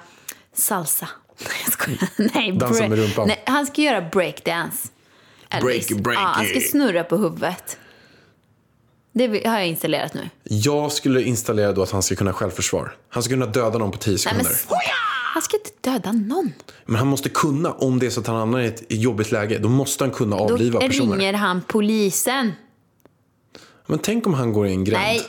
salsa. 0.55 1.09
Nej, 1.49 1.57
jag 1.65 1.73
skojar. 1.73 2.09
Nej, 2.35 2.53
Dansa 2.53 2.81
break- 2.85 2.89
med 2.89 2.99
rumpan. 2.99 3.29
Nej, 3.29 3.43
han 3.47 3.67
ska 3.67 3.83
göra 3.83 4.01
breakdance. 4.01 4.89
Elvis. 5.51 5.89
Breaky, 5.89 6.03
breaky. 6.03 6.21
Ja, 6.23 6.29
han 6.35 6.47
ska 6.47 6.61
snurra 6.61 7.05
på 7.05 7.17
huvudet. 7.17 7.79
Det 9.13 9.27
har 9.47 9.59
jag 9.59 9.67
installerat 9.69 10.15
nu. 10.15 10.29
Jag 10.45 10.93
skulle 10.93 11.23
installera 11.23 11.73
då 11.73 11.83
att 11.83 11.91
han 11.91 12.03
ska 12.03 12.17
kunna 12.17 12.33
självförsvar. 12.33 12.97
Han 13.09 13.23
ska 13.23 13.31
kunna 13.33 13.47
döda 13.47 13.79
någon 13.79 13.91
på 13.91 13.99
10 13.99 14.11
Nej, 14.11 14.19
sekunder. 14.19 14.45
men 14.45 14.53
men... 14.69 14.79
han 15.35 15.43
ska 15.43 15.57
inte 15.57 15.71
döda 15.91 16.13
någon. 16.13 16.53
han 16.97 17.07
måste 17.07 17.29
kunna, 17.29 17.73
om 17.73 17.99
det 17.99 18.07
är 18.07 18.11
så 18.11 18.21
att 18.21 18.27
han 18.27 18.37
hamnar 18.37 18.61
i 18.61 18.67
ett 18.67 18.83
jobbigt 18.89 19.33
läge, 19.33 19.59
då 19.59 19.69
måste 19.69 20.05
han 20.05 20.11
kunna 20.11 20.37
Då 20.37 20.43
avliva 20.45 20.81
personer. 20.81 21.17
ringer 21.17 21.33
han 21.33 21.63
polisen. 21.63 22.53
Men 23.87 23.99
tänk 23.99 24.27
om 24.27 24.35
han 24.35 24.53
går 24.53 24.67
i 24.67 24.71
en 24.71 24.85
gränd. 24.85 25.03
Nej, 25.03 25.23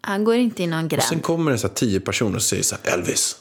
han 0.00 0.24
går 0.24 0.34
inte 0.34 0.62
i 0.62 0.66
någon 0.66 0.88
gränd. 0.88 1.02
Sen 1.02 1.20
kommer 1.20 1.50
det 1.52 1.58
så 1.58 1.66
här 1.68 1.74
tio 1.74 2.00
personer 2.00 2.36
och 2.36 2.42
säger 2.42 2.62
så 2.62 2.76
här, 2.84 2.92
Elvis, 2.94 3.36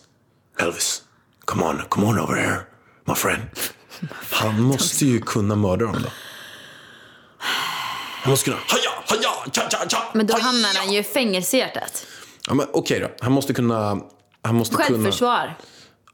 Elvis, 0.60 1.04
come 1.48 1.64
on, 1.64 1.82
come 1.90 2.08
on 2.08 2.20
over 2.20 2.36
here, 2.36 2.60
my 3.06 3.16
friend. 3.16 3.42
Han 4.32 4.62
måste 4.62 5.06
ju 5.06 5.20
kunna 5.22 5.56
mörda 5.56 5.86
dem 5.86 5.94
då. 6.04 6.10
Han 8.24 8.32
måste 8.32 8.46
kunna, 8.46 8.58
haja, 8.68 8.90
haja, 9.06 9.52
cha, 9.54 9.70
cha, 9.70 9.90
cha, 9.90 10.12
Men 10.14 10.28
då 10.28 10.38
hamnar 10.40 10.74
han 10.76 10.94
ju 10.94 11.00
i 11.00 11.04
fängelse 11.04 11.58
i 11.58 11.60
hjärtat. 11.60 12.06
Ja, 12.48 12.54
men 12.54 12.68
okej 12.74 13.00
då, 13.00 13.10
han 13.22 13.32
måste 13.32 13.54
kunna, 13.54 14.02
han 14.42 14.56
måste 14.56 14.76
kunna, 14.76 14.88
Självförsvar. 14.88 15.58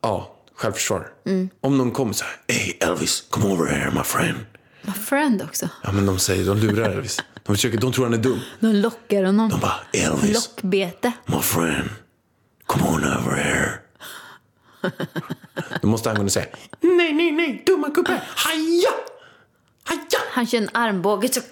ja, 0.02 0.36
självförsvar. 0.56 1.08
Om 1.62 1.78
någon 1.78 1.92
kommer 1.92 2.14
så 2.14 2.24
här, 2.26 2.56
hey 2.56 2.78
Elvis, 2.82 3.24
come 3.30 3.46
over 3.46 3.66
here 3.72 3.92
my 3.92 4.04
friend. 4.04 4.38
My 4.82 4.94
friend 4.94 5.42
också. 5.42 5.70
Ja 5.84 5.92
men 5.92 6.06
de 6.06 6.20
säger, 6.20 6.46
de 6.46 6.58
lurar 6.58 6.90
Elvis. 6.90 7.20
De, 7.44 7.56
försöker, 7.56 7.78
de 7.78 7.92
tror 7.94 8.06
han 8.06 8.14
är 8.14 8.18
dum. 8.18 8.40
De 8.60 8.68
lockar 8.74 9.24
honom. 9.24 9.50
De 9.50 9.60
bara, 9.60 9.80
Elvis, 9.94 10.34
Lockbete. 10.34 11.12
My 11.26 11.42
friend, 11.42 11.90
come 12.68 12.84
on 12.84 13.04
over 13.04 13.36
here. 13.36 13.80
Då 15.82 15.88
måste 15.88 16.10
han 16.10 16.16
kunna 16.16 16.30
säga 16.30 16.46
nej, 16.82 17.14
nej, 17.14 17.32
nej, 17.32 17.64
dumma 17.66 17.90
gubbe, 17.90 18.22
haja, 18.36 18.90
haja. 19.84 20.20
Han 20.32 20.48
kör 20.48 20.58
en 20.58 20.70
armbåge 20.74 21.30
så... 21.34 21.40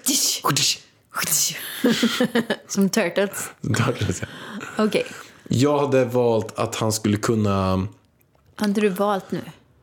Som 2.68 2.88
Turtles. 2.88 3.50
Okej. 4.78 5.06
Jag 5.48 5.78
hade 5.78 6.04
valt 6.04 6.58
att 6.58 6.76
han 6.76 6.92
skulle 6.92 7.16
kunna... 7.16 7.88
Har 8.56 8.68
inte 8.68 8.80
du 8.80 8.88
valt 8.88 9.30
nu? 9.30 9.40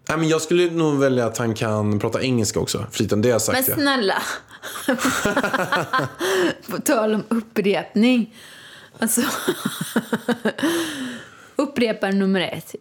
Nej, 0.10 0.18
men 0.18 0.28
jag 0.28 0.42
skulle 0.42 0.72
nog 0.72 1.00
välja 1.00 1.26
att 1.26 1.38
han 1.38 1.56
kan 1.56 2.00
prata 2.00 2.22
engelska 2.22 2.60
också. 2.60 2.86
Förutom 2.92 3.22
det 3.22 3.28
jag 3.28 3.34
Men 3.34 3.40
sagt. 3.40 3.68
ja. 3.68 3.76
snälla. 3.76 4.22
På 6.68 6.78
tal 6.78 7.14
om 7.14 7.24
upprepning. 7.30 8.36
Alltså. 9.00 9.22
Upprepar 11.56 12.12
nummer 12.12 12.42
ett. 12.42 12.76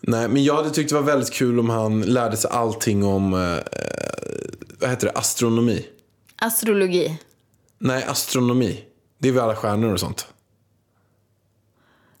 Nej, 0.00 0.28
men 0.28 0.44
jag 0.44 0.54
hade 0.54 0.70
tyckt 0.70 0.88
det 0.88 0.94
var 0.94 1.02
väldigt 1.02 1.32
kul 1.32 1.58
om 1.58 1.70
han 1.70 2.00
lärde 2.02 2.36
sig 2.36 2.50
allting 2.50 3.04
om 3.04 3.34
eh, 3.34 3.58
vad 4.80 4.90
heter 4.90 5.06
det, 5.06 5.12
astronomi. 5.18 5.86
Astrologi. 6.36 7.18
Nej, 7.78 8.04
astronomi. 8.04 8.84
Det 9.18 9.28
är 9.28 9.32
väl 9.32 9.42
alla 9.42 9.56
stjärnor 9.56 9.92
och 9.92 10.00
sånt. 10.00 10.26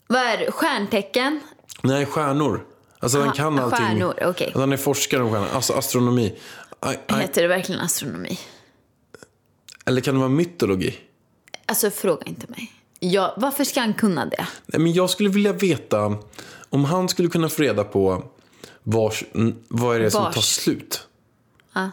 Vad 0.06 0.20
är 0.22 0.38
det? 0.38 0.52
Stjärntecken? 0.52 1.40
Nej, 1.82 2.06
stjärnor. 2.06 2.64
Alltså 2.98 3.18
han 3.18 3.26
Aha, 3.26 3.34
kan 3.36 3.58
allting. 3.58 3.78
stjärnor, 3.78 4.14
okej. 4.22 4.52
Att 4.54 4.60
han 4.60 4.72
är 4.72 4.76
forskare 4.76 5.22
om 5.22 5.32
stjärnor. 5.32 5.48
Alltså 5.54 5.72
astronomi. 5.72 6.38
Aj, 6.80 7.00
aj. 7.06 7.20
Heter 7.20 7.42
det 7.42 7.48
verkligen 7.48 7.80
astronomi? 7.80 8.38
Eller 9.86 10.00
kan 10.00 10.14
det 10.14 10.18
vara 10.20 10.28
mytologi? 10.28 10.98
Alltså 11.66 11.90
fråga 11.90 12.26
inte 12.26 12.46
mig. 12.48 12.72
Ja, 13.00 13.34
varför 13.36 13.64
ska 13.64 13.80
han 13.80 13.94
kunna 13.94 14.26
det? 14.26 14.46
Nej, 14.66 14.80
men 14.80 14.92
jag 14.92 15.10
skulle 15.10 15.28
vilja 15.28 15.52
veta 15.52 16.16
om 16.70 16.84
han 16.84 17.08
skulle 17.08 17.28
kunna 17.28 17.48
få 17.48 17.62
reda 17.62 17.84
på 17.84 18.24
vars, 18.82 19.24
vad 19.68 19.96
är 19.96 20.00
det 20.00 20.10
som 20.10 20.22
Vars. 20.24 20.34
tar 20.34 20.42
slut. 20.42 21.06
Ja. 21.72 21.90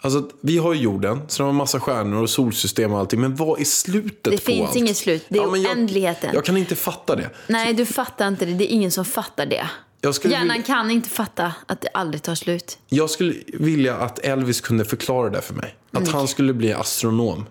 Alltså, 0.00 0.30
vi 0.40 0.58
har 0.58 0.74
ju 0.74 0.80
jorden, 0.80 1.20
så 1.28 1.44
har 1.44 1.52
massa 1.52 1.80
stjärnor 1.80 2.22
och 2.22 2.30
solsystem 2.30 2.92
och 2.92 2.98
allting. 2.98 3.20
Men 3.20 3.36
vad 3.36 3.60
är 3.60 3.64
slutet 3.64 4.22
Det 4.24 4.30
på 4.30 4.36
finns 4.42 4.68
allt? 4.68 4.76
inget 4.76 4.96
slut. 4.96 5.26
Det 5.28 5.38
är 5.38 5.42
jag, 5.42 5.50
oändligheten. 5.52 6.30
Jag 6.34 6.44
kan 6.44 6.56
inte 6.56 6.76
fatta 6.76 7.16
det. 7.16 7.30
Nej, 7.46 7.72
du 7.74 7.86
fattar 7.86 8.28
inte 8.28 8.46
det. 8.46 8.52
Det 8.54 8.64
är 8.72 8.74
ingen 8.74 8.90
som 8.90 9.04
fattar 9.04 9.46
det. 9.46 9.68
Jag 10.00 10.14
Hjärnan 10.24 10.48
vilja, 10.48 10.62
kan 10.62 10.90
inte 10.90 11.08
fatta 11.08 11.52
att 11.66 11.80
det 11.80 11.88
aldrig 11.94 12.22
tar 12.22 12.34
slut. 12.34 12.78
jag 12.88 13.10
skulle 13.10 13.34
vilja 13.46 13.96
att 13.96 14.18
Elvis 14.18 14.60
kunde 14.60 14.84
förklara 14.84 15.30
det 15.30 15.42
för 15.42 15.54
mig. 15.54 15.74
Att 15.90 15.98
Mm. 16.02 16.14
han 16.14 16.28
skulle 16.28 16.52
bli 16.54 16.72
astronom. 16.72 17.46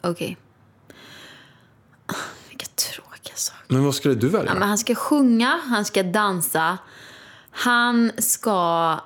Okej. 0.00 0.36
Vilka 2.48 2.66
tråkiga 2.66 3.36
saker. 3.36 3.74
Men 3.74 3.84
vad 3.84 3.94
skulle 3.94 4.14
du 4.14 4.28
välja? 4.28 4.50
Ja, 4.50 4.58
men 4.58 4.68
han 4.68 4.78
ska 4.78 4.94
sjunga, 4.94 5.60
han 5.64 5.84
ska 5.84 6.02
dansa. 6.02 6.78
Han 7.50 8.12
ska... 8.18 8.98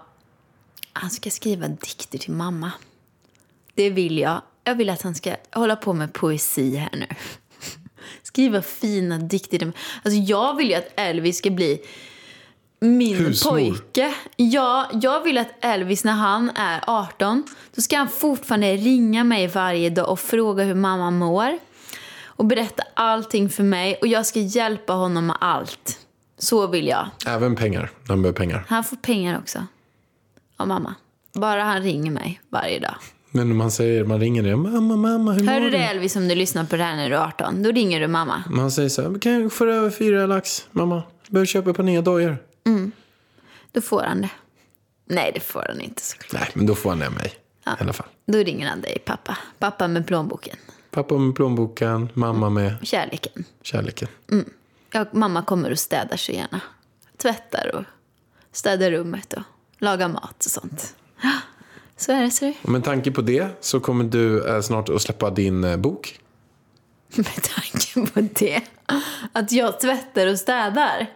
Han 0.92 1.10
ska 1.10 1.30
skriva 1.30 1.68
dikter 1.68 2.18
till 2.18 2.32
mamma. 2.32 2.72
Det 3.74 3.90
vill 3.90 4.18
jag. 4.18 4.42
Jag 4.64 4.74
vill 4.74 4.90
att 4.90 5.02
han 5.02 5.14
ska 5.14 5.36
hålla 5.52 5.76
på 5.76 5.92
med 5.92 6.12
poesi 6.12 6.76
här 6.76 6.90
nu. 6.92 7.06
Skriva 8.22 8.62
fina 8.62 9.18
dikter. 9.18 9.72
Alltså 10.04 10.20
jag 10.20 10.56
vill 10.56 10.68
ju 10.68 10.74
att 10.74 10.88
Elvis 10.96 11.38
ska 11.38 11.50
bli 11.50 11.80
min 12.80 13.16
Husmor. 13.16 13.50
pojke. 13.50 14.14
Ja, 14.36 14.90
jag 14.92 15.24
vill 15.24 15.38
att 15.38 15.48
Elvis 15.60 16.04
när 16.04 16.12
han 16.12 16.50
är 16.50 16.80
18, 16.86 17.44
då 17.74 17.82
ska 17.82 17.96
han 17.96 18.08
fortfarande 18.08 18.76
ringa 18.76 19.24
mig 19.24 19.46
varje 19.46 19.90
dag 19.90 20.10
och 20.10 20.20
fråga 20.20 20.64
hur 20.64 20.74
mamma 20.74 21.10
mår. 21.10 21.58
Och 22.36 22.44
berätta 22.44 22.82
allting 22.94 23.48
för 23.48 23.62
mig 23.62 23.98
och 24.00 24.06
jag 24.06 24.26
ska 24.26 24.40
hjälpa 24.40 24.92
honom 24.92 25.26
med 25.26 25.36
allt. 25.40 25.98
Så 26.38 26.66
vill 26.66 26.88
jag. 26.88 27.08
Även 27.26 27.56
pengar. 27.56 27.90
Han 28.08 28.22
behöver 28.22 28.38
pengar. 28.38 28.64
Han 28.68 28.84
får 28.84 28.96
pengar 28.96 29.38
också. 29.38 29.66
Av 30.56 30.68
mamma. 30.68 30.94
Bara 31.32 31.62
han 31.62 31.82
ringer 31.82 32.10
mig 32.10 32.40
varje 32.48 32.78
dag. 32.78 32.94
Men 33.30 33.50
om 33.50 33.56
man 33.56 33.70
säger, 33.70 34.04
man 34.04 34.20
ringer 34.20 34.42
det. 34.42 34.56
Mamma, 34.56 34.96
mamma, 34.96 35.32
hur 35.32 35.46
Hör 35.46 35.54
mår 35.54 35.60
du 35.60 35.70
det 35.70 35.78
Elvis 35.78 36.16
om 36.16 36.28
du 36.28 36.34
lyssnar 36.34 36.64
på 36.64 36.76
det 36.76 36.82
här 36.84 36.96
när 36.96 37.10
du 37.10 37.16
är 37.16 37.20
18? 37.20 37.62
Då 37.62 37.70
ringer 37.72 38.00
du 38.00 38.08
mamma. 38.08 38.42
Man 38.50 38.70
säger 38.70 38.88
så 38.88 39.02
här, 39.02 39.18
kan 39.18 39.42
jag 39.42 39.52
få 39.52 39.66
över 39.66 39.90
fyra 39.90 40.26
lax, 40.26 40.68
mamma? 40.70 41.02
Behöver 41.28 41.46
köpa 41.46 41.74
par 41.74 41.82
nya 41.82 42.02
dojor. 42.02 42.38
Då 43.72 43.80
får 43.80 44.02
han 44.02 44.20
det. 44.20 44.30
Nej, 45.04 45.30
det 45.34 45.40
får 45.40 45.64
han 45.68 45.80
inte 45.80 46.02
såklart. 46.02 46.32
Nej, 46.32 46.50
men 46.54 46.66
då 46.66 46.74
får 46.74 46.90
han 46.90 46.98
det 46.98 47.06
av 47.06 47.12
mig. 47.12 47.34
I 47.66 47.82
alla 47.82 47.92
fall. 47.92 48.06
Då 48.26 48.38
ringer 48.38 48.68
han 48.68 48.80
dig, 48.80 48.98
pappa. 49.04 49.38
Pappa 49.58 49.88
med 49.88 50.06
plånboken. 50.06 50.56
Pappa 50.96 51.18
med 51.18 51.34
plånboken, 51.34 52.08
mamma 52.14 52.50
med 52.50 52.76
Kärleken. 52.82 53.44
kärleken. 53.62 54.08
Ja, 54.92 55.06
mamma 55.12 55.42
kommer 55.42 55.70
och 55.70 55.78
städar 55.78 56.16
så 56.16 56.32
gärna. 56.32 56.60
Tvättar 57.16 57.74
och 57.74 57.84
städar 58.52 58.90
rummet 58.90 59.32
och 59.32 59.42
lagar 59.78 60.08
mat 60.08 60.44
och 60.44 60.50
sånt. 60.50 60.94
Så 61.96 62.12
är 62.12 62.22
det, 62.22 62.30
så 62.30 62.52
med 62.62 62.84
tanke 62.84 63.10
på 63.10 63.20
det 63.20 63.48
så 63.60 63.80
kommer 63.80 64.04
du 64.04 64.48
eh, 64.48 64.60
snart 64.60 64.88
att 64.88 65.02
släppa 65.02 65.30
din 65.30 65.64
eh, 65.64 65.76
bok. 65.76 66.20
Med 67.16 67.42
tanke 67.42 68.12
på 68.12 68.20
det. 68.20 68.62
Att 69.32 69.52
jag 69.52 69.80
tvättar 69.80 70.26
och 70.26 70.38
städar. 70.38 71.06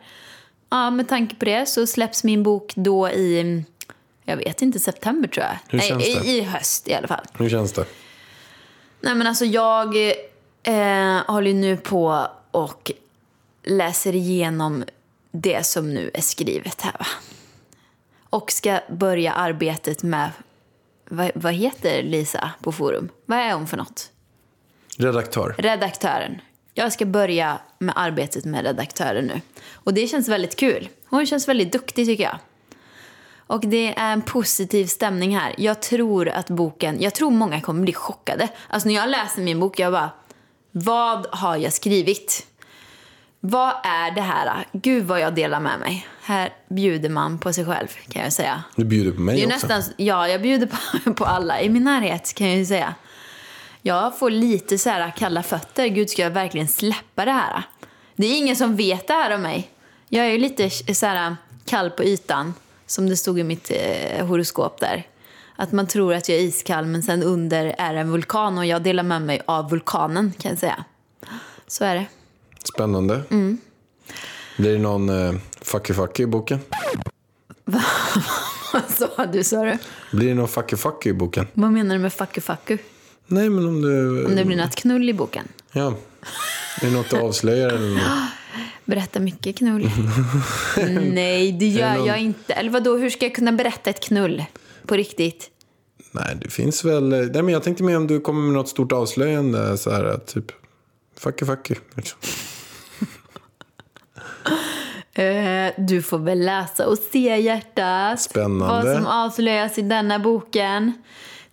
Ja, 0.70 0.90
med 0.90 1.08
tanke 1.08 1.36
på 1.36 1.44
det 1.44 1.66
så 1.68 1.86
släpps 1.86 2.24
min 2.24 2.42
bok 2.42 2.72
då 2.76 3.08
i, 3.10 3.64
jag 4.24 4.36
vet 4.36 4.62
inte, 4.62 4.78
september 4.78 5.28
tror 5.28 5.46
jag. 5.46 5.58
Hur 5.68 5.78
känns 5.78 6.04
Nej, 6.04 6.18
det? 6.22 6.28
i, 6.28 6.38
i 6.38 6.42
höst 6.42 6.88
i 6.88 6.94
alla 6.94 7.08
fall. 7.08 7.24
Hur 7.38 7.48
känns 7.48 7.72
det? 7.72 7.84
Nej 9.00 9.14
men 9.14 9.26
alltså 9.26 9.44
jag 9.44 9.96
eh, 10.62 11.26
håller 11.26 11.50
ju 11.50 11.54
nu 11.54 11.76
på 11.76 12.26
och 12.50 12.92
läser 13.62 14.14
igenom 14.14 14.84
det 15.30 15.66
som 15.66 15.94
nu 15.94 16.10
är 16.14 16.20
skrivet 16.20 16.80
här 16.80 16.96
va. 16.98 17.06
Och 18.30 18.52
ska 18.52 18.80
börja 18.90 19.32
arbetet 19.32 20.02
med, 20.02 20.30
vad, 21.08 21.30
vad 21.34 21.52
heter 21.52 22.02
Lisa 22.02 22.50
på 22.62 22.72
forum? 22.72 23.08
Vad 23.26 23.38
är 23.38 23.54
hon 23.54 23.66
för 23.66 23.76
något? 23.76 24.10
Redaktör. 24.96 25.54
Redaktören. 25.58 26.40
Jag 26.74 26.92
ska 26.92 27.06
börja 27.06 27.58
med 27.78 27.94
arbetet 27.96 28.44
med 28.44 28.64
redaktören 28.64 29.24
nu. 29.24 29.40
Och 29.72 29.94
det 29.94 30.06
känns 30.06 30.28
väldigt 30.28 30.56
kul. 30.56 30.88
Hon 31.06 31.26
känns 31.26 31.48
väldigt 31.48 31.72
duktig 31.72 32.06
tycker 32.06 32.24
jag. 32.24 32.38
Och 33.50 33.60
det 33.60 33.94
är 33.96 34.12
en 34.12 34.22
positiv 34.22 34.86
stämning 34.86 35.36
här. 35.36 35.54
Jag 35.58 35.82
tror 35.82 36.28
att 36.28 36.50
boken, 36.50 37.00
jag 37.00 37.14
tror 37.14 37.30
många 37.30 37.60
kommer 37.60 37.82
bli 37.82 37.92
chockade. 37.92 38.48
Alltså 38.68 38.88
när 38.88 38.94
jag 38.94 39.08
läser 39.10 39.42
min 39.42 39.60
bok, 39.60 39.78
jag 39.78 39.92
bara, 39.92 40.10
vad 40.70 41.26
har 41.26 41.56
jag 41.56 41.72
skrivit? 41.72 42.46
Vad 43.40 43.74
är 43.84 44.10
det 44.10 44.20
här? 44.20 44.66
Gud 44.72 45.04
vad 45.04 45.20
jag 45.20 45.34
delar 45.34 45.60
med 45.60 45.80
mig. 45.80 46.06
Här 46.22 46.52
bjuder 46.68 47.08
man 47.08 47.38
på 47.38 47.52
sig 47.52 47.64
själv 47.64 47.88
kan 48.08 48.22
jag 48.22 48.32
säga. 48.32 48.64
Du 48.76 48.84
bjuder 48.84 49.12
på 49.12 49.20
mig 49.20 49.36
Det 49.36 49.42
är 49.42 49.54
också. 49.56 49.66
nästan, 49.66 49.94
ja, 49.96 50.28
jag 50.28 50.42
bjuder 50.42 50.66
på, 50.66 51.14
på 51.14 51.24
alla 51.24 51.60
i 51.60 51.68
min 51.68 51.84
närhet 51.84 52.34
kan 52.34 52.48
jag 52.48 52.56
ju 52.56 52.66
säga. 52.66 52.94
Jag 53.82 54.18
får 54.18 54.30
lite 54.30 54.78
så 54.78 54.90
här 54.90 55.10
kalla 55.16 55.42
fötter. 55.42 55.86
Gud, 55.86 56.10
ska 56.10 56.22
jag 56.22 56.30
verkligen 56.30 56.68
släppa 56.68 57.24
det 57.24 57.32
här? 57.32 57.62
Det 58.16 58.26
är 58.26 58.38
ingen 58.38 58.56
som 58.56 58.76
vet 58.76 59.06
det 59.06 59.14
här 59.14 59.34
om 59.34 59.42
mig. 59.42 59.70
Jag 60.08 60.26
är 60.26 60.30
ju 60.30 60.38
lite 60.38 60.70
så 60.94 61.06
här 61.06 61.36
kall 61.64 61.90
på 61.90 62.04
ytan, 62.04 62.54
som 62.90 63.08
det 63.08 63.16
stod 63.16 63.38
i 63.38 63.44
mitt 63.44 63.70
eh, 63.70 64.26
horoskop 64.26 64.80
där. 64.80 65.06
Att 65.56 65.72
man 65.72 65.86
tror 65.86 66.14
att 66.14 66.28
jag 66.28 66.38
är 66.38 66.42
iskall, 66.42 66.86
men 66.86 67.02
sen 67.02 67.22
under 67.22 67.74
är 67.78 67.94
en 67.94 68.10
vulkan 68.10 68.58
och 68.58 68.66
jag 68.66 68.82
delar 68.82 69.02
med 69.02 69.22
mig 69.22 69.42
av 69.46 69.70
vulkanen 69.70 70.32
kan 70.38 70.50
jag 70.50 70.58
säga. 70.58 70.84
Så 71.66 71.84
är 71.84 71.94
det. 71.94 72.06
Spännande. 72.74 73.22
Mm. 73.30 73.58
Blir 74.56 74.72
det 74.72 74.78
någon 74.78 75.08
eh, 75.08 75.40
fucky 75.60 75.94
fucky 75.94 76.22
i 76.22 76.26
boken? 76.26 76.60
Vad 78.72 78.82
sa 78.88 79.26
du, 79.32 79.44
sa 79.44 79.64
du? 79.64 79.78
Blir 80.12 80.28
det 80.28 80.34
någon 80.34 80.48
fucky 80.48 80.76
fucky 80.76 81.10
i 81.10 81.12
boken? 81.12 81.46
Vad 81.52 81.72
menar 81.72 81.94
du 81.94 82.00
med 82.00 82.12
fucku? 82.12 82.78
Nej, 83.26 83.50
men 83.50 83.68
om 83.68 83.82
du... 83.82 84.24
Om 84.26 84.36
det 84.36 84.44
blir 84.44 84.56
något 84.56 84.74
knull 84.74 85.08
i 85.08 85.12
boken? 85.12 85.48
Ja. 85.72 85.94
Är 86.82 86.86
det 86.86 86.90
något 86.90 87.10
du 87.10 87.18
avslöjar 87.18 87.68
eller 87.68 87.90
något? 87.90 88.02
Berätta 88.90 89.20
mycket 89.20 89.56
knull. 89.56 89.90
Nej, 91.12 91.52
det 91.52 91.66
gör 91.66 91.94
någon- 91.94 92.06
jag 92.06 92.20
inte. 92.20 92.52
Eller 92.54 92.70
vadå, 92.70 92.96
hur 92.96 93.10
ska 93.10 93.24
jag 93.26 93.34
kunna 93.34 93.52
berätta 93.52 93.90
ett 93.90 94.00
knull? 94.00 94.44
På 94.86 94.94
riktigt? 94.94 95.50
Nej, 96.12 96.36
det 96.42 96.50
finns 96.50 96.84
väl... 96.84 97.08
Nej, 97.08 97.42
men 97.42 97.48
jag 97.48 97.62
tänkte 97.62 97.82
mer 97.84 97.96
om 97.96 98.06
du 98.06 98.20
kommer 98.20 98.40
med 98.42 98.52
något 98.52 98.68
stort 98.68 98.92
avslöjande. 98.92 99.78
Så 99.78 99.90
här, 99.90 100.16
typ... 100.26 100.52
Fucky 101.18 101.44
fucky. 101.46 101.74
Liksom. 101.94 102.18
Eh, 105.14 105.72
du 105.78 106.02
får 106.02 106.18
väl 106.18 106.44
läsa 106.44 106.86
och 106.86 106.98
se 106.98 107.40
hjärtat. 107.40 108.20
Spännande. 108.20 108.66
Vad 108.88 108.96
som 108.96 109.06
avslöjas 109.06 109.78
i 109.78 109.82
denna 109.82 110.18
boken. 110.18 110.92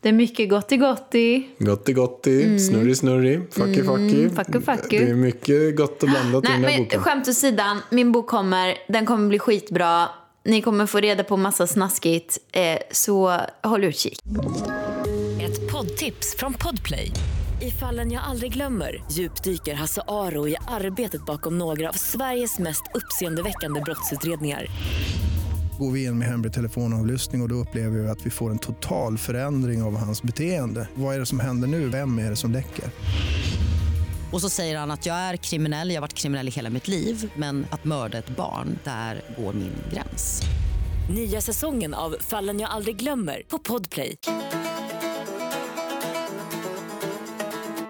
Det 0.01 0.09
är 0.09 0.13
mycket 0.13 0.49
gotti 0.49 0.77
gotti. 0.77 1.47
Gotti 1.59 1.93
gotti, 1.93 2.59
snurri 2.59 2.95
snurri, 2.95 3.41
fucky 3.51 3.83
fucky. 3.83 4.23
Mm. 4.25 4.35
fucky 4.35 4.59
fucky. 4.61 4.99
Det 4.99 5.09
är 5.09 5.15
mycket 5.15 5.75
gott 5.77 6.03
och 6.03 6.09
blandat 6.09 6.43
i 6.45 6.47
Nej, 6.47 6.57
den 6.61 6.69
här 6.69 6.77
men 6.77 6.83
boken. 6.83 7.01
skämt 7.03 7.27
åsidan. 7.27 7.81
Min 7.89 8.11
bok 8.11 8.27
kommer. 8.27 8.77
Den 8.87 9.05
kommer 9.05 9.27
bli 9.29 9.39
skitbra. 9.39 10.09
Ni 10.43 10.61
kommer 10.61 10.85
få 10.85 10.99
reda 10.99 11.23
på 11.23 11.37
massa 11.37 11.67
snaskigt. 11.67 12.37
Eh, 12.51 12.77
så 12.91 13.39
håll 13.63 13.83
utkik. 13.83 14.19
Ett 15.41 15.71
poddtips 15.71 16.35
från 16.37 16.53
Podplay. 16.53 17.11
I 17.61 17.71
fallen 17.71 18.11
jag 18.11 18.23
aldrig 18.23 18.53
glömmer 18.53 19.03
djupdyker 19.11 19.73
Hasse 19.73 20.01
Aro 20.07 20.47
i 20.47 20.55
arbetet 20.67 21.25
bakom 21.25 21.57
några 21.57 21.89
av 21.89 21.93
Sveriges 21.93 22.59
mest 22.59 22.83
uppseendeväckande 22.93 23.81
brottsutredningar. 23.81 24.67
Går 25.79 25.91
vi 25.91 26.05
in 26.05 26.17
med 26.17 26.27
hemlig 26.27 26.53
telefonavlyssning 26.53 27.41
och, 27.41 27.45
och 27.45 27.49
då 27.49 27.55
upplever 27.55 27.99
vi 27.99 28.07
att 28.07 28.25
vi 28.25 28.29
får 28.29 28.51
en 28.51 28.59
total 28.59 29.17
förändring 29.17 29.83
av 29.83 29.97
hans 29.97 30.23
beteende. 30.23 30.87
Vad 30.95 31.15
är 31.15 31.19
det 31.19 31.25
som 31.25 31.39
händer 31.39 31.67
nu? 31.67 31.89
Vem 31.89 32.19
är 32.19 32.29
det 32.29 32.35
som 32.35 32.51
läcker? 32.51 32.85
Och 34.31 34.41
så 34.41 34.49
säger 34.49 34.77
han 34.77 34.91
att 34.91 35.05
jag 35.05 35.15
är 35.15 35.37
kriminell, 35.37 35.89
jag 35.89 35.95
har 35.95 36.01
varit 36.01 36.13
kriminell 36.13 36.47
i 36.47 36.51
hela 36.51 36.69
mitt 36.69 36.87
liv 36.87 37.31
men 37.35 37.65
att 37.69 37.83
mörda 37.83 38.17
ett 38.17 38.29
barn, 38.29 38.79
där 38.83 39.21
går 39.37 39.53
min 39.53 39.73
gräns. 39.93 40.41
Nya 41.09 41.41
säsongen 41.41 41.93
av 41.93 42.15
Fallen 42.19 42.59
jag 42.59 42.69
aldrig 42.69 42.97
glömmer 42.97 43.43
på 43.47 43.59
Podplay. 43.59 44.15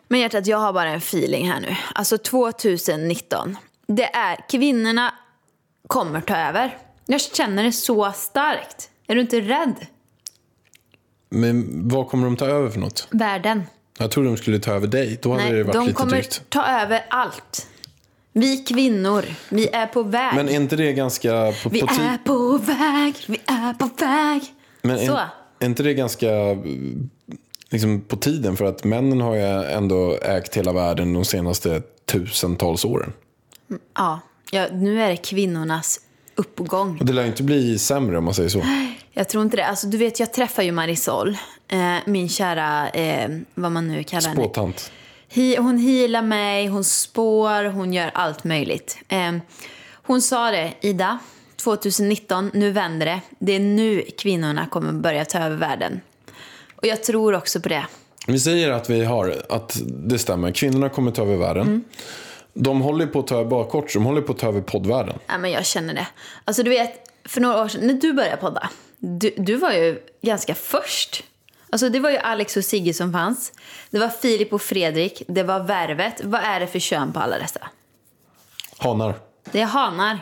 Men 0.08 0.20
hjärtat, 0.20 0.48
jag 0.48 0.58
har 0.58 0.74
bara 0.74 0.90
en 0.90 0.98
feeling 0.98 1.50
här 1.50 1.60
nu. 1.60 1.76
Alltså 1.96 2.18
2019. 2.18 3.58
Det 3.88 4.16
är 4.16 4.50
kvinnorna 4.50 5.14
kommer 5.88 6.22
ta 6.22 6.38
över. 6.38 6.87
Jag 7.08 7.22
känner 7.22 7.64
det 7.64 7.72
så 7.72 8.12
starkt. 8.16 8.90
Är 9.08 9.16
du 9.16 9.22
inte 9.22 9.42
rädd? 9.42 9.76
Men 11.30 11.88
vad 11.90 12.10
kommer 12.10 12.26
de 12.26 12.38
ta 12.38 12.46
över 12.46 12.70
för 12.70 12.80
något? 12.80 13.08
Världen. 13.12 13.64
Jag 14.00 14.12
trodde 14.12 14.30
de 14.30 14.38
skulle 14.38 14.60
ta 14.60 14.72
över 14.72 14.88
dig. 14.88 15.20
Då 15.22 15.34
hade 15.34 15.58
det 15.58 15.64
varit 15.64 15.74
de 15.74 15.86
lite 15.86 15.94
kommer 15.94 16.12
drygt. 16.12 16.42
ta 16.50 16.66
över 16.66 17.06
allt. 17.10 17.68
Vi 18.34 18.58
kvinnor, 18.58 19.26
vi 19.50 19.68
är 19.68 19.88
på 19.88 20.04
väg. 20.04 20.36
Men 20.36 20.50
är 20.50 20.56
inte 20.56 20.76
det 20.76 20.94
ganska 20.94 21.54
på, 21.64 21.70
vi 21.70 21.82
på 21.82 21.88
är 21.88 22.18
på 22.18 22.58
väg, 22.58 23.16
vi 23.28 23.42
är 23.46 23.74
på 23.74 23.90
väg. 23.98 24.42
Men 24.82 25.00
Så. 25.00 25.16
är, 25.16 25.30
är 25.60 25.66
inte 25.66 25.84
det 25.84 25.94
ganska 25.94 26.28
liksom, 27.70 28.02
på 28.02 28.18
tiden? 28.18 28.58
För 28.58 28.66
att 28.66 28.84
männen 28.84 29.22
har 29.22 29.36
ju 29.36 29.64
ändå 29.64 30.18
ägt 30.22 30.58
hela 30.58 30.74
världen 30.74 31.14
de 31.14 31.26
senaste 31.26 31.82
tusentals 32.06 32.86
åren. 32.86 33.14
Ja, 33.96 34.20
ja, 34.52 34.68
nu 34.72 35.02
är 35.02 35.10
det 35.10 35.18
kvinnornas 35.18 36.00
uppgång. 36.38 36.98
Och 37.00 37.06
det 37.06 37.14
lär 37.14 37.26
inte 37.26 37.44
bli 37.44 37.80
sämre 37.80 38.18
om 38.18 38.24
man 38.24 38.34
säger 38.34 38.50
så. 38.50 38.64
Jag 39.12 39.30
tror 39.30 39.44
inte 39.44 39.58
det. 39.58 39.66
Alltså, 39.66 39.88
du 39.88 39.98
vet, 39.98 40.20
jag 40.20 40.34
träffar 40.34 40.64
ju 40.64 40.72
Marisol, 40.72 41.38
eh, 41.68 41.96
min 42.06 42.30
kära, 42.30 42.90
eh, 42.90 43.30
vad 43.54 43.72
man 43.72 43.88
nu 43.88 44.04
kallar 44.04 44.30
henne. 44.30 44.42
Spåtant. 44.42 44.92
Hi, 45.30 45.58
hon 45.58 45.78
healar 45.78 46.22
mig, 46.22 46.68
hon 46.68 46.84
spår, 46.84 47.64
hon 47.64 47.94
gör 47.94 48.12
allt 48.14 48.44
möjligt. 48.44 48.98
Eh, 49.08 49.32
hon 49.94 50.22
sa 50.22 50.52
det, 50.52 50.74
Ida, 50.82 51.20
2019, 51.56 52.52
nu 52.54 52.72
vänder 52.72 53.06
det. 53.06 53.22
Det 53.40 53.56
är 53.56 53.60
nu 53.60 54.04
kvinnorna 54.18 54.66
kommer 54.66 54.94
börja 54.94 55.26
ta 55.26 55.40
över 55.40 55.56
världen. 55.56 56.02
Och 56.76 56.88
jag 56.88 57.04
tror 57.04 57.36
också 57.36 57.62
på 57.62 57.70
det. 57.70 57.86
Vi 58.28 58.40
säger 58.40 58.72
att 58.72 58.90
vi 58.90 59.06
har, 59.06 59.36
att 59.50 59.78
det 59.88 60.20
stämmer. 60.20 60.52
Kvinnorna 60.52 60.90
kommer 60.90 61.12
ta 61.12 61.22
över 61.22 61.36
världen. 61.36 61.68
Mm. 61.68 61.84
De 62.60 62.82
håller 62.82 63.08
på 63.08 63.20
att 63.20 63.28
ta 63.28 63.36
över 63.36 63.50
bakåt, 63.50 63.94
de 63.94 64.06
håller 64.06 64.22
på 64.22 64.32
att 64.32 64.38
ta 64.40 64.48
över 64.48 64.62
poddvärlden. 64.62 65.20
Ja, 65.28 65.38
men 65.38 65.52
jag 65.52 65.66
känner 65.66 65.94
det. 65.94 66.08
Alltså 66.46 66.64
du 66.64 66.70
vet, 66.70 67.10
för 67.26 67.42
några 67.42 67.64
år 67.64 67.68
sedan 67.68 67.88
när 67.88 67.94
du 67.94 68.14
började 68.14 68.38
podda, 68.38 68.70
du, 68.98 69.34
du 69.38 69.56
var 69.56 69.72
ju 69.72 70.00
ganska 70.22 70.56
först. 70.56 71.24
Alltså 71.70 71.90
det 71.90 72.00
var 72.00 72.10
ju 72.10 72.18
Alex 72.18 72.58
och 72.58 72.64
Sigge 72.66 72.94
som 72.94 73.14
fanns. 73.14 73.52
Det 73.90 74.00
var 74.00 74.10
Filip 74.10 74.54
och 74.54 74.62
Fredrik, 74.62 75.24
det 75.28 75.44
var 75.44 75.60
Värvet. 75.60 76.22
Vad 76.24 76.42
är 76.42 76.60
det 76.60 76.68
för 76.68 76.80
kön 76.80 77.14
på 77.14 77.20
alla 77.20 77.38
dessa? 77.38 77.60
Hanar. 78.78 79.14
Det 79.52 79.62
är 79.62 79.66
hanar. 79.66 80.20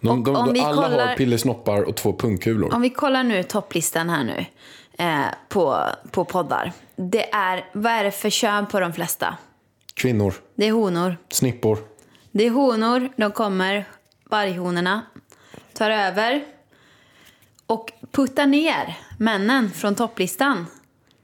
De, 0.00 0.24
de, 0.24 0.36
om 0.36 0.52
vi 0.52 0.60
alla 0.60 0.82
kollar- 0.82 1.06
har 1.06 1.16
pillesnoppar 1.16 1.82
och 1.82 1.96
två 1.96 2.12
pungkulor. 2.12 2.74
Om 2.74 2.82
vi 2.82 2.90
kollar 2.90 3.22
nu 3.22 3.42
topplistan 3.42 4.10
här 4.10 4.24
nu 4.24 4.44
eh, 5.04 5.20
på, 5.48 5.84
på 6.10 6.24
poddar. 6.24 6.72
Det 6.96 7.34
är, 7.34 7.64
vad 7.72 7.92
är 7.92 8.04
det 8.04 8.10
för 8.10 8.30
kön 8.30 8.66
på 8.66 8.80
de 8.80 8.92
flesta? 8.92 9.36
Kvinnor. 10.00 10.34
Det 10.54 10.66
är 10.66 10.72
honor. 10.72 11.16
Snippor. 11.28 11.78
Det 12.32 12.46
är 12.46 12.50
honor, 12.50 13.12
de 13.16 13.32
kommer, 13.32 13.84
varghonorna, 14.24 15.02
tar 15.72 15.90
över 15.90 16.44
och 17.66 17.92
puttar 18.10 18.46
ner 18.46 18.98
männen 19.18 19.70
från 19.70 19.94
topplistan. 19.94 20.66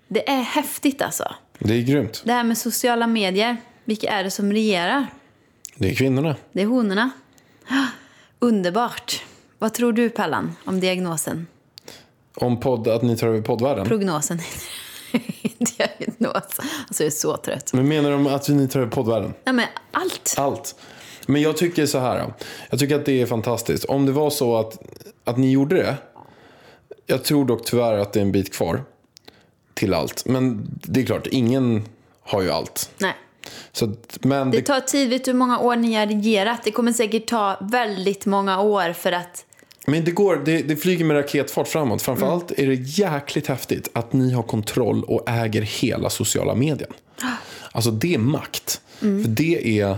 Det 0.09 0.31
är 0.31 0.43
häftigt 0.43 1.03
alltså. 1.03 1.35
Det 1.59 1.74
är 1.74 1.83
grymt. 1.83 2.22
Det 2.24 2.33
här 2.33 2.45
med 2.45 2.59
sociala 2.59 3.07
medier, 3.07 3.57
vilka 3.85 4.11
är 4.11 4.24
det 4.24 4.31
som 4.31 4.53
regerar? 4.53 5.07
Det 5.77 5.91
är 5.91 5.95
kvinnorna. 5.95 6.37
Det 6.53 6.62
är 6.62 6.66
honorna. 6.66 7.11
Underbart. 8.39 9.24
Vad 9.59 9.74
tror 9.74 9.93
du 9.93 10.11
Pallan 10.11 10.57
om 10.64 10.81
diagnosen? 10.81 11.47
Om 12.35 12.61
podd, 12.61 12.89
att 12.89 13.03
ni 13.03 13.16
tar 13.16 13.29
över 13.29 13.43
poddvärlden. 13.43 13.87
Prognosen. 13.87 14.41
Diagnos. 15.59 16.59
Alltså 16.88 17.02
jag 17.02 17.07
är 17.07 17.11
så 17.11 17.36
trött. 17.36 17.72
Men 17.72 17.88
menar 17.88 18.11
de 18.11 18.26
att 18.26 18.48
ni 18.48 18.68
tar 18.68 18.80
över 18.80 18.90
poddvärlden? 18.90 19.34
Nej 19.44 19.54
men 19.54 19.66
allt. 19.90 20.34
Allt. 20.38 20.74
Men 21.26 21.42
jag 21.42 21.57
tycker 21.57 21.86
så 21.86 21.98
här. 21.98 22.32
Jag 22.70 22.78
tycker 22.78 22.96
att 22.96 23.07
det 23.07 23.22
är 23.22 23.26
fantastiskt. 23.26 23.84
Om 23.84 24.07
det 24.07 24.12
var 24.12 24.30
så 24.30 24.57
att, 24.57 24.78
att 25.24 25.38
ni 25.38 25.50
gjorde 25.50 25.76
det. 25.76 25.96
Jag 27.07 27.24
tror 27.24 27.44
dock 27.44 27.64
tyvärr 27.64 27.98
att 27.98 28.12
det 28.12 28.20
är 28.20 28.22
en 28.22 28.32
bit 28.32 28.54
kvar. 28.54 28.84
Till 29.74 29.94
allt. 29.94 30.24
Men 30.26 30.68
det 30.82 31.00
är 31.00 31.07
klart, 31.07 31.26
ingen 31.26 31.84
har 32.20 32.42
ju 32.42 32.50
allt. 32.50 32.90
Nej. 32.98 33.14
Så 33.72 33.94
men 34.20 34.50
Det 34.50 34.57
det, 34.57 34.62
tar 34.62 34.80
tid. 34.80 35.09
Vet 35.11 35.24
du 35.24 35.30
hur 35.30 35.38
många 35.38 35.59
år 35.59 35.76
ni 35.76 35.94
har 35.94 36.07
regerat? 36.07 36.61
Det 36.64 36.70
kommer 36.70 36.92
säkert 36.92 37.26
ta 37.26 37.57
väldigt 37.61 38.26
många 38.26 38.61
år 38.61 38.92
för 38.92 39.12
att... 39.12 39.44
men 39.87 40.05
det 40.05 40.11
går, 40.11 40.43
det, 40.45 40.62
det 40.62 40.76
flyger 40.76 41.05
med 41.05 41.16
raketfart 41.16 41.68
framåt. 41.68 42.03
Framförallt 42.03 42.51
är 42.51 42.66
det 42.66 42.74
jäkligt 42.74 43.47
häftigt 43.47 43.89
att 43.93 44.12
ni 44.12 44.32
har 44.32 44.43
kontroll 44.43 45.05
och 45.05 45.28
äger 45.28 45.62
hela 45.62 46.11
sociala 46.11 46.55
medien. 46.55 46.93
Alltså 47.72 47.91
det 47.91 48.14
är 48.14 48.18
makt. 48.18 48.80
För 48.99 49.28
det 49.28 49.80
är, 49.80 49.97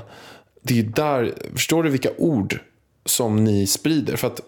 det 0.62 0.78
är 0.78 0.82
där, 0.82 1.34
förstår 1.54 1.82
du 1.82 1.90
vilka 1.90 2.10
ord 2.18 2.60
som 3.04 3.44
ni 3.44 3.66
sprider? 3.66 4.16
För 4.16 4.26
att 4.26 4.40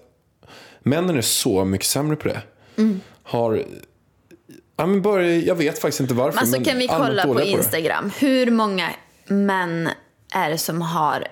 männen 0.82 1.16
är 1.16 1.22
så 1.22 1.64
mycket 1.64 1.86
sämre 1.86 2.16
på 2.16 2.28
det. 2.28 2.42
Har, 3.22 3.64
ja, 4.76 4.86
men 4.86 5.02
bara, 5.02 5.26
jag 5.26 5.54
vet 5.54 5.78
faktiskt 5.78 6.00
inte 6.00 6.14
varför. 6.14 6.38
Alltså 6.38 6.56
men 6.56 6.64
kan 6.64 6.78
vi 6.78 6.88
kolla 6.88 7.24
på. 7.24 7.42
Instagram. 7.42 8.10
Hur 8.18 8.50
många 8.50 8.90
män 9.26 9.88
är 10.34 10.50
det 10.50 10.58
som 10.58 10.82
har 10.82 11.26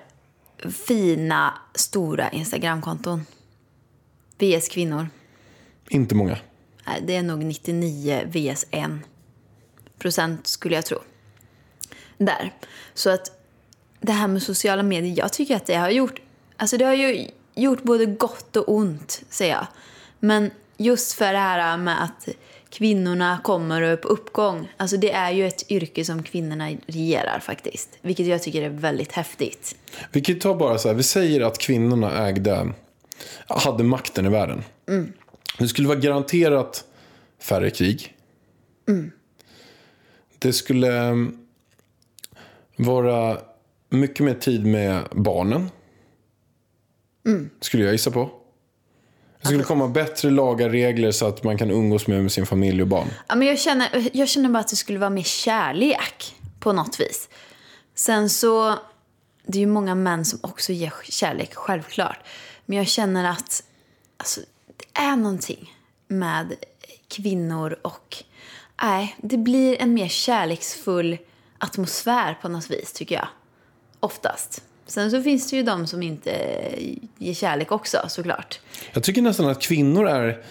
fina, 0.87 1.53
stora 1.75 2.29
Instagramkonton? 2.29 3.25
VS 4.39 4.67
kvinnor. 4.67 5.07
Inte 5.89 6.15
många. 6.15 6.37
Nej, 6.87 7.01
det 7.07 7.15
är 7.15 7.23
nog 7.23 7.45
99 7.45 8.21
VS 8.25 8.65
1 8.71 8.91
procent 9.99 10.47
skulle 10.47 10.75
jag 10.75 10.85
tro. 10.85 10.97
Där. 12.17 12.53
Så 12.93 13.09
att 13.09 13.31
det 14.01 14.11
här 14.11 14.27
med 14.27 14.43
sociala 14.43 14.83
medier, 14.83 15.17
jag 15.17 15.33
tycker 15.33 15.55
att 15.55 15.65
det 15.65 15.75
har 15.75 15.89
gjort, 15.89 16.21
alltså 16.57 16.77
det 16.77 16.85
har 16.85 16.93
ju 16.93 17.27
gjort 17.55 17.83
både 17.83 18.05
gott 18.05 18.55
och 18.55 18.75
ont, 18.75 19.21
säger 19.29 19.53
jag. 19.53 19.67
Men 20.19 20.51
just 20.77 21.13
för 21.13 21.33
det 21.33 21.39
här 21.39 21.77
med 21.77 22.03
att 22.03 22.29
kvinnorna 22.69 23.39
kommer 23.43 23.81
upp 23.81 24.01
uppgång, 24.03 24.71
alltså 24.77 24.97
det 24.97 25.11
är 25.11 25.31
ju 25.31 25.47
ett 25.47 25.71
yrke 25.71 26.05
som 26.05 26.23
kvinnorna 26.23 26.69
regerar 26.87 27.39
faktiskt. 27.39 27.97
Vilket 28.01 28.27
jag 28.27 28.43
tycker 28.43 28.61
är 28.61 28.69
väldigt 28.69 29.11
häftigt. 29.11 29.75
Vi 30.11 30.21
kan 30.21 30.35
ju 30.35 30.41
ta 30.41 30.55
bara 30.55 30.77
så 30.77 30.87
här, 30.87 30.95
vi 30.95 31.03
säger 31.03 31.41
att 31.41 31.57
kvinnorna 31.57 32.27
ägde, 32.27 32.73
hade 33.47 33.83
makten 33.83 34.25
i 34.25 34.29
världen. 34.29 34.63
Det 35.57 35.67
skulle 35.67 35.87
vara 35.87 35.99
garanterat 35.99 36.83
färre 37.39 37.69
krig. 37.69 38.15
Det 40.39 40.53
skulle 40.53 40.97
mm, 40.97 41.37
vara 42.75 43.37
mycket 43.89 44.25
mer 44.25 44.33
tid 44.33 44.65
med 44.65 45.03
barnen. 45.11 45.69
Skulle 47.61 47.83
jag 47.83 47.91
gissa 47.91 48.11
på. 48.11 48.29
Det 49.41 49.47
skulle 49.47 49.63
komma 49.63 49.87
bättre 49.87 50.29
lagar, 50.29 50.69
regler 50.69 51.11
så 51.11 51.25
att 51.25 51.43
man 51.43 51.57
kan 51.57 51.71
umgås 51.71 52.07
mer 52.07 52.21
med 52.21 52.31
sin 52.31 52.45
familj 52.45 52.81
och 52.81 52.87
barn. 52.87 53.07
Ja, 53.27 53.35
men 53.35 53.47
jag, 53.47 53.59
känner, 53.59 54.09
jag 54.13 54.27
känner 54.29 54.49
bara 54.49 54.59
att 54.59 54.67
det 54.67 54.75
skulle 54.75 54.99
vara 54.99 55.09
mer 55.09 55.23
kärlek 55.23 56.35
på 56.59 56.73
något 56.73 56.99
vis. 56.99 57.29
Sen 57.95 58.29
så, 58.29 58.79
det 59.45 59.57
är 59.57 59.59
ju 59.59 59.67
många 59.67 59.95
män 59.95 60.25
som 60.25 60.39
också 60.43 60.73
ger 60.73 60.93
kärlek, 61.03 61.55
självklart. 61.55 62.19
Men 62.69 62.77
jag 62.77 62.87
känner 62.87 63.29
att 63.31 63.63
alltså, 64.17 64.41
det 64.77 65.01
är 65.01 65.15
någonting 65.15 65.75
med 66.07 66.53
kvinnor 67.07 67.79
och... 67.81 68.23
Nej, 68.81 69.15
det 69.21 69.37
blir 69.37 69.81
en 69.81 69.93
mer 69.93 70.07
kärleksfull 70.07 71.17
atmosfär 71.57 72.37
på 72.41 72.49
något 72.49 72.71
vis, 72.71 72.93
tycker 72.93 73.15
jag. 73.15 73.27
Oftast. 73.99 74.63
Sen 74.85 75.11
så 75.11 75.23
finns 75.23 75.49
det 75.49 75.57
ju 75.57 75.63
de 75.63 75.87
som 75.87 76.03
inte 76.03 76.31
ger 77.17 77.33
kärlek 77.33 77.71
också, 77.71 78.05
såklart. 78.07 78.59
Jag 78.93 79.03
tycker 79.03 79.21
nästan 79.21 79.47
att 79.47 79.61
kvinnor 79.61 80.07
är 80.07 80.43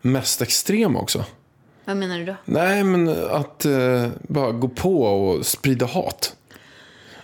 mest 0.00 0.42
extrema 0.42 1.00
också. 1.00 1.24
Vad 1.84 1.96
menar 1.96 2.18
du 2.18 2.24
då? 2.24 2.36
Nej, 2.44 2.84
men 2.84 3.08
att 3.30 3.64
eh, 3.64 4.08
bara 4.28 4.52
gå 4.52 4.68
på 4.68 5.02
och 5.02 5.46
sprida 5.46 5.86
hat. 5.86 6.36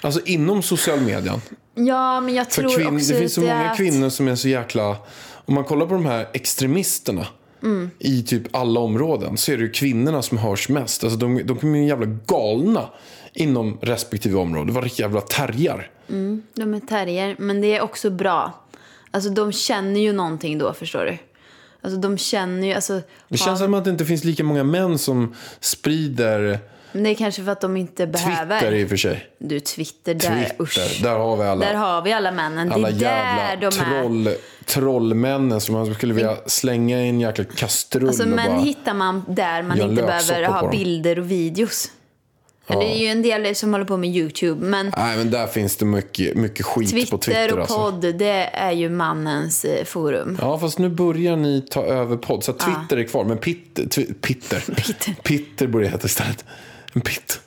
Alltså 0.05 0.20
inom 0.24 0.62
social 0.62 1.00
median. 1.00 1.40
Ja, 1.74 2.20
men 2.20 2.34
jag 2.34 2.50
tror 2.50 2.76
kvinn, 2.76 2.96
också 2.96 3.12
det 3.12 3.18
finns 3.18 3.34
så 3.34 3.40
många 3.40 3.70
att- 3.70 3.76
kvinnor 3.76 4.09
som 4.09 4.28
är 4.28 4.34
så 4.34 4.48
jäkla... 4.48 4.96
Om 5.44 5.55
man 5.55 5.64
kollar 5.64 5.86
på 5.86 5.94
de 5.94 6.07
här 6.07 6.28
extremisterna 6.32 7.26
Mm. 7.62 7.90
i 7.98 8.22
typ 8.22 8.57
alla 8.57 8.80
områden 8.80 9.36
så 9.36 9.53
är 9.53 9.57
det 9.57 9.62
ju 9.62 9.70
kvinnorna 9.70 10.22
som 10.22 10.38
hörs 10.38 10.68
mest. 10.68 11.05
Alltså 11.05 11.18
de, 11.18 11.46
de 11.46 11.59
kommer 11.59 11.78
ju 11.78 11.86
jävla 11.86 12.07
galna 12.26 12.88
inom 13.32 13.78
respektive 13.82 14.38
område. 14.38 14.72
Vad 14.72 14.98
jävla 14.98 15.20
terrier. 15.20 15.90
De 16.55 16.74
är 16.74 16.80
terrier, 16.80 17.36
men 17.38 17.61
det 17.61 17.76
är 17.76 17.80
också 17.80 18.11
bra. 18.11 18.64
Alltså 19.11 19.30
de 19.30 19.53
känner 19.53 20.00
ju 20.00 20.12
någonting 20.12 20.59
då, 20.59 20.72
förstår 20.72 21.05
du. 21.05 21.18
Alltså 21.82 22.00
de 22.00 22.18
känner 22.18 22.66
ju, 22.66 22.74
alltså... 22.74 23.00
Det 23.28 23.38
känns 23.38 23.59
som 23.61 23.74
att 23.74 23.84
det 23.84 23.90
inte 23.90 24.05
finns 24.05 24.24
lika 24.24 24.44
många 24.44 24.64
män 24.64 24.98
som 24.98 25.34
sprider 25.61 26.59
Men 26.93 27.03
det 27.03 27.11
är 27.11 27.14
kanske 27.14 27.45
för 27.45 27.53
att 27.53 27.61
de 27.61 27.76
inte 27.76 28.07
behöver. 28.07 28.61
Twitter 28.61 28.74
i 28.74 28.84
och 28.84 28.88
för 28.88 28.97
sig. 28.97 29.26
Du, 29.38 29.61
Twitter, 29.61 30.14
där, 30.14 30.45
Twitter, 30.45 30.62
usch. 30.62 31.03
där 31.03 31.18
har 31.18 31.36
vi 31.36 31.43
alla. 31.43 31.66
Där 31.66 31.74
har 31.74 32.03
vi 32.03 32.12
alla 32.12 32.32
männen. 32.32 32.68
Det 32.68 32.74
alla 32.74 32.88
är 32.88 32.93
där 32.93 33.57
de 33.57 33.66
är. 33.66 33.70
troll, 33.70 34.34
trollmännen 34.64 35.61
som 35.61 35.74
man 35.74 35.95
skulle 35.95 36.14
vilja 36.14 36.36
slänga 36.47 37.03
i 37.03 37.09
en 37.09 37.20
jäkla 37.20 37.45
kastrull 37.45 38.09
Alltså 38.09 38.26
män 38.26 38.59
hittar 38.59 38.95
man 38.95 39.24
där 39.28 39.62
man 39.62 39.80
inte 39.80 40.03
behöver 40.03 40.45
ha 40.45 40.70
bilder 40.70 41.18
och 41.18 41.30
videos. 41.30 41.90
Det 42.66 42.93
är 42.95 42.99
ju 42.99 43.07
en 43.07 43.22
del 43.22 43.55
som 43.55 43.72
håller 43.72 43.84
på 43.84 43.97
med 43.97 44.11
YouTube. 44.11 44.66
Men 44.66 44.93
Nej, 44.97 45.16
men 45.16 45.30
där 45.30 45.47
finns 45.47 45.76
det 45.76 45.84
mycket, 45.84 46.36
mycket 46.36 46.66
skit 46.66 46.90
Twitter, 46.90 47.11
på 47.11 47.18
Twitter. 47.18 47.53
och 47.53 47.61
alltså. 47.61 47.76
podd, 47.76 48.01
det 48.01 48.51
är 48.53 48.72
ju 48.72 48.88
mannens 48.88 49.64
eh, 49.64 49.84
forum. 49.84 50.38
Ja, 50.40 50.59
fast 50.59 50.78
nu 50.78 50.88
börjar 50.88 51.36
ni 51.36 51.66
ta 51.70 51.84
över 51.84 52.16
podd. 52.16 52.45
Så 52.45 52.53
Twitter 52.53 52.97
är 52.97 53.05
kvar. 53.05 53.24
Men 53.24 53.38
Pitter, 53.38 53.84
Pitter. 54.20 54.61
Pitter. 54.74 55.14
Pitter 55.22 55.66
borde 55.66 55.84
det 55.84 55.90
heta 55.90 56.07
istället. 56.07 56.45
En 56.93 57.01
pitt. 57.01 57.40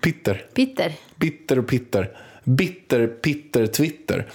Pitter. 0.00 0.46
Peter. 0.54 0.92
Bitter 1.16 1.58
och 1.58 1.68
Pitter. 1.68 2.16
Bitter, 2.44 3.06
Pitter, 3.06 3.66
Twitter. 3.66 4.26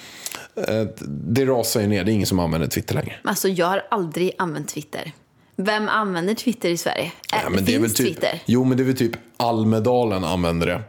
Eh, 0.55 0.83
Det 1.07 1.45
rasar 1.45 1.81
ju 1.81 1.87
ner. 1.87 2.03
Det 2.03 2.11
är 2.11 2.13
ingen 2.13 2.27
som 2.27 2.39
använder 2.39 2.67
Twitter 2.67 2.95
längre. 2.95 3.15
Alltså 3.23 3.47
jag 3.47 3.65
har 3.67 3.83
aldrig 3.91 4.31
använt 4.37 4.67
Twitter. 4.69 5.11
Vem 5.55 5.89
använder 5.89 6.33
Twitter 6.33 6.69
i 6.69 6.77
Sverige? 6.77 7.11
Ja, 7.31 7.49
men 7.49 7.65
det 7.65 7.75
är 7.75 7.79
finns 7.79 7.83
väl 7.83 8.05
typ, 8.07 8.07
Twitter? 8.15 8.41
Jo, 8.45 8.63
men 8.63 8.77
det 8.77 8.83
är 8.83 8.85
väl 8.85 8.97
typ 8.97 9.11
Almedalen 9.37 10.23
använder 10.23 10.67
det. 10.67 10.81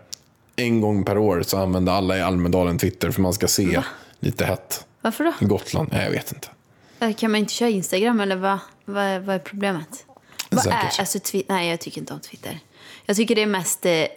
En 0.56 0.80
gång 0.80 1.04
per 1.04 1.18
år 1.18 1.42
så 1.42 1.56
använder 1.58 1.92
alla 1.92 2.18
i 2.18 2.22
Almedalen 2.22 2.78
Twitter 2.78 3.10
för 3.10 3.22
man 3.22 3.32
ska 3.32 3.48
se 3.48 3.82
lite 4.20 4.44
hett. 4.44 4.86
Varför 5.00 5.24
då? 5.24 5.32
Gotland? 5.46 5.88
Nej, 5.92 6.04
jag 6.04 6.10
vet 6.10 6.32
inte. 6.32 6.48
Eh, 7.00 7.14
Kan 7.14 7.30
man 7.30 7.38
inte 7.40 7.52
köra 7.52 7.68
Instagram 7.68 8.20
eller 8.20 8.36
vad, 8.36 8.58
vad, 8.84 9.02
är- 9.04 9.20
vad 9.20 9.34
är 9.34 9.38
problemet? 9.38 10.04
Vad 10.50 10.66
är, 10.66 10.72
alltså, 10.98 11.18
twi- 11.18 11.44
nej, 11.48 11.70
jag 11.70 11.80
tycker 11.80 12.00
inte 12.00 12.14
om 12.14 12.20
Twitter. 12.20 12.58
Jag 13.06 13.16
tycker 13.16 13.34
det 13.34 13.42
är 13.42 13.46
mest 13.46 13.86
eh, 13.86 13.92
eh, 13.92 14.08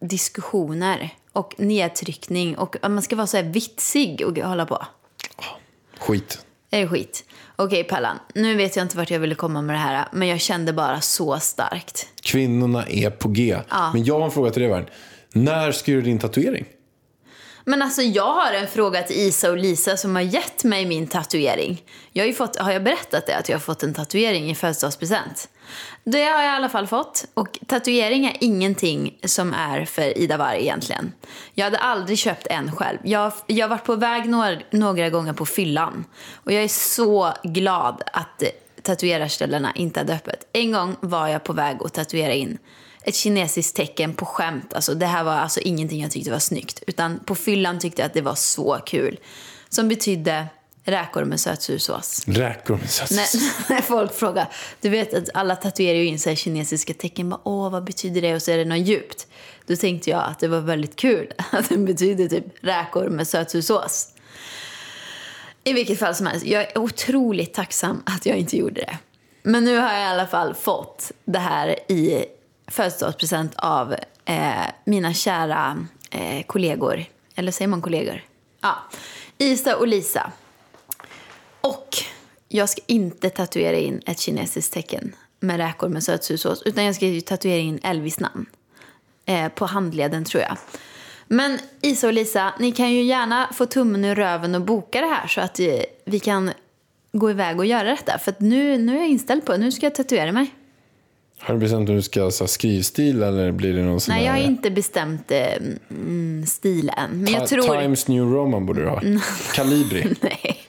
diskussioner 0.00 1.10
och 1.32 1.54
nedtryckning 1.58 2.58
och 2.58 2.76
man 2.82 3.02
ska 3.02 3.16
vara 3.16 3.26
så 3.26 3.36
här 3.36 3.44
vitsig 3.44 4.26
och 4.26 4.38
hålla 4.38 4.66
på. 4.66 4.86
Skit. 5.98 6.46
Det 6.70 6.76
är 6.76 6.86
skit. 6.86 7.24
Okej, 7.56 7.84
Pallan. 7.84 8.18
Nu 8.34 8.54
vet 8.54 8.76
jag 8.76 8.84
inte 8.84 8.96
vart 8.96 9.10
jag 9.10 9.20
ville 9.20 9.34
komma 9.34 9.62
med 9.62 9.74
det 9.74 9.80
här, 9.80 10.08
men 10.12 10.28
jag 10.28 10.40
kände 10.40 10.72
bara 10.72 11.00
så 11.00 11.40
starkt. 11.40 12.08
Kvinnorna 12.22 12.86
är 12.86 13.10
på 13.10 13.28
G. 13.28 13.58
Men 13.92 14.04
jag 14.04 14.18
har 14.18 14.24
en 14.24 14.30
fråga 14.30 14.50
till 14.50 14.62
dig, 14.62 14.70
Värn. 14.70 14.86
När 15.32 15.72
ska 15.72 15.86
du 15.86 15.92
göra 15.92 16.04
din 16.04 16.18
tatuering? 16.18 16.66
Men 17.64 17.82
alltså 17.82 18.02
jag 18.02 18.32
har 18.32 18.52
en 18.52 18.68
fråga 18.68 19.02
till 19.02 19.16
Isa 19.16 19.50
och 19.50 19.58
Lisa 19.58 19.96
som 19.96 20.14
har 20.14 20.22
gett 20.22 20.64
mig 20.64 20.86
min 20.86 21.06
tatuering. 21.06 21.82
Jag 22.12 22.26
har, 22.26 22.32
fått, 22.32 22.56
har 22.56 22.72
jag 22.72 22.84
berättat 22.84 23.26
det? 23.26 23.36
Att 23.36 23.48
jag 23.48 23.56
har 23.56 23.60
fått 23.60 23.82
en 23.82 23.94
tatuering 23.94 24.50
i 24.50 24.54
födelsedagspresent? 24.54 25.48
Det 26.04 26.24
har 26.24 26.42
jag 26.42 26.52
i 26.52 26.56
alla 26.56 26.68
fall 26.68 26.86
fått. 26.86 27.24
Och 27.34 27.58
tatuering 27.66 28.26
är 28.26 28.36
ingenting 28.40 29.18
som 29.24 29.54
är 29.54 29.84
för 29.84 30.18
Ida 30.18 30.36
Warg 30.36 30.60
egentligen. 30.60 31.12
Jag 31.54 31.64
hade 31.64 31.78
aldrig 31.78 32.18
köpt 32.18 32.46
en 32.46 32.72
själv. 32.72 32.98
Jag, 33.04 33.32
jag 33.46 33.64
har 33.64 33.70
varit 33.70 33.84
på 33.84 33.96
väg 33.96 34.28
några, 34.28 34.56
några 34.70 35.10
gånger 35.10 35.32
på 35.32 35.46
fyllan. 35.46 36.04
Och 36.34 36.52
jag 36.52 36.64
är 36.64 36.68
så 36.68 37.32
glad 37.42 38.02
att 38.12 38.42
tatuerarställena 38.82 39.72
inte 39.74 40.00
hade 40.00 40.14
öppet. 40.14 40.48
En 40.52 40.72
gång 40.72 40.96
var 41.00 41.28
jag 41.28 41.44
på 41.44 41.52
väg 41.52 41.76
att 41.80 41.94
tatuera 41.94 42.32
in 42.32 42.58
ett 43.02 43.14
kinesiskt 43.14 43.76
tecken 43.76 44.14
på 44.14 44.24
skämt. 44.24 44.74
Alltså, 44.74 44.94
det 44.94 45.06
här 45.06 45.24
var 45.24 45.32
alltså 45.32 45.60
ingenting 45.60 46.02
jag 46.02 46.10
tyckte 46.10 46.30
var 46.30 46.38
snyggt. 46.38 46.82
Utan 46.86 47.20
på 47.24 47.34
fyllan 47.34 47.78
tyckte 47.78 48.02
jag 48.02 48.06
att 48.06 48.14
det 48.14 48.22
var 48.22 48.34
så 48.34 48.78
kul. 48.86 49.18
Som 49.68 49.88
betydde 49.88 50.46
räkor 50.84 51.24
med 51.24 51.40
sötsursås. 51.40 52.22
Räkor 52.26 52.76
med 52.76 52.90
söt. 52.90 53.10
När, 53.10 53.70
när 53.72 53.82
folk 53.82 54.14
frågar, 54.14 54.48
du 54.80 54.88
vet 54.88 55.14
att 55.14 55.28
alla 55.34 55.56
tatuerar 55.56 55.98
ju 55.98 56.06
in 56.06 56.18
så 56.18 56.34
kinesiska 56.34 56.94
tecken. 56.94 57.30
Bara, 57.30 57.40
Åh, 57.44 57.70
vad 57.70 57.84
betyder 57.84 58.22
det? 58.22 58.34
Och 58.34 58.42
så 58.42 58.50
är 58.50 58.58
det 58.58 58.64
något 58.64 58.86
djupt. 58.86 59.26
Då 59.66 59.76
tänkte 59.76 60.10
jag 60.10 60.24
att 60.24 60.38
det 60.38 60.48
var 60.48 60.60
väldigt 60.60 60.96
kul 60.96 61.32
att 61.52 61.68
det 61.68 61.78
betyder 61.78 62.28
typ 62.28 62.44
räkor 62.60 63.08
med 63.08 63.28
sötsursås. 63.28 64.08
I 65.64 65.72
vilket 65.72 65.98
fall 65.98 66.14
som 66.14 66.26
helst, 66.26 66.46
jag 66.46 66.62
är 66.62 66.78
otroligt 66.78 67.54
tacksam 67.54 68.02
att 68.06 68.26
jag 68.26 68.36
inte 68.36 68.56
gjorde 68.56 68.80
det. 68.80 68.98
Men 69.42 69.64
nu 69.64 69.76
har 69.78 69.92
jag 69.92 70.02
i 70.02 70.04
alla 70.04 70.26
fall 70.26 70.54
fått 70.54 71.12
det 71.24 71.38
här 71.38 71.90
i 71.92 72.24
födelsedagspresent 72.66 73.54
av 73.56 73.94
eh, 74.24 74.66
mina 74.84 75.14
kära 75.14 75.86
eh, 76.10 76.42
kollegor. 76.46 77.04
Eller 77.34 77.52
säger 77.52 77.68
man 77.68 77.82
kollegor? 77.82 78.22
Ja. 78.60 78.76
Isa 79.38 79.76
och 79.76 79.88
Lisa. 79.88 80.32
Och 81.60 81.96
jag 82.48 82.68
ska 82.68 82.82
inte 82.86 83.30
tatuera 83.30 83.76
in 83.76 84.00
ett 84.06 84.20
kinesiskt 84.20 84.72
tecken 84.72 85.14
med 85.40 85.56
räkor 85.56 85.88
med 85.88 86.02
sötsursås. 86.02 86.62
Utan 86.62 86.84
jag 86.84 86.94
ska 86.94 87.06
ju 87.06 87.20
tatuera 87.20 87.58
in 87.58 87.80
Elvis 87.82 88.20
namn. 88.20 88.46
Eh, 89.26 89.48
på 89.48 89.66
handleden 89.66 90.24
tror 90.24 90.42
jag. 90.42 90.56
Men 91.26 91.58
Isa 91.80 92.06
och 92.06 92.12
Lisa, 92.12 92.54
ni 92.58 92.72
kan 92.72 92.92
ju 92.92 93.02
gärna 93.02 93.48
få 93.52 93.66
tummen 93.66 94.04
ur 94.04 94.14
röven 94.14 94.54
och 94.54 94.60
boka 94.60 95.00
det 95.00 95.06
här 95.06 95.26
så 95.26 95.40
att 95.40 95.60
eh, 95.60 95.66
vi 96.04 96.18
kan 96.20 96.50
gå 97.12 97.30
iväg 97.30 97.58
och 97.58 97.66
göra 97.66 97.82
detta. 97.82 98.18
För 98.18 98.30
att 98.30 98.40
nu, 98.40 98.78
nu 98.78 98.96
är 98.96 99.00
jag 99.00 99.08
inställd 99.08 99.44
på 99.46 99.52
det. 99.52 99.58
Nu 99.58 99.72
ska 99.72 99.86
jag 99.86 99.94
tatuera 99.94 100.32
mig. 100.32 100.54
Har 101.38 101.54
du 101.54 101.60
bestämt 101.60 101.88
om 101.88 101.96
du 101.96 102.02
ska 102.02 102.22
ha 102.22 102.30
så 102.30 102.44
här 102.44 102.48
skrivstil 102.48 103.22
eller 103.22 103.52
blir 103.52 103.74
det 103.74 103.82
någon 103.82 104.00
sån 104.00 104.14
Nej, 104.14 104.24
jag 104.24 104.32
har 104.32 104.38
här- 104.38 104.46
inte 104.46 104.70
bestämt 104.70 105.30
eh, 105.30 105.56
mm, 105.90 106.46
stil 106.46 106.92
än. 106.96 107.22
Men 107.22 107.32
jag 107.32 107.48
tror... 107.48 107.80
Times 107.80 108.08
New 108.08 108.24
Roman 108.24 108.66
borde 108.66 108.82
du 108.82 108.88
ha. 108.88 109.02
Calibri. 109.54 110.14
Nej. 110.20 110.60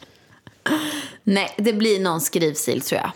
Nej, 1.23 1.53
det 1.57 1.73
blir 1.73 1.99
någon 1.99 2.21
skrivstil 2.21 2.81
tror 2.81 3.01
jag. 3.01 3.11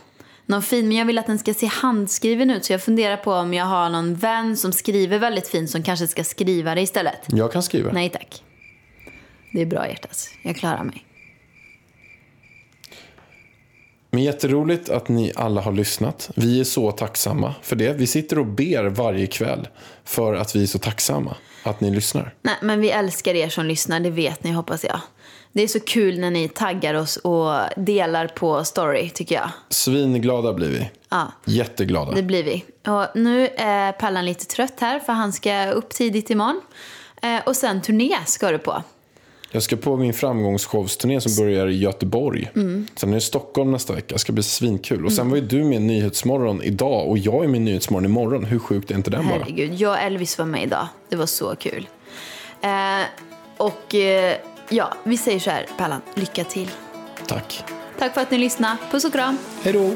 Någon 0.45 0.63
fin, 0.63 0.87
men 0.87 0.97
jag 0.97 1.05
vill 1.05 1.17
att 1.17 1.27
den 1.27 1.39
ska 1.39 1.53
se 1.53 1.65
handskriven 1.65 2.51
ut. 2.51 2.65
Så 2.65 2.73
jag 2.73 2.83
funderar 2.83 3.17
på 3.17 3.33
om 3.33 3.53
jag 3.53 3.65
har 3.65 3.89
någon 3.89 4.15
vän 4.15 4.57
som 4.57 4.71
skriver 4.71 5.19
väldigt 5.19 5.47
fint 5.47 5.69
som 5.69 5.83
kanske 5.83 6.07
ska 6.07 6.23
skriva 6.23 6.75
det 6.75 6.81
istället. 6.81 7.19
Jag 7.27 7.51
kan 7.51 7.63
skriva. 7.63 7.91
Nej 7.91 8.09
tack. 8.09 8.43
Det 9.53 9.61
är 9.61 9.65
bra 9.65 9.87
hjärtat. 9.87 10.29
Jag 10.43 10.55
klarar 10.55 10.83
mig. 10.83 11.05
Men 14.09 14.23
jätteroligt 14.23 14.89
att 14.89 15.07
ni 15.07 15.31
alla 15.35 15.61
har 15.61 15.71
lyssnat. 15.71 16.29
Vi 16.35 16.59
är 16.59 16.63
så 16.63 16.91
tacksamma 16.91 17.55
för 17.61 17.75
det. 17.75 17.93
Vi 17.93 18.07
sitter 18.07 18.39
och 18.39 18.45
ber 18.45 18.85
varje 18.85 19.27
kväll 19.27 19.67
för 20.03 20.33
att 20.33 20.55
vi 20.55 20.63
är 20.63 20.67
så 20.67 20.79
tacksamma 20.79 21.35
att 21.63 21.81
ni 21.81 21.91
lyssnar. 21.91 22.33
Nej, 22.41 22.55
men 22.61 22.81
vi 22.81 22.89
älskar 22.89 23.33
er 23.33 23.49
som 23.49 23.65
lyssnar, 23.65 23.99
det 23.99 24.09
vet 24.09 24.43
ni 24.43 24.51
hoppas 24.51 24.83
jag. 24.83 24.99
Det 25.55 25.63
är 25.63 25.67
så 25.67 25.79
kul 25.79 26.19
när 26.19 26.31
ni 26.31 26.47
taggar 26.47 26.93
oss 26.93 27.17
och 27.17 27.53
delar 27.77 28.27
på 28.27 28.63
story 28.63 29.09
tycker 29.09 29.35
jag. 29.35 29.49
Svinglada 29.69 30.53
blir 30.53 30.69
vi. 30.69 30.89
Ja. 31.09 31.31
Jätteglada. 31.45 32.11
Det 32.11 32.23
blir 32.23 32.43
vi. 32.43 32.63
Och 32.87 33.05
nu 33.15 33.47
är 33.57 33.91
Pallan 33.91 34.25
lite 34.25 34.45
trött 34.45 34.73
här 34.79 34.99
för 34.99 35.13
han 35.13 35.33
ska 35.33 35.71
upp 35.71 35.89
tidigt 35.89 36.29
imorgon. 36.29 36.61
Eh, 37.21 37.39
och 37.45 37.55
sen 37.55 37.81
turné 37.81 38.15
ska 38.25 38.51
du 38.51 38.57
på. 38.57 38.83
Jag 39.51 39.63
ska 39.63 39.75
på 39.75 39.97
min 39.97 40.13
framgångsshowsturné 40.13 41.21
som 41.21 41.45
börjar 41.45 41.67
i 41.67 41.77
Göteborg. 41.77 42.51
Mm. 42.55 42.87
Sen 42.95 43.09
är 43.09 43.13
det 43.13 43.21
Stockholm 43.21 43.71
nästa 43.71 43.93
vecka. 43.93 44.15
Det 44.15 44.19
ska 44.19 44.33
bli 44.33 44.43
svinkul. 44.43 45.05
Och 45.05 45.13
sen 45.13 45.29
var 45.29 45.37
ju 45.37 45.45
du 45.45 45.63
med 45.63 45.75
i 45.75 45.79
Nyhetsmorgon 45.79 46.63
idag 46.63 47.09
och 47.09 47.17
jag 47.17 47.43
är 47.43 47.47
med 47.47 47.61
i 47.61 47.63
Nyhetsmorgon 47.63 48.05
imorgon. 48.05 48.43
Hur 48.45 48.59
sjukt 48.59 48.91
är 48.91 48.95
inte 48.95 49.11
den 49.11 49.27
bara? 49.27 49.39
Herregud, 49.39 49.73
jag 49.73 49.91
och 49.91 49.97
Elvis 49.97 50.37
var 50.37 50.45
med 50.45 50.63
idag. 50.63 50.87
Det 51.09 51.15
var 51.15 51.25
så 51.25 51.55
kul. 51.55 51.87
Eh, 52.61 52.69
och 53.57 53.95
eh, 53.95 54.35
ja, 54.69 54.93
vi 55.03 55.17
säger 55.17 55.39
så 55.39 55.49
här, 55.49 55.69
Pallan, 55.77 56.01
lycka 56.13 56.43
till. 56.43 56.71
Tack. 57.27 57.63
Tack 57.99 58.13
för 58.13 58.21
att 58.21 58.31
ni 58.31 58.37
lyssnade. 58.37 58.77
Puss 58.91 59.05
och 59.05 59.13
kram. 59.13 59.37
Hej 59.63 59.73
då! 59.73 59.95